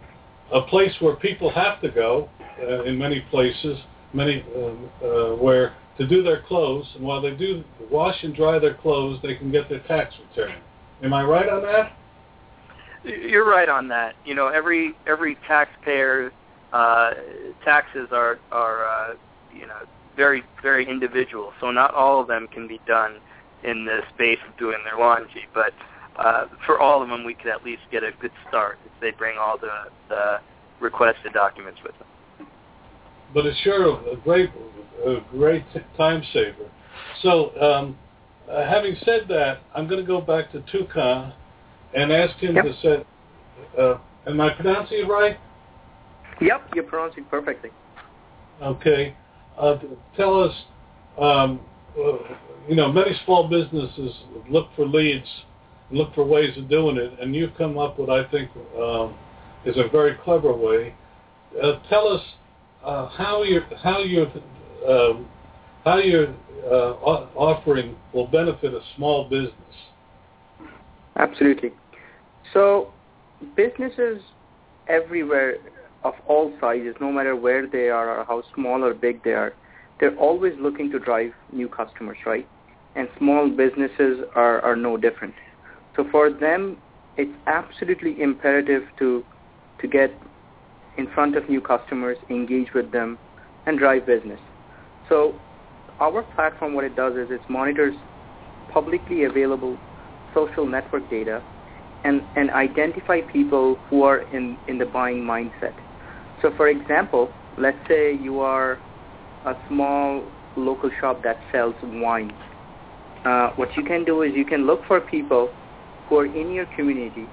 a 0.54 0.62
place 0.62 0.94
where 1.00 1.16
people 1.16 1.50
have 1.52 1.82
to 1.82 1.90
go 1.90 2.30
uh, 2.62 2.84
in 2.84 2.98
many 2.98 3.22
places, 3.30 3.78
many 4.14 4.44
um, 4.56 4.90
uh, 5.04 5.36
where 5.36 5.76
to 5.98 6.08
do 6.08 6.24
their 6.24 6.42
clothes, 6.44 6.88
and 6.96 7.04
while 7.04 7.22
they 7.22 7.36
do 7.36 7.64
wash 7.92 8.16
and 8.24 8.36
dry 8.36 8.58
their 8.58 8.76
clothes, 8.76 9.20
they 9.22 9.36
can 9.36 9.52
get 9.52 9.70
their 9.70 9.82
tax 9.82 10.14
return. 10.30 10.56
Am 11.04 11.14
I 11.14 11.24
right 11.24 11.50
on 11.50 11.62
that? 11.64 11.94
You're 13.04 13.50
right 13.50 13.70
on 13.70 13.88
that. 13.90 14.16
You 14.26 14.36
know, 14.36 14.48
every 14.48 14.94
every 15.08 15.38
taxpayer 15.48 16.32
uh, 16.74 17.12
taxes 17.64 18.10
are 18.12 18.40
are 18.52 18.86
uh, 18.86 19.14
you 19.54 19.68
know 19.68 19.80
very 20.16 20.44
very 20.62 20.88
individual. 20.90 21.54
So 21.62 21.72
not 21.72 21.94
all 21.94 22.22
of 22.22 22.28
them 22.28 22.48
can 22.48 22.68
be 22.68 22.80
done 22.86 23.20
in 23.64 23.86
the 23.86 24.02
space 24.14 24.40
of 24.48 24.58
doing 24.58 24.78
their 24.86 24.98
laundry, 24.98 25.48
but 25.54 25.74
uh, 26.20 26.46
for 26.66 26.80
all 26.80 27.02
of 27.02 27.10
them, 27.10 27.24
we 27.24 27.34
could 27.34 27.50
at 27.50 27.64
least 27.64 27.82
get 27.92 28.04
a 28.04 28.12
good 28.22 28.32
start 28.48 28.78
if 28.86 28.92
they 29.02 29.12
bring 29.18 29.38
all 29.38 29.58
the, 29.58 29.70
the 30.10 30.38
requested 30.80 31.34
documents 31.34 31.80
with 31.84 31.98
them. 31.98 32.48
but 33.34 33.46
it's 33.46 33.58
sure 33.60 34.00
a 34.12 34.16
great, 34.18 34.50
a 35.06 35.18
great 35.32 35.64
time 35.98 36.24
saver. 36.34 36.70
So, 37.22 37.52
um, 37.62 37.98
uh, 38.50 38.68
having 38.68 38.96
said 39.06 39.28
that, 39.30 39.60
I'm 39.76 39.88
going 39.88 40.02
to 40.02 40.08
go 40.08 40.20
back 40.22 40.52
to 40.52 40.62
Tukan 40.62 41.34
and 41.96 42.12
ask 42.12 42.36
him 42.38 42.56
Yep. 42.56 42.66
to 42.66 42.74
set. 42.82 43.08
Uh, 43.78 43.98
am 44.28 44.42
I 44.42 44.54
pronouncing 44.54 45.00
it 45.00 45.08
right? 45.08 45.38
Yep, 46.42 46.70
you're 46.74 46.84
pronouncing 46.86 47.26
perfectly. 47.26 47.72
Okay. 48.62 49.16
Uh, 49.58 49.78
tell 50.16 50.42
us. 50.44 50.54
Um, 51.20 51.60
uh, 51.98 52.14
you 52.68 52.76
know, 52.76 52.92
many 52.92 53.12
small 53.26 53.48
businesses 53.50 54.16
look 54.50 54.70
for 54.76 54.86
leads, 54.86 55.28
look 55.92 56.14
for 56.14 56.24
ways 56.24 56.56
of 56.58 56.70
doing 56.70 56.98
it, 56.98 57.20
and 57.20 57.36
you've 57.36 57.56
come 57.58 57.78
up 57.78 58.00
with, 58.00 58.10
I 58.10 58.30
think, 58.30 58.50
um, 58.78 59.16
is 59.66 59.76
a 59.78 59.90
very 59.90 60.16
clever 60.24 60.54
way. 60.54 60.94
Uh, 61.62 61.80
tell 61.90 62.08
us 62.08 62.22
uh, 62.84 63.08
how 63.10 63.44
you 63.44 63.62
how 63.82 64.00
you 64.00 64.28
um, 64.88 65.28
how 65.84 65.98
you're 65.98 66.34
uh, 66.66 66.94
offering 67.36 67.96
will 68.14 68.28
benefit 68.28 68.74
a 68.74 68.82
small 68.96 69.28
business? 69.30 69.54
Absolutely. 71.16 71.72
So 72.54 72.92
businesses 73.56 74.22
everywhere 74.88 75.58
of 76.04 76.14
all 76.28 76.54
sizes, 76.62 76.96
no 77.02 77.12
matter 77.12 77.36
where 77.36 77.68
they 77.68 77.90
are 77.90 78.20
or 78.20 78.26
how 78.26 78.44
small 78.56 78.84
or 78.84 78.94
big 78.94 79.24
they 79.24 79.34
are, 79.34 79.54
they're 80.00 80.16
always 80.16 80.54
looking 80.60 80.90
to 80.92 81.00
drive 81.00 81.32
new 81.52 81.68
customers, 81.68 82.18
right? 82.26 82.48
And 82.96 83.08
small 83.18 83.50
businesses 83.50 84.22
are, 84.36 84.62
are 84.62 84.76
no 84.76 84.98
different. 84.98 85.34
So 85.96 86.06
for 86.12 86.30
them, 86.32 86.78
it's 87.18 87.36
absolutely 87.48 88.22
imperative 88.22 88.84
to 89.00 89.24
to 89.82 89.88
get 89.88 90.22
in 90.98 91.08
front 91.14 91.38
of 91.38 91.48
new 91.50 91.62
customers, 91.62 92.18
engage 92.30 92.74
with 92.74 92.92
them, 92.92 93.18
and 93.66 93.80
drive 93.80 94.06
business. 94.06 94.40
So 95.08 95.36
our 96.00 96.22
platform, 96.22 96.74
what 96.74 96.84
it 96.84 96.96
does 96.96 97.14
is 97.16 97.30
it 97.32 97.42
monitors 97.50 97.96
publicly 98.72 99.24
available 99.24 99.78
social 100.34 100.66
network 100.66 101.10
data 101.10 101.42
and, 102.04 102.22
and 102.36 102.52
identify 102.52 103.22
people 103.22 103.78
who 103.90 104.04
are 104.04 104.22
in, 104.34 104.58
in 104.68 104.78
the 104.78 104.86
buying 104.86 105.22
mindset. 105.22 105.74
So 106.42 106.52
for 106.56 106.68
example, 106.70 107.32
let's 107.58 107.80
say 107.88 108.14
you 108.14 108.40
are 108.40 108.80
a 109.46 109.54
small 109.68 110.24
local 110.56 110.90
shop 111.00 111.24
that 111.24 111.40
sells 111.52 111.76
wine. 111.84 112.32
Uh, 113.26 113.50
what 113.56 113.76
you 113.76 113.84
can 113.84 114.06
do 114.06 114.22
is 114.22 114.32
you 114.36 114.46
can 114.46 114.66
look 114.66 114.82
for 114.88 115.02
people 115.02 115.50
who 116.10 116.18
are 116.18 116.26
in 116.26 116.52
your 116.52 116.66
community 116.76 117.26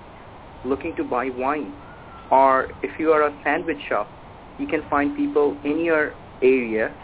looking 0.64 0.94
to 0.96 1.04
buy 1.04 1.30
wine. 1.30 1.72
Or 2.30 2.68
if 2.82 2.98
you 2.98 3.10
are 3.12 3.22
a 3.22 3.34
sandwich 3.42 3.78
shop, 3.88 4.08
you 4.58 4.66
can 4.66 4.82
find 4.90 5.16
people 5.16 5.56
in 5.64 5.84
your 5.84 6.12
area 6.42 6.94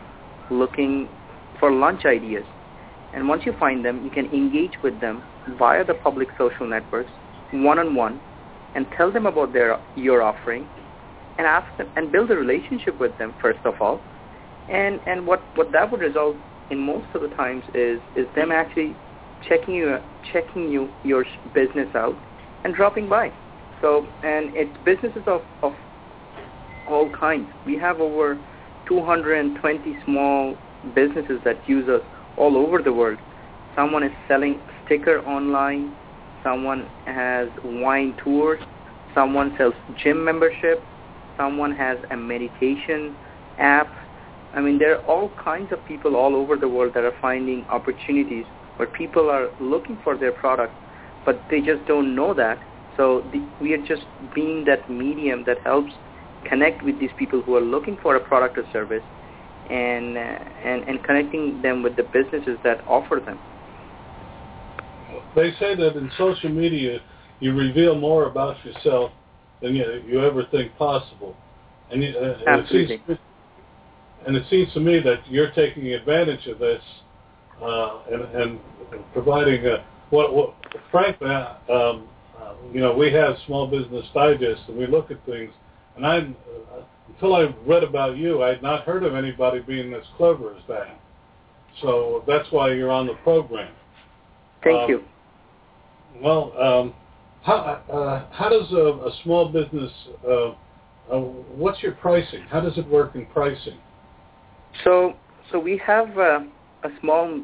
looking 0.50 1.08
for 1.58 1.72
lunch 1.72 2.04
ideas. 2.04 2.44
And 3.14 3.28
once 3.28 3.42
you 3.44 3.54
find 3.58 3.84
them, 3.84 4.04
you 4.04 4.10
can 4.10 4.26
engage 4.26 4.72
with 4.82 5.00
them 5.00 5.22
via 5.58 5.84
the 5.84 5.94
public 5.94 6.28
social 6.38 6.66
networks 6.66 7.10
one-on-one 7.52 8.18
and 8.74 8.86
tell 8.96 9.12
them 9.12 9.26
about 9.26 9.52
their 9.52 9.78
your 9.96 10.22
offering 10.22 10.66
and 11.38 11.46
ask 11.46 11.66
them 11.76 11.88
and 11.96 12.10
build 12.10 12.30
a 12.30 12.34
relationship 12.34 12.98
with 12.98 13.16
them 13.18 13.34
first 13.40 13.58
of 13.64 13.74
all. 13.80 14.00
And 14.68 15.00
and 15.06 15.26
what, 15.26 15.42
what 15.54 15.70
that 15.72 15.90
would 15.90 16.00
result 16.00 16.36
in 16.70 16.78
most 16.78 17.06
of 17.14 17.20
the 17.20 17.28
times 17.28 17.62
is 17.74 18.00
is 18.16 18.26
them 18.34 18.50
actually 18.50 18.94
checking 19.49 19.74
you 19.74 19.99
checking 20.32 20.70
you 20.70 20.88
your 21.05 21.24
business 21.55 21.88
out 21.95 22.14
and 22.64 22.74
dropping 22.74 23.09
by. 23.09 23.32
So 23.80 24.07
and 24.22 24.55
it's 24.55 24.76
businesses 24.84 25.22
of, 25.26 25.43
of 25.62 25.72
all 26.88 27.11
kinds. 27.18 27.49
We 27.66 27.76
have 27.78 28.01
over 28.01 28.38
220 28.88 29.97
small 30.05 30.57
businesses 30.95 31.40
that 31.45 31.57
use 31.68 31.88
us 31.88 32.03
all 32.36 32.57
over 32.57 32.82
the 32.82 32.93
world. 32.93 33.18
Someone 33.76 34.03
is 34.03 34.12
selling 34.28 34.61
sticker 34.84 35.20
online. 35.20 35.95
Someone 36.43 36.88
has 37.07 37.49
wine 37.64 38.16
tours. 38.22 38.61
Someone 39.14 39.55
sells 39.57 39.74
gym 40.03 40.24
membership. 40.24 40.82
Someone 41.36 41.74
has 41.74 41.99
a 42.11 42.16
meditation 42.16 43.16
app. 43.59 43.88
I 44.55 44.61
mean, 44.61 44.78
there 44.78 44.99
are 44.99 45.05
all 45.07 45.30
kinds 45.43 45.72
of 45.72 45.78
people 45.86 46.14
all 46.16 46.34
over 46.34 46.57
the 46.57 46.68
world 46.68 46.93
that 46.95 47.05
are 47.05 47.14
finding 47.20 47.64
opportunities 47.70 48.45
where 48.82 48.90
people 48.98 49.30
are 49.30 49.50
looking 49.60 49.96
for 50.02 50.16
their 50.16 50.32
product, 50.32 50.74
but 51.24 51.40
they 51.50 51.60
just 51.60 51.86
don't 51.86 52.16
know 52.16 52.34
that. 52.34 52.58
So 52.96 53.22
the, 53.32 53.40
we 53.60 53.72
are 53.74 53.86
just 53.86 54.02
being 54.34 54.64
that 54.64 54.90
medium 54.90 55.44
that 55.46 55.58
helps 55.62 55.92
connect 56.48 56.82
with 56.82 56.98
these 56.98 57.12
people 57.16 57.42
who 57.42 57.54
are 57.54 57.60
looking 57.60 57.96
for 58.02 58.16
a 58.16 58.20
product 58.20 58.58
or 58.58 58.64
service 58.72 59.04
and, 59.70 60.18
uh, 60.18 60.20
and, 60.20 60.82
and 60.88 61.04
connecting 61.04 61.62
them 61.62 61.84
with 61.84 61.94
the 61.94 62.02
businesses 62.02 62.58
that 62.64 62.82
offer 62.88 63.20
them. 63.24 63.38
They 65.36 65.52
say 65.60 65.76
that 65.76 65.96
in 65.96 66.10
social 66.18 66.50
media 66.50 66.98
you 67.38 67.54
reveal 67.54 67.94
more 67.94 68.26
about 68.26 68.56
yourself 68.64 69.12
than 69.60 69.76
you, 69.76 70.02
you 70.08 70.24
ever 70.24 70.44
think 70.50 70.76
possible. 70.76 71.36
And, 71.92 72.02
uh, 72.02 72.34
and, 72.46 72.60
it 72.62 72.68
seems, 72.68 73.18
and 74.26 74.36
it 74.36 74.44
seems 74.50 74.72
to 74.74 74.80
me 74.80 74.98
that 75.00 75.20
you're 75.28 75.52
taking 75.52 75.86
advantage 75.92 76.48
of 76.48 76.58
this 76.58 76.82
uh, 77.61 78.00
and, 78.11 78.22
and 78.22 78.61
providing 79.12 79.66
a, 79.66 79.84
what, 80.11 80.34
what 80.34 80.55
frankly, 80.90 81.28
uh, 81.28 81.57
um, 81.72 82.09
uh, 82.38 82.55
you 82.72 82.80
know, 82.80 82.94
we 82.94 83.12
have 83.12 83.36
Small 83.46 83.66
Business 83.66 84.07
Digest 84.14 84.62
and 84.68 84.76
we 84.76 84.86
look 84.86 85.11
at 85.11 85.24
things, 85.26 85.53
and 85.96 86.07
I, 86.07 86.18
uh, 86.18 86.82
until 87.09 87.34
I 87.34 87.55
read 87.66 87.84
about 87.84 88.16
you, 88.16 88.42
I 88.42 88.50
had 88.50 88.62
not 88.62 88.84
heard 88.84 89.05
of 89.05 89.14
anybody 89.14 89.61
being 89.61 89.92
as 89.94 90.05
clever 90.16 90.55
as 90.55 90.62
that. 90.68 91.00
So 91.80 92.24
that's 92.26 92.50
why 92.50 92.72
you're 92.72 92.90
on 92.90 93.07
the 93.07 93.14
program. 93.22 93.72
Thank 94.62 94.82
um, 94.82 94.90
you. 94.90 95.03
Well, 96.20 96.53
um, 96.61 96.94
how 97.42 97.55
uh, 97.55 98.26
how 98.32 98.48
does 98.48 98.70
a, 98.72 99.07
a 99.07 99.12
small 99.24 99.48
business? 99.48 99.90
Uh, 100.26 100.50
uh, 101.11 101.20
what's 101.57 101.82
your 101.82 101.92
pricing? 101.92 102.42
How 102.42 102.61
does 102.61 102.78
it 102.78 102.86
work 102.86 103.14
in 103.14 103.26
pricing? 103.26 103.78
So 104.84 105.14
so 105.50 105.59
we 105.59 105.76
have 105.78 106.16
uh, 106.16 106.40
a 106.84 106.88
small 107.00 107.40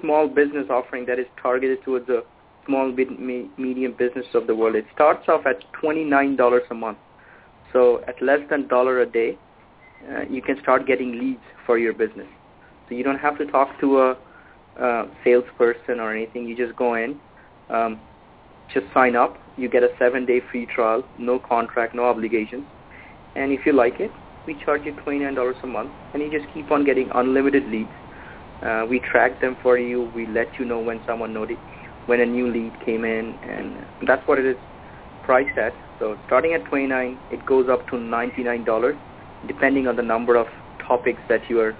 small 0.00 0.28
business 0.28 0.66
offering 0.70 1.04
that 1.06 1.18
is 1.18 1.26
targeted 1.40 1.82
towards 1.84 2.06
the 2.06 2.24
small 2.66 2.90
medium 2.92 3.94
business 3.98 4.26
of 4.34 4.46
the 4.46 4.54
world. 4.54 4.74
It 4.74 4.86
starts 4.94 5.28
off 5.28 5.46
at 5.46 5.56
twenty 5.72 6.04
nine 6.04 6.36
dollars 6.36 6.62
a 6.70 6.74
month. 6.74 6.98
So 7.72 8.02
at 8.06 8.20
less 8.22 8.40
than 8.50 8.68
dollar 8.68 9.00
a 9.00 9.06
day, 9.06 9.38
uh, 10.10 10.22
you 10.28 10.42
can 10.42 10.60
start 10.62 10.86
getting 10.86 11.18
leads 11.18 11.42
for 11.66 11.78
your 11.78 11.92
business. 11.92 12.28
So 12.88 12.94
you 12.94 13.04
don't 13.04 13.18
have 13.18 13.38
to 13.38 13.46
talk 13.46 13.68
to 13.80 14.00
a, 14.00 14.16
a 14.76 15.04
salesperson 15.24 16.00
or 16.00 16.14
anything. 16.14 16.46
You 16.46 16.56
just 16.56 16.76
go 16.76 16.94
in, 16.94 17.18
um, 17.70 18.00
just 18.72 18.86
sign 18.92 19.16
up. 19.16 19.38
You 19.56 19.68
get 19.68 19.82
a 19.82 19.88
seven-day 19.98 20.42
free 20.50 20.66
trial, 20.66 21.02
no 21.18 21.38
contract, 21.38 21.94
no 21.94 22.04
obligations. 22.04 22.64
And 23.36 23.52
if 23.52 23.64
you 23.66 23.72
like 23.72 24.00
it, 24.00 24.10
we 24.46 24.60
charge 24.64 24.82
you 24.84 24.92
$29 25.06 25.54
a 25.62 25.66
month, 25.66 25.92
and 26.12 26.22
you 26.22 26.30
just 26.30 26.52
keep 26.52 26.70
on 26.70 26.84
getting 26.84 27.10
unlimited 27.14 27.64
leads. 27.68 27.92
Uh, 28.62 28.86
we 28.88 29.00
track 29.00 29.40
them 29.40 29.56
for 29.62 29.76
you. 29.76 30.10
We 30.14 30.26
let 30.26 30.58
you 30.58 30.64
know 30.64 30.78
when 30.78 31.00
someone 31.06 31.34
noticed, 31.34 31.60
when 32.06 32.20
a 32.20 32.26
new 32.26 32.48
lead 32.48 32.72
came 32.84 33.04
in, 33.04 33.34
and 33.42 33.84
that's 34.06 34.26
what 34.28 34.38
it 34.38 34.46
is 34.46 34.56
priced 35.24 35.58
at. 35.58 35.72
So 35.98 36.16
starting 36.26 36.52
at 36.52 36.64
29, 36.66 37.18
it 37.30 37.44
goes 37.44 37.68
up 37.68 37.86
to 37.88 37.96
$99, 37.96 38.98
depending 39.46 39.88
on 39.88 39.96
the 39.96 40.02
number 40.02 40.36
of 40.36 40.46
topics 40.86 41.20
that 41.28 41.40
you 41.48 41.60
are, 41.60 41.74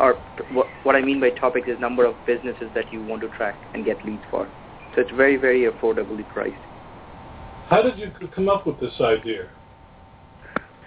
or 0.00 0.14
what, 0.52 0.66
what 0.84 0.96
I 0.96 1.00
mean 1.00 1.20
by 1.20 1.30
topics 1.30 1.68
is 1.68 1.78
number 1.80 2.04
of 2.04 2.14
businesses 2.26 2.70
that 2.74 2.92
you 2.92 3.04
want 3.04 3.22
to 3.22 3.28
track 3.30 3.54
and 3.74 3.84
get 3.84 4.04
leads 4.04 4.22
for. 4.30 4.46
So 4.94 5.00
it's 5.00 5.10
very, 5.12 5.36
very 5.36 5.70
affordably 5.70 6.26
priced. 6.28 6.54
How 7.68 7.82
did 7.82 7.98
you 7.98 8.10
come 8.34 8.50
up 8.50 8.66
with 8.66 8.78
this 8.80 8.92
idea? 9.00 9.48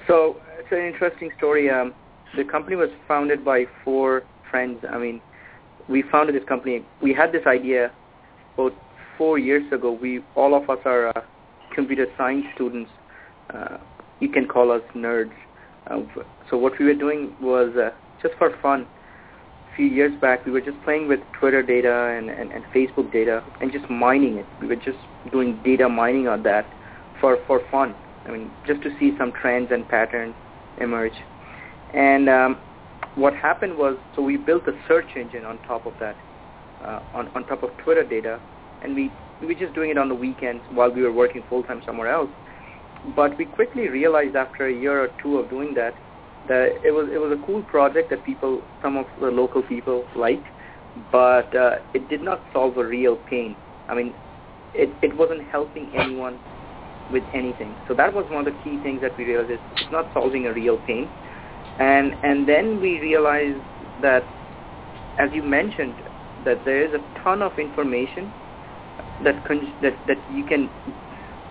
So 0.08 0.38
it's 0.60 0.72
an 0.72 0.86
interesting 0.86 1.32
story. 1.38 1.70
Um, 1.70 1.96
the 2.38 2.44
company 2.44 2.76
was 2.76 2.90
founded 3.08 3.44
by 3.44 3.66
four 3.84 4.24
friends. 4.50 4.80
I 4.90 4.98
mean, 4.98 5.22
we 5.88 6.04
founded 6.12 6.36
this 6.36 6.48
company. 6.48 6.84
We 7.02 7.14
had 7.14 7.32
this 7.32 7.46
idea 7.46 7.92
about 8.56 8.74
four 9.18 9.38
years 9.38 9.72
ago. 9.72 9.92
We 9.92 10.22
all 10.36 10.56
of 10.56 10.70
us 10.70 10.80
are 10.86 11.10
uh, 11.10 11.22
computer 11.74 12.08
science 12.18 12.46
students. 12.56 12.90
Uh, 13.54 13.78
you 14.20 14.30
can 14.30 14.48
call 14.48 14.72
us 14.72 14.82
nerds. 14.96 15.34
Uh, 15.88 16.02
so 16.50 16.58
what 16.58 16.74
we 16.80 16.86
were 16.86 16.96
doing 16.96 17.36
was 17.42 17.76
uh, 17.76 17.92
just 18.22 18.36
for 18.38 18.56
fun. 18.62 18.88
A 19.72 19.76
few 19.76 19.86
years 19.86 20.14
back, 20.22 20.46
we 20.46 20.52
were 20.52 20.62
just 20.62 20.82
playing 20.84 21.08
with 21.08 21.20
Twitter 21.40 21.62
data 21.62 22.16
and, 22.18 22.30
and, 22.30 22.52
and 22.52 22.64
Facebook 22.74 23.12
data 23.12 23.44
and 23.62 23.72
just 23.72 23.90
mining 23.90 24.38
it. 24.38 24.46
We 24.62 24.68
were 24.68 24.78
just 24.78 24.98
doing 25.32 25.60
data 25.64 25.90
mining 25.90 26.28
on 26.28 26.44
that 26.44 26.66
for, 27.20 27.38
for 27.46 27.62
fun. 27.70 27.94
I 28.26 28.32
mean, 28.32 28.50
just 28.66 28.82
to 28.84 28.90
see 29.00 29.12
some 29.18 29.32
trends 29.34 29.72
and 29.72 29.88
patterns 29.88 30.34
emerge. 30.80 31.14
And 31.94 32.30
um, 32.30 32.58
what 33.16 33.34
happened 33.34 33.78
was, 33.78 33.98
so 34.16 34.22
we 34.22 34.38
built 34.38 34.68
a 34.68 34.74
search 34.88 35.16
engine 35.16 35.46
on 35.46 35.58
top 35.68 35.86
of 35.86 35.94
that, 36.00 36.16
uh, 36.86 37.00
on, 37.14 37.30
on 37.36 37.46
top 37.46 37.64
of 37.64 37.70
Twitter 37.84 38.04
data, 38.04 38.40
and 38.82 38.96
we 38.96 39.10
we 39.42 39.48
were 39.48 39.54
just 39.54 39.74
doing 39.74 39.90
it 39.90 39.98
on 39.98 40.08
the 40.08 40.16
weekends 40.16 40.64
while 40.72 40.92
we 40.92 41.02
were 41.02 41.12
working 41.12 41.44
full 41.50 41.64
time 41.64 41.82
somewhere 41.86 42.10
else. 42.10 42.30
But 43.16 43.38
we 43.38 43.46
quickly 43.46 43.90
realized 43.90 44.36
after 44.36 44.68
a 44.68 44.74
year 44.74 45.04
or 45.04 45.10
two 45.22 45.38
of 45.38 45.50
doing 45.50 45.74
that 45.76 45.94
that 46.48 46.70
it 46.84 46.92
was 46.92 47.10
it 47.12 47.18
was 47.18 47.38
a 47.38 47.46
cool 47.46 47.64
project 47.64 48.10
that 48.12 48.24
people, 48.26 48.62
some 48.82 48.98
of 48.98 49.06
the 49.20 49.28
local 49.28 49.62
people 49.64 50.06
liked, 50.16 50.48
but 51.12 51.54
uh, 51.56 51.78
it 51.94 52.08
did 52.10 52.22
not 52.22 52.42
solve 52.54 52.78
a 52.78 52.86
real 52.86 53.18
pain. 53.30 53.56
I 53.90 53.96
mean, 53.96 54.14
it 54.74 54.90
it 55.02 55.16
wasn't 55.18 55.42
helping 55.52 55.92
anyone 55.96 56.40
with 57.12 57.24
anything. 57.34 57.76
So 57.88 57.94
that 57.94 58.14
was 58.14 58.26
one 58.30 58.48
of 58.48 58.54
the 58.54 58.60
key 58.64 58.82
things 58.82 59.02
that 59.02 59.12
we 59.18 59.26
realized 59.26 59.52
is 59.52 59.60
it's 59.78 59.92
not 59.92 60.10
solving 60.14 60.48
a 60.48 60.54
real 60.54 60.78
pain. 60.88 61.10
And 61.80 62.16
and 62.24 62.48
then 62.48 62.80
we 62.80 63.00
realized 63.00 63.64
that, 64.00 64.28
as 65.18 65.30
you 65.34 65.44
mentioned, 65.44 66.02
that 66.44 66.64
there 66.66 66.86
is 66.86 66.94
a 66.94 67.20
ton 67.20 67.42
of 67.42 67.58
information 67.58 68.34
that 69.22 69.44
con- 69.46 69.76
that 69.82 70.00
that 70.08 70.30
you 70.30 70.46
can 70.46 70.72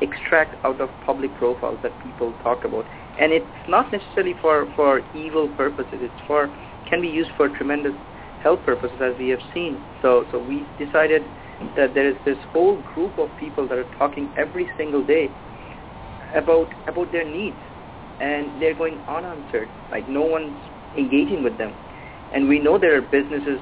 extract 0.00 0.56
out 0.64 0.80
of 0.80 0.88
public 1.00 1.34
profiles 1.34 1.78
that 1.82 1.98
people 2.00 2.32
talk 2.42 2.64
about, 2.64 2.86
and 3.18 3.32
it's 3.32 3.46
not 3.68 3.92
necessarily 3.92 4.34
for 4.40 4.66
for 4.74 5.02
evil 5.12 5.48
purposes. 5.48 6.00
It's 6.00 6.20
for 6.26 6.50
can 6.88 7.00
be 7.00 7.08
used 7.08 7.30
for 7.36 7.48
tremendous 7.48 7.94
health 8.42 8.62
purposes, 8.64 8.98
as 9.02 9.14
we 9.18 9.28
have 9.28 9.40
seen. 9.54 9.84
So, 10.02 10.26
so 10.30 10.38
we 10.38 10.68
decided 10.78 11.30
that 11.76 11.94
there 11.94 12.08
is 12.08 12.16
this 12.24 12.36
whole 12.52 12.82
group 12.82 13.18
of 13.18 13.34
people 13.36 13.66
that 13.68 13.78
are 13.78 13.90
talking 13.98 14.32
every 14.36 14.68
single 14.76 15.02
day 15.04 15.30
about 16.34 16.68
about 16.86 17.10
their 17.10 17.24
needs, 17.24 17.58
and 18.20 18.60
they're 18.60 18.74
going 18.74 19.00
unanswered. 19.08 19.68
Like 19.90 20.08
no 20.08 20.22
one's 20.22 20.58
engaging 20.96 21.42
with 21.42 21.58
them, 21.58 21.74
and 22.32 22.48
we 22.48 22.58
know 22.58 22.78
there 22.78 22.96
are 22.96 23.02
businesses 23.02 23.60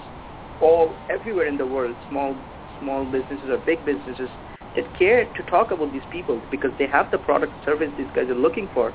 all 0.60 0.94
everywhere 1.10 1.46
in 1.46 1.56
the 1.56 1.66
world, 1.66 1.94
small 2.08 2.34
small 2.78 3.04
businesses 3.04 3.48
or 3.48 3.58
big 3.58 3.84
businesses 3.84 4.28
that 4.74 4.84
care 4.98 5.26
to 5.36 5.42
talk 5.44 5.70
about 5.70 5.92
these 5.92 6.02
people 6.10 6.40
because 6.50 6.70
they 6.78 6.86
have 6.86 7.10
the 7.10 7.18
product 7.18 7.52
service 7.64 7.90
these 7.96 8.10
guys 8.14 8.28
are 8.28 8.34
looking 8.34 8.68
for. 8.72 8.92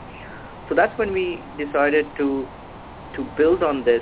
So 0.69 0.75
that's 0.75 0.97
when 0.97 1.11
we 1.11 1.43
decided 1.57 2.05
to 2.17 2.45
to 3.15 3.23
build 3.37 3.63
on 3.63 3.83
this 3.83 4.01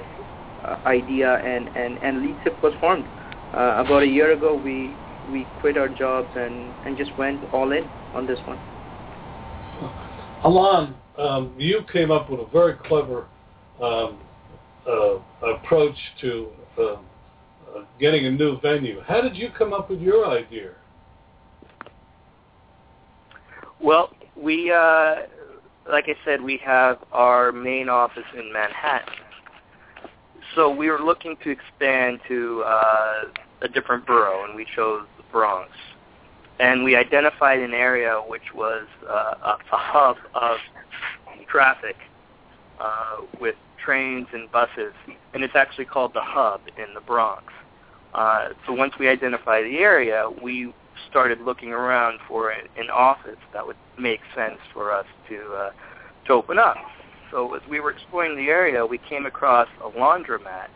uh, 0.63 0.77
idea 0.85 1.35
and 1.35 1.69
and 1.75 1.97
and 2.01 2.17
LeadSift 2.17 2.61
was 2.61 2.73
formed. 2.79 3.05
Uh, 3.53 3.83
about 3.85 4.03
a 4.03 4.07
year 4.07 4.31
ago, 4.31 4.53
we 4.55 4.95
we 5.31 5.45
quit 5.61 5.77
our 5.77 5.87
jobs 5.89 6.29
and 6.35 6.73
and 6.85 6.97
just 6.97 7.15
went 7.17 7.41
all 7.53 7.71
in 7.71 7.89
on 8.13 8.25
this 8.25 8.39
one. 8.45 8.59
Alon, 10.43 10.95
um, 11.17 11.53
you 11.57 11.81
came 11.91 12.11
up 12.11 12.29
with 12.29 12.39
a 12.39 12.47
very 12.51 12.75
clever 12.87 13.27
um, 13.81 14.19
uh, 14.87 15.15
approach 15.55 15.95
to 16.21 16.47
um, 16.79 17.05
uh, 17.75 17.81
getting 17.99 18.25
a 18.25 18.31
new 18.31 18.59
venue. 18.61 19.01
How 19.01 19.21
did 19.21 19.35
you 19.35 19.49
come 19.57 19.73
up 19.73 19.89
with 19.89 20.01
your 20.01 20.27
idea? 20.27 20.71
Well, 23.81 24.11
we, 24.35 24.71
uh, 24.71 25.15
like 25.89 26.05
I 26.07 26.15
said, 26.23 26.41
we 26.41 26.59
have 26.65 26.97
our 27.11 27.51
main 27.51 27.89
office 27.89 28.23
in 28.37 28.51
Manhattan. 28.51 29.13
So 30.55 30.73
we 30.73 30.89
were 30.89 31.01
looking 31.01 31.35
to 31.43 31.49
expand 31.49 32.19
to 32.27 32.63
uh, 32.65 33.23
a 33.61 33.67
different 33.67 34.05
borough, 34.05 34.45
and 34.45 34.55
we 34.55 34.65
chose 34.75 35.05
the 35.17 35.23
Bronx. 35.31 35.69
And 36.59 36.83
we 36.83 36.95
identified 36.95 37.59
an 37.59 37.73
area 37.73 38.21
which 38.25 38.53
was 38.53 38.87
uh, 39.09 39.33
a, 39.43 39.57
a 39.73 39.77
hub 39.77 40.17
of 40.33 40.57
traffic 41.47 41.97
uh, 42.79 43.17
with 43.39 43.55
trains 43.83 44.27
and 44.33 44.51
buses, 44.51 44.93
and 45.33 45.43
it's 45.43 45.55
actually 45.55 45.85
called 45.85 46.13
the 46.13 46.21
Hub 46.21 46.61
in 46.77 46.93
the 46.93 47.01
Bronx. 47.01 47.43
Uh, 48.13 48.49
so 48.65 48.73
once 48.73 48.93
we 48.99 49.07
identified 49.07 49.65
the 49.65 49.77
area, 49.77 50.29
we 50.41 50.73
started 51.09 51.41
looking 51.41 51.71
around 51.71 52.19
for 52.27 52.51
an 52.51 52.89
office 52.91 53.37
that 53.53 53.65
would 53.65 53.75
make 53.99 54.21
sense 54.35 54.57
for 54.73 54.91
us 54.91 55.05
to 55.29 55.53
uh, 55.53 55.71
to 56.25 56.33
open 56.33 56.57
up. 56.57 56.77
So 57.31 57.53
as 57.53 57.61
we 57.69 57.79
were 57.79 57.91
exploring 57.91 58.35
the 58.37 58.49
area, 58.49 58.85
we 58.85 58.97
came 58.97 59.25
across 59.25 59.67
a 59.83 59.89
laundromat, 59.89 60.67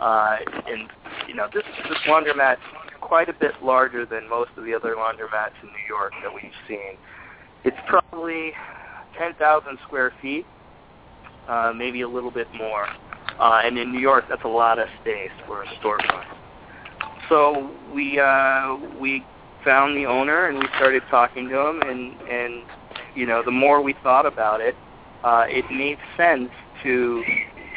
uh, 0.00 0.36
and 0.66 0.88
you 1.28 1.34
know 1.34 1.48
this 1.52 1.64
this 1.88 1.98
laundromat 2.06 2.56
quite 3.02 3.28
a 3.28 3.34
bit 3.34 3.52
larger 3.62 4.06
than 4.06 4.28
most 4.28 4.50
of 4.56 4.64
the 4.64 4.72
other 4.72 4.94
laundromats 4.94 5.58
in 5.62 5.68
New 5.68 5.86
York 5.88 6.12
that 6.22 6.32
we've 6.32 6.52
seen. 6.66 6.96
It's 7.64 7.76
probably 7.86 8.52
10,000 9.18 9.78
square 9.86 10.12
feet, 10.22 10.46
uh, 11.48 11.72
maybe 11.76 12.00
a 12.00 12.08
little 12.08 12.30
bit 12.30 12.46
more. 12.56 12.86
Uh, 13.38 13.60
and 13.64 13.76
in 13.78 13.92
New 13.92 14.00
York, 14.00 14.24
that's 14.28 14.44
a 14.44 14.48
lot 14.48 14.78
of 14.78 14.88
space 15.00 15.30
for 15.46 15.62
a 15.62 15.66
storefront. 15.82 16.24
So 17.28 17.70
we 17.94 18.20
uh, 18.20 18.76
we 19.00 19.24
found 19.64 19.96
the 19.96 20.06
owner 20.06 20.46
and 20.46 20.58
we 20.58 20.66
started 20.76 21.02
talking 21.10 21.48
to 21.48 21.58
him, 21.58 21.82
and 21.82 22.20
and 22.28 22.62
you 23.14 23.26
know 23.26 23.42
the 23.42 23.50
more 23.50 23.80
we 23.80 23.94
thought 24.02 24.26
about 24.26 24.60
it, 24.60 24.74
uh, 25.24 25.44
it 25.48 25.64
made 25.70 25.98
sense 26.16 26.50
to 26.82 27.22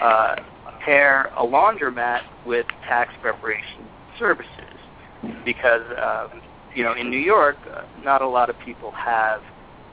uh, 0.01 0.35
pair 0.83 1.31
a 1.37 1.43
laundromat 1.43 2.21
with 2.45 2.65
tax 2.87 3.13
preparation 3.21 3.87
services 4.19 4.64
because 5.43 5.83
um, 6.01 6.41
you 6.73 6.83
know 6.83 6.93
in 6.93 7.09
New 7.09 7.19
York, 7.19 7.57
uh, 7.73 7.81
not 8.03 8.21
a 8.21 8.27
lot 8.27 8.49
of 8.49 8.57
people 8.59 8.91
have 8.91 9.41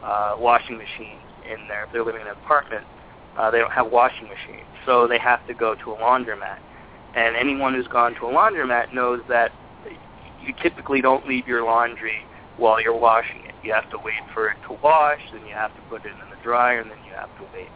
uh, 0.02 0.34
washing 0.38 0.76
machines 0.76 1.22
in 1.50 1.68
there. 1.68 1.84
If 1.84 1.92
they're 1.92 2.04
living 2.04 2.22
in 2.22 2.28
an 2.28 2.36
apartment, 2.42 2.84
uh, 3.36 3.50
they 3.50 3.58
don't 3.58 3.72
have 3.72 3.90
washing 3.90 4.28
machines, 4.28 4.66
so 4.86 5.06
they 5.06 5.18
have 5.18 5.46
to 5.46 5.54
go 5.54 5.74
to 5.74 5.92
a 5.92 5.96
laundromat. 5.96 6.58
And 7.14 7.36
anyone 7.36 7.74
who's 7.74 7.88
gone 7.88 8.14
to 8.14 8.26
a 8.26 8.32
laundromat 8.32 8.94
knows 8.94 9.20
that 9.28 9.52
you 10.44 10.52
typically 10.62 11.00
don't 11.00 11.26
leave 11.26 11.46
your 11.46 11.64
laundry 11.64 12.24
while 12.56 12.80
you're 12.80 12.98
washing 12.98 13.44
it. 13.46 13.54
You 13.62 13.72
have 13.72 13.88
to 13.90 13.98
wait 13.98 14.22
for 14.34 14.48
it 14.48 14.56
to 14.68 14.76
wash, 14.82 15.20
then 15.32 15.46
you 15.46 15.54
have 15.54 15.74
to 15.74 15.80
put 15.88 16.04
it 16.04 16.12
in 16.12 16.30
the 16.30 16.42
dryer, 16.42 16.80
and 16.80 16.90
then 16.90 16.98
you 17.06 17.12
have 17.14 17.34
to 17.38 17.44
wait. 17.54 17.68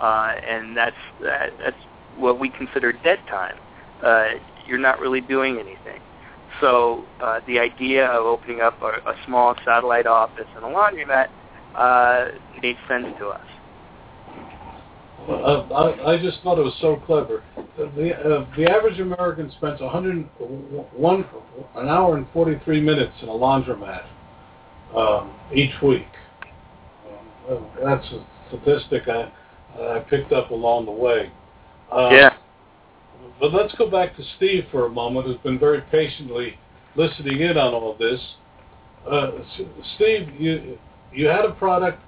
Uh, 0.00 0.34
and 0.46 0.76
that's 0.76 0.96
that, 1.22 1.52
that's 1.58 1.76
what 2.16 2.38
we 2.38 2.50
consider 2.50 2.92
dead 2.92 3.20
time. 3.28 3.56
Uh, 4.02 4.26
you're 4.66 4.78
not 4.78 5.00
really 5.00 5.20
doing 5.20 5.58
anything. 5.58 6.00
So 6.60 7.04
uh, 7.20 7.40
the 7.46 7.58
idea 7.58 8.06
of 8.06 8.26
opening 8.26 8.60
up 8.60 8.80
a, 8.82 8.86
a 9.08 9.14
small 9.26 9.54
satellite 9.64 10.06
office 10.06 10.46
and 10.56 10.64
a 10.64 10.68
laundromat 10.68 11.28
uh, 11.74 12.26
made 12.62 12.76
sense 12.88 13.06
to 13.18 13.28
us. 13.28 13.46
Uh, 15.28 15.62
I, 15.72 16.12
I 16.12 16.22
just 16.22 16.42
thought 16.42 16.58
it 16.58 16.62
was 16.62 16.76
so 16.80 16.96
clever. 17.06 17.42
The, 17.78 18.14
uh, 18.14 18.46
the 18.56 18.70
average 18.70 19.00
American 19.00 19.50
spends 19.52 19.80
101, 19.80 21.24
an 21.76 21.88
hour 21.88 22.16
and 22.16 22.26
43 22.32 22.80
minutes 22.80 23.12
in 23.22 23.28
a 23.28 23.32
laundromat 23.32 24.04
um, 24.94 25.32
each 25.54 25.72
week. 25.82 26.06
Um, 27.50 27.66
that's 27.82 28.06
a 28.12 28.24
statistic 28.48 29.08
I, 29.08 29.32
I 29.80 29.98
picked 30.10 30.32
up 30.32 30.50
along 30.50 30.86
the 30.86 30.92
way. 30.92 31.32
Uh, 31.90 32.10
yeah. 32.10 32.33
But 33.40 33.52
let's 33.52 33.74
go 33.74 33.90
back 33.90 34.16
to 34.16 34.22
Steve 34.36 34.64
for 34.70 34.86
a 34.86 34.88
moment, 34.88 35.26
who's 35.26 35.36
been 35.38 35.58
very 35.58 35.82
patiently 35.90 36.58
listening 36.96 37.40
in 37.40 37.56
on 37.58 37.74
all 37.74 37.96
this. 37.98 38.20
Uh, 39.10 39.32
Steve, 39.96 40.28
you 40.38 40.78
you 41.12 41.26
had 41.26 41.44
a 41.44 41.52
product 41.52 42.00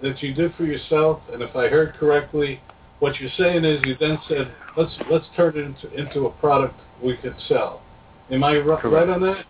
that 0.00 0.22
you 0.22 0.34
did 0.34 0.54
for 0.54 0.64
yourself, 0.64 1.20
and 1.32 1.42
if 1.42 1.54
I 1.54 1.68
heard 1.68 1.94
correctly, 1.94 2.60
what 3.00 3.18
you're 3.20 3.30
saying 3.36 3.64
is 3.64 3.80
you 3.84 3.96
then 3.98 4.18
said, 4.28 4.54
let's 4.76 4.96
let's 5.10 5.26
turn 5.36 5.56
it 5.56 5.64
into 5.64 5.92
into 5.94 6.26
a 6.26 6.30
product 6.30 6.78
we 7.02 7.16
could 7.16 7.34
sell. 7.48 7.82
Am 8.30 8.44
I 8.44 8.58
right, 8.58 8.84
right 8.84 9.08
on 9.08 9.20
that? 9.22 9.44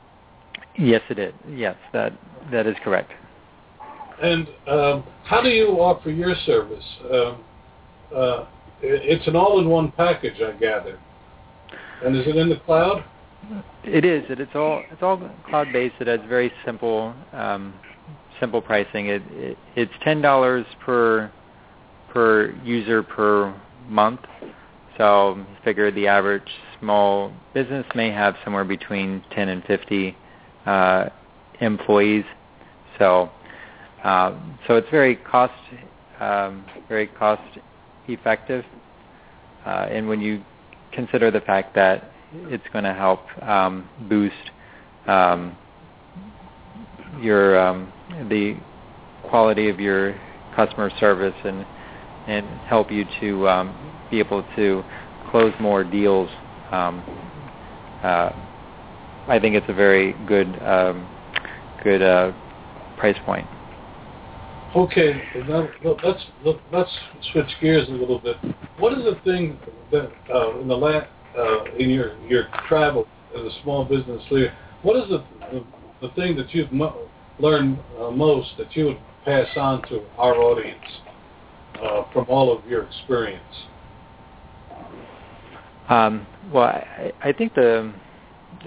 Yes, 0.78 1.02
it 1.10 1.18
is. 1.18 1.34
Yes, 1.50 1.76
that 1.92 2.12
that 2.50 2.66
is 2.66 2.76
correct. 2.82 3.12
And 4.22 4.48
um, 4.68 5.04
how 5.24 5.42
do 5.42 5.48
you 5.48 5.68
offer 5.80 6.10
your 6.10 6.34
service? 6.46 6.84
Um, 7.12 7.44
uh, 8.14 8.46
it's 8.82 9.26
an 9.26 9.36
all-in-one 9.36 9.92
package, 9.92 10.40
I 10.42 10.52
gather. 10.52 10.98
And 12.04 12.16
is 12.16 12.26
it 12.26 12.36
in 12.36 12.48
the 12.48 12.56
cloud? 12.56 13.04
It 13.84 14.04
is. 14.04 14.24
It, 14.28 14.40
it's 14.40 14.54
all 14.54 14.82
it's 14.90 15.02
all 15.02 15.30
cloud-based. 15.48 15.96
It 16.00 16.06
has 16.06 16.20
very 16.28 16.52
simple 16.64 17.14
um, 17.32 17.74
simple 18.40 18.60
pricing. 18.60 19.06
It, 19.06 19.22
it 19.32 19.58
it's 19.74 19.92
ten 20.04 20.20
dollars 20.20 20.64
per 20.84 21.30
per 22.12 22.52
user 22.64 23.02
per 23.02 23.54
month. 23.88 24.20
So 24.98 25.44
figure 25.64 25.90
the 25.90 26.06
average 26.06 26.48
small 26.78 27.32
business 27.54 27.86
may 27.94 28.10
have 28.10 28.36
somewhere 28.44 28.64
between 28.64 29.24
10 29.34 29.48
and 29.48 29.64
50 29.64 30.16
uh, 30.66 31.08
employees. 31.60 32.24
So 32.98 33.30
uh, 34.04 34.38
so 34.66 34.76
it's 34.76 34.90
very 34.90 35.16
cost 35.16 35.54
um, 36.20 36.64
very 36.88 37.06
cost 37.06 37.42
effective. 38.08 38.64
Uh, 39.64 39.86
and 39.90 40.08
when 40.08 40.20
you 40.20 40.42
consider 40.92 41.30
the 41.30 41.40
fact 41.40 41.74
that 41.74 42.10
it's 42.34 42.64
going 42.72 42.84
to 42.84 42.94
help 42.94 43.20
um, 43.42 43.88
boost 44.08 44.34
um, 45.06 45.56
your 47.20 47.58
um, 47.58 47.92
the 48.28 48.56
quality 49.28 49.68
of 49.68 49.80
your 49.80 50.14
customer 50.54 50.90
service 50.98 51.34
and 51.44 51.64
and 52.26 52.46
help 52.66 52.90
you 52.90 53.04
to 53.20 53.48
um, 53.48 53.74
be 54.10 54.18
able 54.18 54.44
to 54.56 54.84
close 55.30 55.52
more 55.60 55.82
deals. 55.82 56.30
Um, 56.70 57.02
uh, 58.02 58.30
I 59.28 59.38
think 59.38 59.54
it's 59.54 59.68
a 59.68 59.74
very 59.74 60.12
good 60.26 60.60
um, 60.62 61.08
good 61.82 62.02
uh, 62.02 62.32
price 62.96 63.16
point. 63.24 63.46
Okay, 64.74 65.12
now 65.48 65.68
let's 66.02 66.24
let's 66.72 66.90
switch 67.30 67.46
gears 67.60 67.88
a 67.88 67.92
little 67.92 68.18
bit. 68.18 68.36
What 68.78 68.94
is 68.96 69.04
the 69.04 69.20
thing 69.22 69.58
that 69.90 70.10
uh, 70.34 70.60
in 70.60 70.68
the 70.68 70.74
la- 70.74 71.06
uh, 71.38 71.64
in 71.78 71.90
your 71.90 72.18
your 72.22 72.44
travel 72.68 73.06
as 73.36 73.42
a 73.42 73.50
small 73.62 73.84
business 73.84 74.22
leader? 74.30 74.54
What 74.80 74.96
is 74.96 75.10
the 75.10 75.24
the, 76.00 76.08
thing 76.14 76.36
that 76.36 76.54
you've 76.54 76.72
mo- 76.72 77.06
learned 77.38 77.80
uh, 78.00 78.10
most 78.10 78.48
that 78.56 78.74
you 78.74 78.86
would 78.86 79.00
pass 79.26 79.46
on 79.56 79.82
to 79.88 80.04
our 80.16 80.36
audience 80.36 80.80
uh, 81.82 82.04
from 82.14 82.24
all 82.30 82.56
of 82.56 82.64
your 82.66 82.84
experience? 82.84 83.44
Um, 85.90 86.26
well, 86.50 86.64
I, 86.64 87.12
I 87.20 87.32
think 87.32 87.54
the 87.54 87.92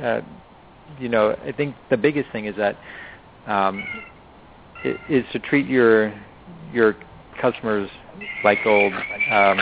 uh, 0.03 0.21
you 0.99 1.09
know 1.09 1.35
I 1.43 1.51
think 1.51 1.75
the 1.89 1.97
biggest 1.97 2.31
thing 2.31 2.45
is 2.45 2.55
that 2.57 2.77
um, 3.47 3.83
is 5.09 5.25
to 5.33 5.39
treat 5.39 5.67
your 5.67 6.13
your 6.73 6.95
customers 7.41 7.89
like 8.43 8.63
gold. 8.63 8.93
Um, 9.31 9.59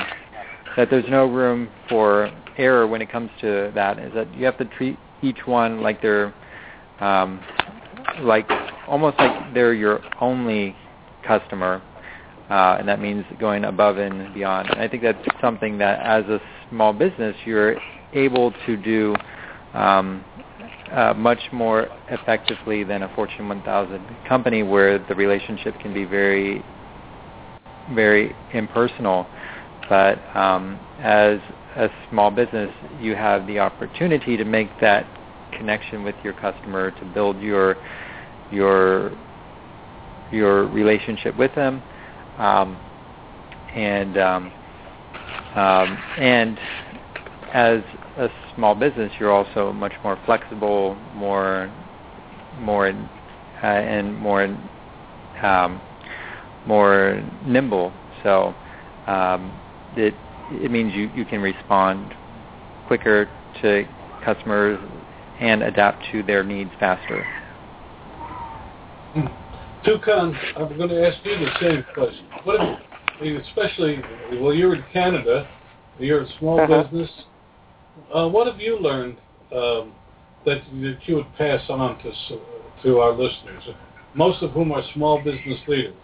that 0.75 0.89
there's 0.89 1.09
no 1.09 1.25
room 1.25 1.69
for 1.87 2.31
error 2.57 2.87
when 2.87 3.01
it 3.01 3.11
comes 3.11 3.29
to 3.41 3.71
that. 3.75 3.99
Is 3.99 4.13
that 4.13 4.33
you 4.35 4.45
have 4.45 4.57
to 4.57 4.65
treat 4.65 4.97
each 5.21 5.45
one 5.45 5.81
like 5.81 6.01
they're 6.01 6.33
um, 6.99 7.41
like 8.21 8.49
almost 8.87 9.17
like 9.19 9.53
they're 9.53 9.73
your 9.73 10.01
only 10.19 10.75
customer, 11.25 11.81
uh, 12.49 12.77
and 12.79 12.87
that 12.87 12.99
means 12.99 13.25
going 13.39 13.65
above 13.65 13.97
and 13.97 14.33
beyond. 14.33 14.69
And 14.69 14.79
I 14.79 14.87
think 14.87 15.03
that's 15.03 15.25
something 15.41 15.77
that 15.77 15.99
as 15.99 16.25
a 16.25 16.39
small 16.69 16.93
business 16.93 17.35
you're 17.45 17.77
able 18.13 18.51
to 18.65 18.77
do 18.77 19.15
um, 19.73 20.23
uh, 20.93 21.13
much 21.15 21.39
more 21.51 21.87
effectively 22.09 22.83
than 22.83 23.03
a 23.03 23.09
Fortune 23.15 23.49
1000 23.49 24.05
company 24.27 24.63
where 24.63 24.99
the 24.99 25.15
relationship 25.15 25.79
can 25.79 25.93
be 25.93 26.05
very, 26.05 26.63
very 27.93 28.35
impersonal. 28.53 29.27
But 29.89 30.23
um, 30.35 30.79
as 30.99 31.39
a 31.75 31.89
small 32.09 32.31
business, 32.31 32.71
you 32.99 33.15
have 33.15 33.47
the 33.47 33.59
opportunity 33.59 34.37
to 34.37 34.45
make 34.45 34.69
that 34.79 35.07
connection 35.51 36.03
with 36.03 36.15
your 36.23 36.33
customer, 36.33 36.91
to 36.91 37.05
build 37.05 37.39
your 37.39 37.77
your 38.51 39.11
your 40.31 40.67
relationship 40.67 41.35
with 41.37 41.53
them, 41.55 41.83
um, 42.37 42.79
and 43.75 44.17
um, 44.17 44.51
um, 45.55 45.97
and 46.17 46.59
as 47.51 47.81
a 48.17 48.29
small 48.55 48.75
business, 48.75 49.11
you're 49.19 49.31
also 49.31 49.73
much 49.73 49.93
more 50.03 50.19
flexible, 50.25 50.95
more 51.15 51.73
more 52.59 52.87
uh, 52.87 53.65
and 53.65 54.15
more 54.17 54.43
um, 55.41 55.81
more 56.67 57.23
nimble. 57.45 57.91
So 58.23 58.53
um, 59.07 59.59
it 59.95 60.13
it 60.51 60.71
means 60.71 60.93
you, 60.93 61.09
you 61.15 61.25
can 61.25 61.41
respond 61.41 62.13
quicker 62.87 63.29
to 63.61 63.85
customers 64.23 64.79
and 65.39 65.63
adapt 65.63 66.03
to 66.11 66.23
their 66.23 66.43
needs 66.43 66.69
faster. 66.79 67.25
Tukan, 69.85 70.33
I'm 70.57 70.77
going 70.77 70.89
to 70.89 71.07
ask 71.07 71.17
you 71.25 71.37
the 71.37 71.51
same 71.59 71.85
question. 71.93 72.25
What 72.43 72.79
if, 73.21 73.45
especially, 73.47 74.01
well, 74.39 74.53
you're 74.53 74.75
in 74.75 74.83
Canada, 74.93 75.47
you're 75.99 76.23
a 76.23 76.27
small 76.39 76.61
uh-huh. 76.61 76.83
business. 76.83 77.09
Uh, 78.13 78.27
what 78.27 78.47
have 78.47 78.59
you 78.59 78.79
learned 78.79 79.17
um, 79.51 79.93
that, 80.45 80.61
that 80.81 80.97
you 81.05 81.15
would 81.15 81.33
pass 81.37 81.61
on 81.69 81.97
to 81.99 82.11
to 82.83 82.99
our 82.99 83.11
listeners, 83.11 83.63
most 84.13 84.43
of 84.43 84.51
whom 84.51 84.71
are 84.71 84.83
small 84.93 85.17
business 85.23 85.59
leaders? 85.67 85.95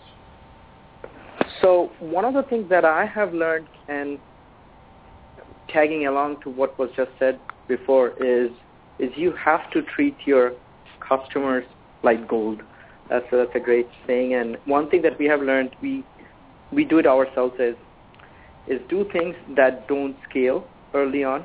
So 1.61 1.91
one 1.99 2.25
of 2.25 2.33
the 2.33 2.43
things 2.43 2.69
that 2.69 2.85
I 2.85 3.05
have 3.05 3.33
learned, 3.33 3.67
and 3.87 4.19
tagging 5.67 6.07
along 6.07 6.41
to 6.43 6.49
what 6.49 6.77
was 6.79 6.89
just 6.95 7.11
said 7.19 7.39
before, 7.67 8.13
is 8.23 8.51
is 8.99 9.09
you 9.15 9.33
have 9.33 9.69
to 9.71 9.81
treat 9.81 10.15
your 10.25 10.53
customers 11.07 11.63
like 12.03 12.27
gold. 12.27 12.61
That's 13.09 13.25
a, 13.31 13.37
that's 13.37 13.55
a 13.55 13.59
great 13.59 13.87
thing. 14.05 14.35
And 14.35 14.57
one 14.65 14.89
thing 14.89 15.01
that 15.01 15.17
we 15.17 15.25
have 15.25 15.41
learned, 15.41 15.75
we 15.81 16.03
we 16.71 16.85
do 16.85 16.99
it 16.99 17.07
ourselves 17.07 17.55
is 17.59 17.75
is 18.67 18.79
do 18.89 19.05
things 19.11 19.35
that 19.55 19.87
don't 19.87 20.15
scale 20.29 20.67
early 20.93 21.23
on. 21.23 21.43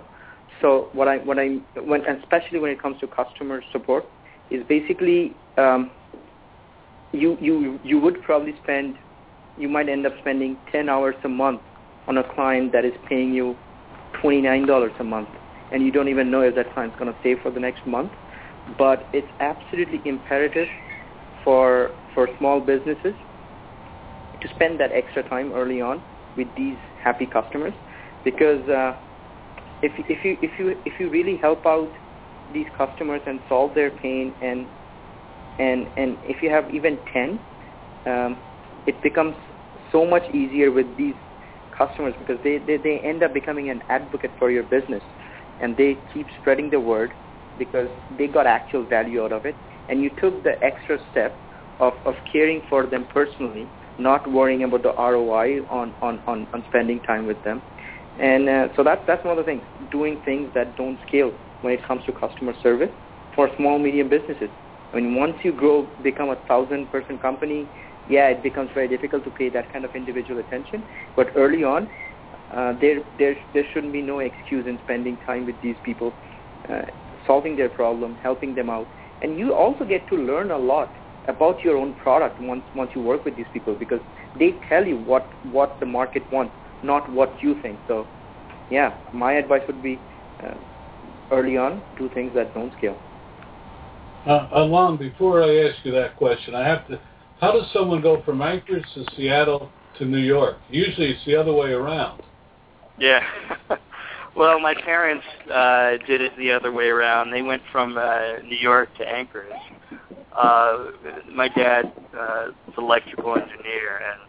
So 0.61 0.89
what 0.93 1.09
I 1.09 1.19
what 1.19 1.39
I 1.39 1.59
when 1.81 2.03
especially 2.07 2.59
when 2.59 2.71
it 2.71 2.81
comes 2.81 2.99
to 3.01 3.07
customer 3.07 3.63
support 3.73 4.05
is 4.51 4.65
basically 4.69 5.37
um, 5.57 5.91
you 7.13 7.37
you 7.41 7.79
you 7.83 7.99
would 7.99 8.23
probably 8.23 8.55
spend 8.63 8.97
you 9.57 9.69
might 9.69 9.89
end 9.89 10.05
up 10.07 10.13
spending 10.21 10.59
10 10.73 10.89
hours 10.89 11.15
a 11.25 11.29
month 11.29 11.61
on 12.09 12.19
a 12.19 12.25
client 12.35 12.73
that 12.73 12.85
is 12.85 12.93
paying 13.09 13.33
you 13.33 13.57
$29 14.23 15.01
a 15.01 15.05
month 15.05 15.29
and 15.71 15.83
you 15.83 15.93
don't 15.93 16.09
even 16.09 16.31
know 16.31 16.41
if 16.41 16.55
that 16.55 16.73
client's 16.75 16.97
going 16.97 17.13
to 17.13 17.19
save 17.23 17.39
for 17.41 17.51
the 17.51 17.61
next 17.61 17.87
month. 17.87 18.13
But 18.79 19.09
it's 19.13 19.29
absolutely 19.41 20.01
imperative 20.05 20.69
for 21.43 21.91
for 22.15 22.29
small 22.39 22.61
businesses 22.61 23.15
to 24.41 24.49
spend 24.55 24.81
that 24.81 24.91
extra 24.93 25.23
time 25.29 25.53
early 25.53 25.81
on 25.81 26.03
with 26.37 26.49
these 26.57 26.79
happy 27.03 27.27
customers 27.27 27.75
because 28.25 28.67
uh, 28.69 28.95
if 29.83 29.93
if 29.99 30.25
you 30.25 30.37
if 30.43 30.59
you 30.59 30.77
if 30.85 30.99
you 30.99 31.11
really 31.11 31.37
help 31.37 31.67
out 31.67 31.93
these 32.53 32.67
customers 32.77 33.21
and 33.27 33.41
solve 33.49 33.75
their 33.75 33.91
pain 33.91 34.35
and 34.41 34.69
and 35.59 35.89
and 35.97 36.19
if 36.23 36.43
you 36.43 36.51
have 36.51 36.71
even 36.71 36.99
10 37.13 37.41
um, 38.07 38.43
it 38.87 39.03
becomes 39.03 39.35
so 39.91 40.05
much 40.05 40.23
easier 40.33 40.71
with 40.71 40.97
these 40.97 41.15
customers 41.77 42.15
because 42.19 42.39
they, 42.45 42.59
they, 42.59 42.77
they 42.77 42.99
end 43.01 43.23
up 43.23 43.35
becoming 43.35 43.71
an 43.71 43.83
advocate 43.89 44.35
for 44.39 44.51
your 44.51 44.63
business 44.63 45.03
and 45.61 45.77
they 45.77 45.99
keep 46.13 46.29
spreading 46.41 46.71
the 46.71 46.79
word 46.79 47.15
because 47.57 47.89
they 48.11 48.27
got 48.27 48.47
actual 48.47 48.85
value 48.85 49.23
out 49.23 49.33
of 49.33 49.45
it 49.45 49.59
and 49.89 50.01
you 50.01 50.11
took 50.21 50.43
the 50.43 50.53
extra 50.63 50.99
step 51.11 51.41
of, 51.81 51.95
of 52.05 52.15
caring 52.31 52.63
for 52.69 52.87
them 52.87 53.07
personally, 53.13 53.71
not 53.99 54.31
worrying 54.31 54.65
about 54.65 54.83
the 54.83 54.93
ROI 54.97 55.61
on, 55.71 55.95
on, 56.03 56.21
on, 56.27 56.47
on 56.53 56.63
spending 56.67 57.01
time 57.03 57.27
with 57.27 57.43
them. 57.43 57.63
And 58.19 58.49
uh, 58.49 58.69
so 58.77 58.85
that, 58.85 59.05
that's 59.07 59.25
one 59.25 59.37
of 59.37 59.45
the 59.45 59.51
things, 59.51 59.65
doing 59.91 60.23
things 60.25 60.51
that 60.55 60.77
don't 60.77 60.99
scale 61.07 61.33
when 61.63 61.73
it 61.73 61.85
comes 61.87 62.05
to 62.05 62.13
customer 62.13 62.55
service 62.63 62.91
for 63.35 63.51
small, 63.57 63.79
medium 63.79 64.09
businesses. 64.09 64.51
I 64.93 64.97
mean, 64.97 65.17
once 65.17 65.35
you 65.43 65.53
grow, 65.53 65.91
become 66.03 66.31
a 66.31 66.37
thousand-person 66.47 67.19
company, 67.19 67.71
yeah, 68.07 68.29
it 68.29 68.43
becomes 68.43 68.71
very 68.75 68.87
difficult 68.87 69.25
to 69.25 69.31
pay 69.31 69.49
that 69.51 69.73
kind 69.73 69.85
of 69.85 69.91
individual 69.95 70.39
attention. 70.39 70.87
But 71.17 71.29
early 71.35 71.65
on, 71.65 71.89
uh, 72.51 72.75
there, 72.81 73.01
there, 73.19 73.35
there 73.53 73.65
shouldn't 73.73 73.93
be 73.93 74.03
no 74.03 74.21
excuse 74.21 74.67
in 74.67 74.79
spending 74.81 75.19
time 75.27 75.47
with 75.47 75.61
these 75.61 75.77
people, 75.83 76.15
uh, 76.69 76.83
solving 77.27 77.57
their 77.57 77.69
problem, 77.69 78.17
helping 78.23 78.55
them 78.55 78.71
out. 78.71 78.89
And 79.23 79.37
you 79.37 79.55
also 79.55 79.85
get 79.85 80.09
to 80.09 80.17
learn 80.17 80.51
a 80.51 80.59
lot 80.59 80.93
about 81.27 81.65
your 81.65 81.77
own 81.77 81.95
product 81.95 82.39
once, 82.39 82.65
once 82.75 82.91
you 82.95 83.01
work 83.01 83.25
with 83.25 83.37
these 83.37 83.47
people 83.53 83.75
because 83.75 84.01
they 84.39 84.61
tell 84.69 84.87
you 84.87 84.99
what, 84.99 85.31
what 85.43 85.81
the 85.81 85.87
market 85.87 86.25
wants, 86.31 86.55
not 86.85 87.11
what 87.13 87.43
you 87.43 87.61
think. 87.63 87.79
So, 87.89 88.07
yeah, 88.71 88.97
my 89.13 89.35
advice 89.35 89.63
would 89.67 89.83
be 89.83 89.99
uh, 90.43 90.55
early 91.31 91.57
on, 91.57 91.83
do 91.99 92.09
things 92.15 92.33
that 92.35 92.55
don't 92.55 92.73
scale. 92.79 92.99
Uh, 94.27 94.49
Alon, 94.53 94.97
before 94.97 95.43
I 95.43 95.69
ask 95.69 95.85
you 95.85 95.93
that 95.93 96.17
question, 96.17 96.55
I 96.55 96.67
have 96.67 96.87
to 96.89 96.99
how 97.41 97.53
does 97.53 97.71
someone 97.73 98.01
go 98.01 98.23
from 98.23 98.41
Anchorage 98.41 98.87
to 98.95 99.05
Seattle 99.17 99.71
to 99.99 100.05
New 100.05 100.17
York? 100.19 100.57
Usually 100.71 101.11
it's 101.11 101.25
the 101.27 101.37
other 101.37 101.53
way 101.53 101.73
around. 101.73 102.23
Yeah. 102.99 103.21
well, 104.37 104.61
my 104.61 104.75
parents 104.75 105.27
uh, 105.53 105.99
did 106.07 106.21
it 106.21 106.33
the 106.39 106.53
other 106.53 106.73
way 106.73 106.87
around. 106.87 107.33
They 107.33 107.43
went 107.43 107.63
from 107.73 107.99
uh, 107.99 108.39
New 108.45 108.57
York 108.57 108.89
to 108.99 109.07
Anchorage. 109.07 109.53
Uh, 110.35 110.87
my 111.35 111.49
dad 111.49 111.93
uh, 112.17 112.47
is 112.69 112.75
an 112.79 112.85
electrical 112.85 113.35
engineer, 113.35 113.99
and 113.99 114.21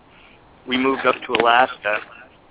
we 0.68 0.78
moved 0.78 1.06
up 1.06 1.16
to 1.28 1.34
Alaska 1.42 2.00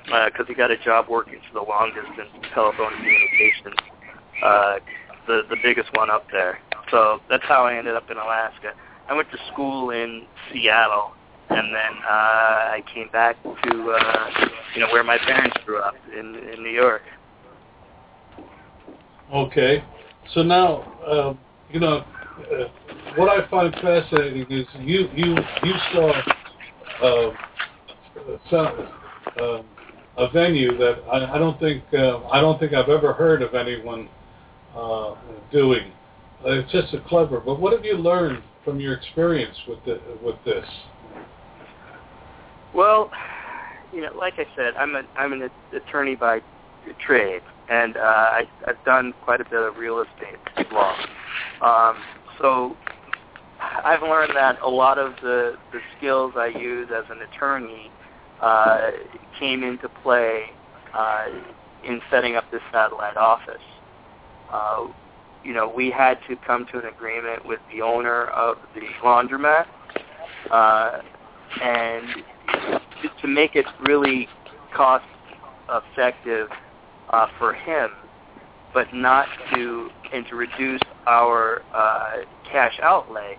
because 0.05 0.33
uh, 0.41 0.45
he 0.49 0.55
got 0.55 0.71
a 0.71 0.77
job 0.79 1.07
working 1.09 1.41
for 1.49 1.61
the 1.61 1.67
long 1.67 1.93
distance 1.95 2.29
telephone 2.55 2.93
communications, 2.97 3.77
uh, 4.43 4.77
the 5.27 5.43
the 5.49 5.57
biggest 5.63 5.89
one 5.95 6.11
up 6.11 6.27
there. 6.31 6.59
So 6.91 7.21
that's 7.31 7.45
how 7.45 7.65
I 7.65 7.77
ended 7.77 7.95
up 7.97 8.11
in 8.11 8.17
Alaska. 8.17 8.73
I 9.09 9.15
went 9.15 9.31
to 9.31 9.39
school 9.53 9.91
in 9.91 10.27
Seattle, 10.53 11.13
and 11.51 11.75
then 11.75 11.93
uh, 12.09 12.77
I 12.77 12.83
came 12.93 13.09
back 13.13 13.43
to 13.43 13.91
uh, 13.91 14.31
you 14.75 14.81
know 14.81 14.93
where 14.93 15.05
my 15.05 15.19
parents 15.19 15.57
grew 15.65 15.79
up 15.79 15.95
in 16.13 16.37
in 16.37 16.63
New 16.63 16.71
York. 16.71 17.03
Okay, 19.33 19.83
so 20.35 20.43
now 20.43 20.83
uh, 21.07 21.35
you 21.71 21.81
know 21.81 22.05
uh, 22.39 22.65
what 23.17 23.29
I 23.29 23.49
find 23.49 23.73
fascinating 23.75 24.47
is 24.51 24.67
you 24.81 25.09
you 25.15 25.37
you 25.63 25.75
saw 25.93 26.13
uh, 27.03 27.31
some, 28.51 28.89
uh, 29.41 29.63
a 30.17 30.29
venue 30.31 30.77
that 30.79 31.03
I, 31.11 31.37
I 31.37 31.39
don't 31.39 31.59
think 31.59 31.83
uh, 31.93 32.27
I 32.29 32.41
don't 32.41 32.59
think 32.59 32.73
I've 32.73 32.89
ever 32.89 33.13
heard 33.13 33.43
of 33.43 33.55
anyone 33.55 34.09
uh, 34.77 35.15
doing. 35.51 35.93
It's 36.45 36.71
just 36.71 36.93
a 36.95 37.01
clever. 37.09 37.41
But 37.41 37.61
what 37.61 37.73
have 37.73 37.85
you 37.85 37.97
learned 37.97 38.43
from 38.65 38.81
your 38.81 38.95
experience 38.95 39.57
with 39.67 39.85
the, 39.85 40.01
with 40.23 40.37
this? 40.45 40.65
Well, 42.75 43.11
you 43.93 44.03
know, 44.03 44.11
like 44.17 44.35
I 44.39 44.47
said, 44.57 44.75
I'm 44.77 44.95
a 44.95 45.03
I'm 45.17 45.33
an 45.33 45.51
attorney 45.73 46.17
by 46.17 46.41
trade, 47.07 47.43
and 47.71 47.97
uh, 47.97 48.01
I, 48.01 48.43
I've 48.67 48.83
done 48.85 49.15
quite 49.23 49.41
a 49.41 49.45
bit 49.45 49.61
of 49.61 49.77
real 49.77 50.03
estate 50.03 50.73
law. 50.73 50.95
Um, 51.63 51.97
so 52.41 52.77
I've 53.61 54.03
learned 54.03 54.33
that 54.35 54.61
a 54.61 54.69
lot 54.69 54.99
of 54.99 55.15
the 55.23 55.57
the 55.73 55.81
skills 55.97 56.35
I 56.37 56.49
use 56.49 56.89
as 56.95 57.05
an 57.11 57.23
attorney 57.23 57.91
uh, 58.45 58.91
came 59.41 59.63
into 59.63 59.89
play 60.03 60.45
uh, 60.93 61.27
in 61.83 62.01
setting 62.11 62.37
up 62.37 62.45
this 62.51 62.61
satellite 62.71 63.17
office. 63.17 63.63
Uh, 64.53 64.87
you 65.43 65.55
know, 65.55 65.73
we 65.75 65.91
had 65.91 66.19
to 66.29 66.37
come 66.47 66.67
to 66.71 66.79
an 66.79 66.85
agreement 66.85 67.47
with 67.47 67.61
the 67.73 67.81
owner 67.81 68.27
of 68.27 68.59
the 68.75 68.83
laundromat, 69.03 69.67
uh, 70.51 71.01
and 71.63 72.07
to, 73.03 73.09
to 73.23 73.29
make 73.29 73.57
it 73.57 73.65
really 73.81 74.29
cost 74.75 75.07
effective 75.71 76.49
uh, 77.11 77.27
for 77.39 77.55
him, 77.55 77.91
but 78.75 78.93
not 78.93 79.27
to 79.55 79.89
and 80.13 80.27
to 80.29 80.37
reduce 80.37 80.83
our 81.07 81.63
uh, 81.73 82.25
cash 82.51 82.79
outlay. 82.83 83.39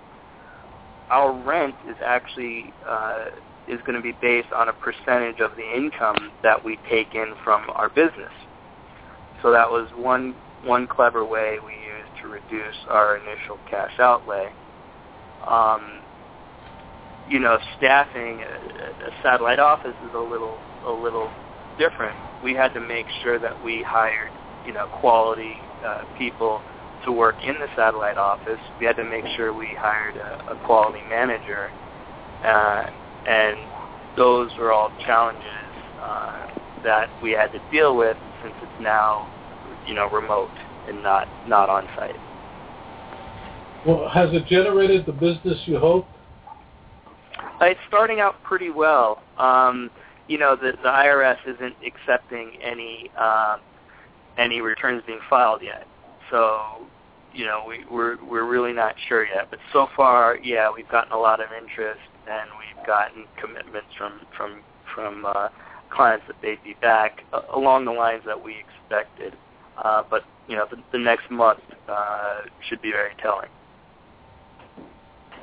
Our 1.10 1.32
rent 1.32 1.76
is 1.88 1.96
actually 2.04 2.74
uh, 2.88 3.26
is 3.68 3.80
going 3.86 3.96
to 3.96 4.02
be 4.02 4.14
based 4.22 4.52
on 4.56 4.70
a 4.70 4.74
percentage 4.74 5.40
of 5.40 5.52
the 5.56 5.76
income 5.76 6.32
that 6.44 6.64
we 6.64 6.78
take 6.90 7.16
in 7.16 7.34
from 7.44 7.64
our 7.74 7.90
business. 7.90 8.32
So 9.42 9.52
that 9.52 9.70
was 9.70 9.90
one 9.96 10.36
one 10.64 10.88
clever 10.88 11.24
way 11.24 11.58
we 11.64 11.74
used 11.74 12.10
to 12.22 12.28
reduce 12.28 12.76
our 12.90 13.18
initial 13.18 13.60
cash 13.70 14.00
outlay. 14.00 14.50
Um, 15.46 16.02
you 17.30 17.40
know, 17.40 17.58
staffing 17.78 18.42
a, 18.42 19.08
a 19.08 19.12
satellite 19.22 19.60
office 19.60 19.96
is 20.04 20.14
a 20.16 20.20
little 20.20 20.58
a 20.88 20.92
little 20.92 21.30
different. 21.78 22.16
We 22.44 22.54
had 22.54 22.74
to 22.74 22.80
make 22.80 23.06
sure 23.24 23.40
that 23.40 23.64
we 23.64 23.84
hired, 23.84 24.32
you 24.66 24.74
know, 24.74 24.88
quality 24.88 25.56
uh, 25.86 26.04
people 26.18 26.62
to 27.06 27.12
work 27.12 27.36
in 27.44 27.56
the 27.56 27.68
satellite 27.76 28.18
office. 28.18 28.60
We 28.80 28.86
had 28.86 28.96
to 28.98 29.04
make 29.04 29.26
sure 29.36 29.54
we 29.54 29.76
hired 29.80 30.16
a, 30.16 30.54
a 30.54 30.66
quality 30.66 31.02
manager, 31.10 31.70
uh, 32.44 32.88
and 33.28 33.58
those 34.18 34.52
were 34.58 34.72
all 34.72 34.92
challenges 35.06 35.44
uh, 36.02 36.48
that 36.84 37.10
we 37.22 37.32
had 37.32 37.48
to 37.48 37.60
deal 37.72 37.96
with 37.96 38.18
since 38.42 38.54
it's 38.62 38.82
now, 38.82 39.28
you 39.88 39.94
know, 39.94 40.10
remote 40.10 40.52
and 40.88 41.02
not 41.02 41.28
not 41.48 41.70
on 41.70 41.88
site. 41.96 42.16
Well, 43.86 44.10
has 44.10 44.30
it 44.34 44.48
generated 44.48 45.06
the 45.06 45.12
business 45.12 45.60
you 45.66 45.78
hoped? 45.78 46.10
It's 47.62 47.80
starting 47.88 48.20
out 48.20 48.42
pretty 48.44 48.70
well. 48.70 49.22
Um, 49.38 49.90
you 50.28 50.38
know, 50.38 50.56
the, 50.56 50.72
the 50.82 50.90
IRS 50.90 51.38
isn't 51.48 51.76
accepting 51.86 52.54
any 52.62 53.12
uh, 53.18 53.58
any 54.38 54.62
returns 54.62 55.04
being 55.06 55.20
filed 55.30 55.62
yet. 55.62 55.88
So, 56.32 56.88
you 57.34 57.46
know, 57.46 57.64
we, 57.68 57.86
we're 57.90 58.24
we're 58.26 58.50
really 58.50 58.74
not 58.74 58.96
sure 59.08 59.26
yet. 59.26 59.50
But 59.50 59.60
so 59.72 59.88
far, 59.96 60.38
yeah, 60.44 60.70
we've 60.74 60.90
gotten 60.90 61.12
a 61.14 61.20
lot 61.20 61.40
of 61.40 61.48
interest, 61.52 62.00
and 62.30 62.50
we've 62.60 62.86
gotten 62.86 63.26
commitments 63.40 63.90
from 63.98 64.22
from 64.36 64.62
from 64.94 65.26
uh, 65.26 65.50
clients 65.92 66.26
that 66.28 66.36
they'd 66.42 66.64
be 66.64 66.76
back 66.82 67.22
uh, 67.34 67.42
along 67.54 67.86
the 67.86 67.92
lines 67.92 68.24
that 68.26 68.42
we 68.42 68.56
expected. 68.58 69.34
Uh, 69.84 70.04
but 70.10 70.24
you 70.48 70.56
know, 70.56 70.66
the, 70.70 70.78
the 70.92 71.00
next 71.00 71.30
month 71.30 71.60
uh, 71.90 72.42
should 72.68 72.82
be 72.82 72.92
very 72.92 73.14
telling. 73.22 73.50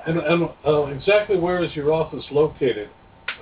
And, 0.06 0.18
and 0.18 0.48
uh, 0.66 0.84
exactly 0.86 1.38
where 1.38 1.62
is 1.62 1.74
your 1.76 1.92
office 1.92 2.24
located? 2.30 2.90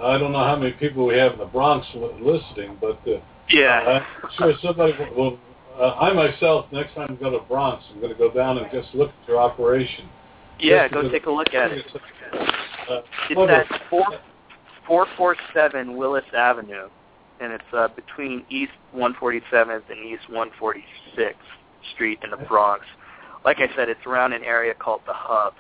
I 0.03 0.19
don't 0.19 0.33
know 0.33 0.45
how 0.45 0.57
many 0.57 0.73
people 0.73 1.07
we 1.07 1.17
have 1.17 1.33
in 1.35 1.39
the 1.39 1.47
Bronx 1.47 1.87
listening, 1.95 2.77
but 2.81 2.99
uh, 3.07 3.21
yeah, 3.49 4.05
I'm 4.23 4.31
sure 4.39 4.55
somebody 4.63 4.95
will. 5.17 5.39
Uh, 5.79 5.95
I 5.95 6.13
myself, 6.13 6.67
next 6.73 6.95
time 6.95 7.17
I 7.19 7.23
go 7.23 7.31
to 7.31 7.45
Bronx, 7.47 7.83
I'm 7.91 8.01
going 8.01 8.13
to 8.13 8.19
go 8.19 8.31
down 8.31 8.59
and 8.59 8.67
just 8.71 8.95
look 8.95 9.11
at 9.11 9.29
your 9.29 9.39
operation. 9.39 10.09
Yeah, 10.59 10.89
go 10.89 11.09
take 11.11 11.27
a 11.27 11.31
look 11.31 11.55
at 11.55 11.73
it. 11.73 11.87
Uh, 12.91 13.03
it's 13.31 13.71
at 13.73 13.81
four 13.89 14.05
four 14.87 15.07
four 15.17 15.35
seven 15.55 15.97
Willis 15.97 16.25
Avenue, 16.37 16.91
and 17.41 17.53
it's 17.53 17.65
uh, 17.73 17.87
between 17.95 18.45
East 18.51 18.73
147th 18.95 19.89
and 19.89 20.05
East 20.05 20.25
146th 20.31 21.35
Street 21.95 22.19
in 22.25 22.31
the 22.31 22.37
Bronx. 22.37 22.85
Like 23.45 23.59
I 23.59 23.69
said, 23.77 23.89
it's 23.89 24.05
around 24.07 24.33
an 24.33 24.43
area 24.43 24.75
called 24.75 25.03
the 25.07 25.13
Hub. 25.15 25.55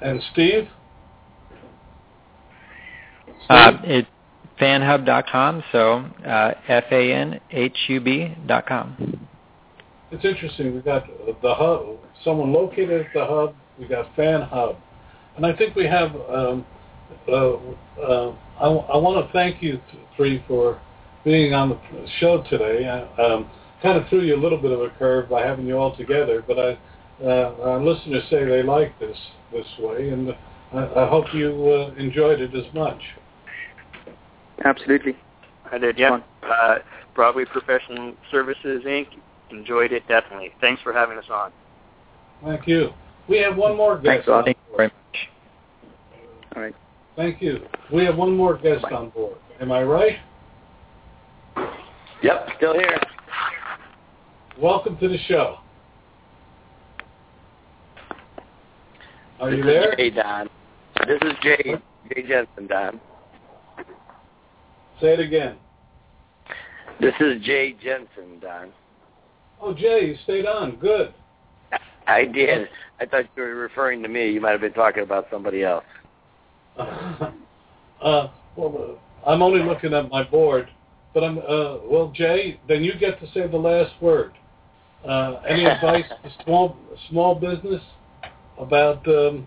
And 0.00 0.20
Steve? 0.32 0.68
Uh, 3.48 3.72
it's 3.84 4.08
fanhub.com, 4.60 5.62
so 5.72 6.04
uh, 6.26 6.54
F-A-N-H-U-B 6.68 8.36
dot 8.46 8.66
com. 8.66 9.28
It's 10.10 10.24
interesting. 10.24 10.74
We 10.74 10.80
got 10.80 11.04
the 11.42 11.54
hub, 11.54 11.98
someone 12.22 12.52
located 12.52 13.06
at 13.06 13.12
the 13.12 13.24
hub, 13.24 13.54
we 13.78 13.86
got 13.86 14.14
FanHub, 14.16 14.76
and 15.36 15.44
I 15.44 15.56
think 15.56 15.74
we 15.74 15.86
have. 15.86 16.14
Um, 16.28 16.66
uh, 17.28 17.56
uh, 18.00 18.34
I, 18.60 18.66
I 18.66 18.96
want 18.96 19.26
to 19.26 19.32
thank 19.32 19.62
you 19.62 19.80
three 20.16 20.42
for 20.48 20.80
being 21.24 21.54
on 21.54 21.70
the 21.70 21.78
show 22.18 22.42
today. 22.48 22.88
I 22.88 23.22
um, 23.22 23.50
kind 23.82 23.98
of 23.98 24.08
threw 24.08 24.22
you 24.22 24.36
a 24.36 24.40
little 24.40 24.58
bit 24.58 24.70
of 24.70 24.80
a 24.80 24.90
curve 24.90 25.28
by 25.28 25.42
having 25.42 25.66
you 25.66 25.76
all 25.76 25.96
together, 25.96 26.44
but 26.46 26.58
I, 26.58 26.78
uh, 27.22 27.54
our 27.62 27.82
listeners 27.82 28.24
say 28.30 28.44
they 28.44 28.62
like 28.62 28.98
this 29.00 29.16
this 29.52 29.66
way, 29.78 30.10
and 30.10 30.30
I, 30.72 31.04
I 31.04 31.08
hope 31.08 31.26
you 31.34 31.50
uh, 31.50 31.94
enjoyed 32.00 32.40
it 32.40 32.54
as 32.54 32.72
much. 32.74 33.00
Absolutely. 34.64 35.16
I 35.70 35.78
did, 35.78 35.98
yeah. 35.98 36.18
Uh, 36.42 36.76
Broadway 37.14 37.44
Professional 37.44 38.14
Services 38.30 38.82
Inc. 38.84 39.06
Enjoyed 39.50 39.92
it 39.92 40.06
definitely. 40.08 40.52
Thanks 40.60 40.82
for 40.82 40.92
having 40.92 41.18
us 41.18 41.24
on. 41.30 41.52
Thank 42.44 42.66
you. 42.66 42.90
We 43.28 43.38
have 43.38 43.56
one 43.56 43.76
more 43.76 43.96
guest. 43.96 44.06
Thanks, 44.06 44.28
on 44.28 44.44
Thank 44.44 44.58
you 44.70 44.76
very 44.76 44.88
much. 44.88 45.28
All 46.56 46.62
right. 46.62 46.74
Thank 47.16 47.40
you. 47.40 47.60
We 47.92 48.04
have 48.04 48.16
one 48.16 48.36
more 48.36 48.56
guest 48.56 48.82
Bye. 48.82 48.90
on 48.90 49.10
board. 49.10 49.36
Am 49.60 49.70
I 49.70 49.82
right? 49.82 50.18
Yep, 52.22 52.48
still 52.56 52.74
here. 52.74 53.00
Welcome 54.58 54.96
to 54.98 55.08
the 55.08 55.18
show. 55.28 55.58
Are 59.40 59.50
this 59.50 59.58
you 59.58 59.64
there? 59.64 59.94
Hey, 59.96 60.10
Don. 60.10 60.48
This 61.06 61.20
is 61.22 61.32
Jay, 61.42 61.74
Jay 62.14 62.22
Jensen, 62.26 62.66
Don. 62.66 63.00
Say 65.04 65.12
it 65.12 65.20
again. 65.20 65.56
This 66.98 67.12
is 67.20 67.42
Jay 67.42 67.74
Jensen, 67.74 68.40
Don. 68.40 68.72
Oh, 69.60 69.74
Jay, 69.74 70.06
you 70.06 70.16
stayed 70.24 70.46
on. 70.46 70.76
Good. 70.76 71.12
I 72.06 72.24
did. 72.24 72.68
I 72.98 73.04
thought 73.04 73.26
you 73.36 73.42
were 73.42 73.54
referring 73.54 74.02
to 74.02 74.08
me. 74.08 74.30
You 74.30 74.40
might 74.40 74.52
have 74.52 74.62
been 74.62 74.72
talking 74.72 75.02
about 75.02 75.26
somebody 75.30 75.62
else. 75.62 75.84
uh, 76.78 77.28
well, 78.00 78.98
uh, 79.26 79.28
I'm 79.28 79.42
only 79.42 79.62
looking 79.62 79.92
at 79.92 80.08
my 80.08 80.22
board, 80.22 80.70
but 81.12 81.22
I'm 81.22 81.36
uh, 81.36 81.80
well, 81.84 82.10
Jay. 82.14 82.58
Then 82.66 82.82
you 82.82 82.94
get 82.98 83.20
to 83.20 83.26
say 83.34 83.46
the 83.46 83.58
last 83.58 83.92
word. 84.00 84.32
Uh, 85.06 85.34
any 85.46 85.64
advice 85.66 86.06
to 86.22 86.32
small 86.44 86.78
small 87.10 87.34
business 87.34 87.82
about 88.58 89.06
um, 89.06 89.46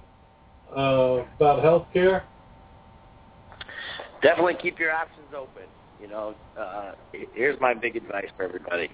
uh, 0.70 1.24
about 1.36 1.64
healthcare? 1.64 2.22
Definitely 4.22 4.56
keep 4.62 4.80
your 4.80 4.92
options 4.92 5.28
open. 5.36 5.64
You 6.02 6.08
know, 6.08 6.36
uh, 6.60 6.92
here's 7.34 7.60
my 7.60 7.74
big 7.74 7.96
advice 7.96 8.28
for 8.36 8.44
everybody: 8.44 8.90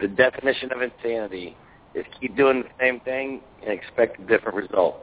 the 0.00 0.08
definition 0.08 0.72
of 0.72 0.82
insanity 0.82 1.56
is 1.94 2.04
keep 2.20 2.36
doing 2.36 2.62
the 2.62 2.68
same 2.80 3.00
thing 3.00 3.40
and 3.62 3.72
expect 3.72 4.20
a 4.20 4.26
different 4.26 4.56
result. 4.56 4.96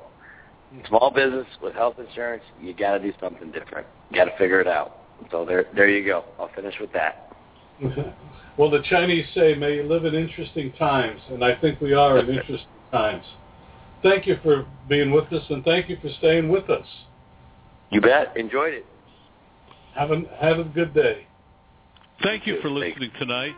Small 0.88 1.12
business 1.12 1.48
with 1.62 1.74
health 1.74 1.96
insurance, 2.00 2.44
you 2.62 2.74
got 2.74 2.98
to 2.98 3.00
do 3.00 3.14
something 3.22 3.52
different. 3.52 3.88
You 4.10 4.18
got 4.18 4.26
to 4.26 4.38
figure 4.38 4.60
it 4.60 4.68
out. 4.68 4.98
So 5.32 5.46
there, 5.46 5.66
there 5.76 5.90
you 5.90 6.06
go. 6.06 6.26
I'll 6.40 6.52
finish 6.54 6.76
with 6.82 6.92
that. 6.94 7.32
well, 8.58 8.70
the 8.70 8.82
Chinese 8.90 9.26
say, 9.34 9.56
"May 9.56 9.76
you 9.76 9.84
live 9.84 10.06
in 10.06 10.14
interesting 10.14 10.74
times," 10.74 11.22
and 11.30 11.44
I 11.44 11.56
think 11.56 11.80
we 11.80 11.94
are 11.94 12.18
in 12.20 12.30
interesting 12.30 12.68
times. 12.92 13.24
Thank 14.04 14.28
you 14.28 14.38
for 14.44 14.66
being 14.90 15.12
with 15.12 15.32
us, 15.32 15.44
and 15.50 15.64
thank 15.64 15.90
you 15.90 15.98
for 16.02 16.10
staying 16.18 16.50
with 16.50 16.70
us. 16.70 16.86
You 17.92 18.02
bet. 18.02 18.36
Enjoyed 18.36 18.74
it. 18.74 18.86
Have 19.96 20.12
a 20.12 20.22
have 20.42 20.60
a 20.60 20.66
good 20.66 20.94
day. 20.94 21.26
Thank 22.22 22.46
you 22.46 22.60
for 22.62 22.70
listening 22.70 23.12
tonight. 23.18 23.56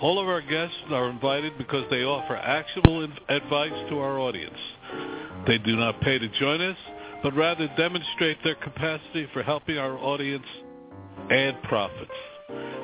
All 0.00 0.20
of 0.20 0.28
our 0.28 0.40
guests 0.40 0.76
are 0.90 1.08
invited 1.08 1.56
because 1.58 1.84
they 1.90 2.02
offer 2.02 2.36
actionable 2.36 3.04
advice 3.28 3.88
to 3.88 3.98
our 3.98 4.18
audience. 4.18 4.58
They 5.46 5.58
do 5.58 5.76
not 5.76 6.00
pay 6.00 6.18
to 6.18 6.28
join 6.40 6.60
us, 6.60 6.76
but 7.22 7.34
rather 7.34 7.68
demonstrate 7.76 8.38
their 8.44 8.54
capacity 8.56 9.28
for 9.32 9.42
helping 9.42 9.78
our 9.78 9.96
audience 9.98 10.46
add 11.30 11.62
profits. 11.64 12.10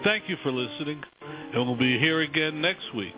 Thank 0.05 0.28
you 0.28 0.36
for 0.42 0.53
listening, 0.53 1.03
and 1.53 1.66
we'll 1.66 1.76
be 1.76 1.99
here 1.99 2.20
again 2.20 2.61
next 2.61 2.95
week 2.95 3.14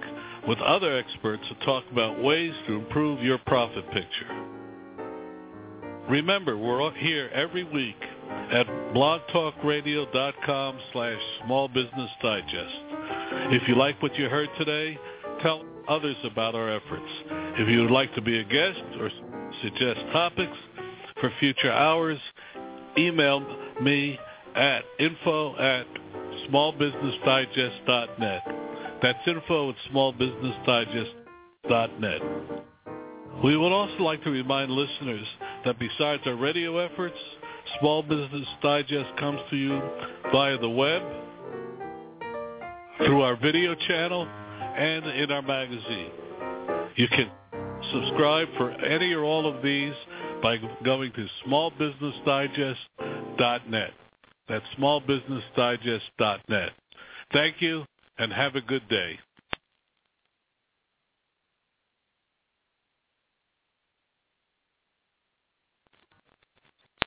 with 0.46 0.58
other 0.58 0.96
experts 0.96 1.42
to 1.48 1.66
talk 1.66 1.84
about 1.90 2.22
ways 2.22 2.52
to 2.66 2.74
improve 2.74 3.22
your 3.22 3.38
profit 3.38 3.84
picture. 3.92 4.55
Remember, 6.08 6.56
we're 6.56 6.92
here 6.94 7.28
every 7.34 7.64
week 7.64 7.96
at 8.52 8.64
blogtalkradio.com 8.94 10.78
slash 10.92 11.20
small 11.44 11.66
business 11.68 12.10
digest. 12.22 12.74
If 13.50 13.66
you 13.68 13.74
like 13.74 14.00
what 14.00 14.16
you 14.16 14.28
heard 14.28 14.48
today, 14.56 14.96
tell 15.42 15.64
others 15.88 16.14
about 16.24 16.54
our 16.54 16.70
efforts. 16.70 17.10
If 17.58 17.68
you 17.68 17.82
would 17.82 17.90
like 17.90 18.14
to 18.14 18.22
be 18.22 18.38
a 18.38 18.44
guest 18.44 18.80
or 19.00 19.10
suggest 19.62 19.98
topics 20.12 20.56
for 21.20 21.32
future 21.40 21.72
hours, 21.72 22.20
email 22.96 23.44
me 23.82 24.16
at 24.54 24.84
info 25.00 25.56
at 25.56 25.88
smallbusinessdigest.net. 26.48 28.42
That's 29.02 29.26
info 29.26 29.70
at 29.70 29.76
smallbusinessdigest.net. 29.92 32.22
We 33.44 33.56
would 33.56 33.72
also 33.72 34.02
like 34.02 34.22
to 34.24 34.30
remind 34.30 34.70
listeners 34.70 35.26
that 35.64 35.78
besides 35.78 36.22
our 36.26 36.36
radio 36.36 36.78
efforts, 36.78 37.16
Small 37.80 38.02
Business 38.02 38.46
Digest 38.62 39.16
comes 39.18 39.40
to 39.50 39.56
you 39.56 39.80
via 40.32 40.56
the 40.58 40.70
web, 40.70 41.02
through 42.98 43.22
our 43.22 43.36
video 43.36 43.74
channel, 43.74 44.26
and 44.26 45.06
in 45.06 45.30
our 45.30 45.42
magazine. 45.42 46.10
You 46.96 47.06
can 47.08 47.30
subscribe 47.92 48.48
for 48.56 48.70
any 48.70 49.12
or 49.12 49.24
all 49.24 49.46
of 49.46 49.62
these 49.62 49.92
by 50.42 50.56
going 50.84 51.12
to 51.12 51.26
smallbusinessdigest.net. 51.46 53.90
That's 54.48 54.64
smallbusinessdigest.net. 54.78 56.70
Thank 57.32 57.60
you 57.60 57.84
and 58.18 58.32
have 58.32 58.54
a 58.54 58.62
good 58.62 58.88
day. 58.88 59.18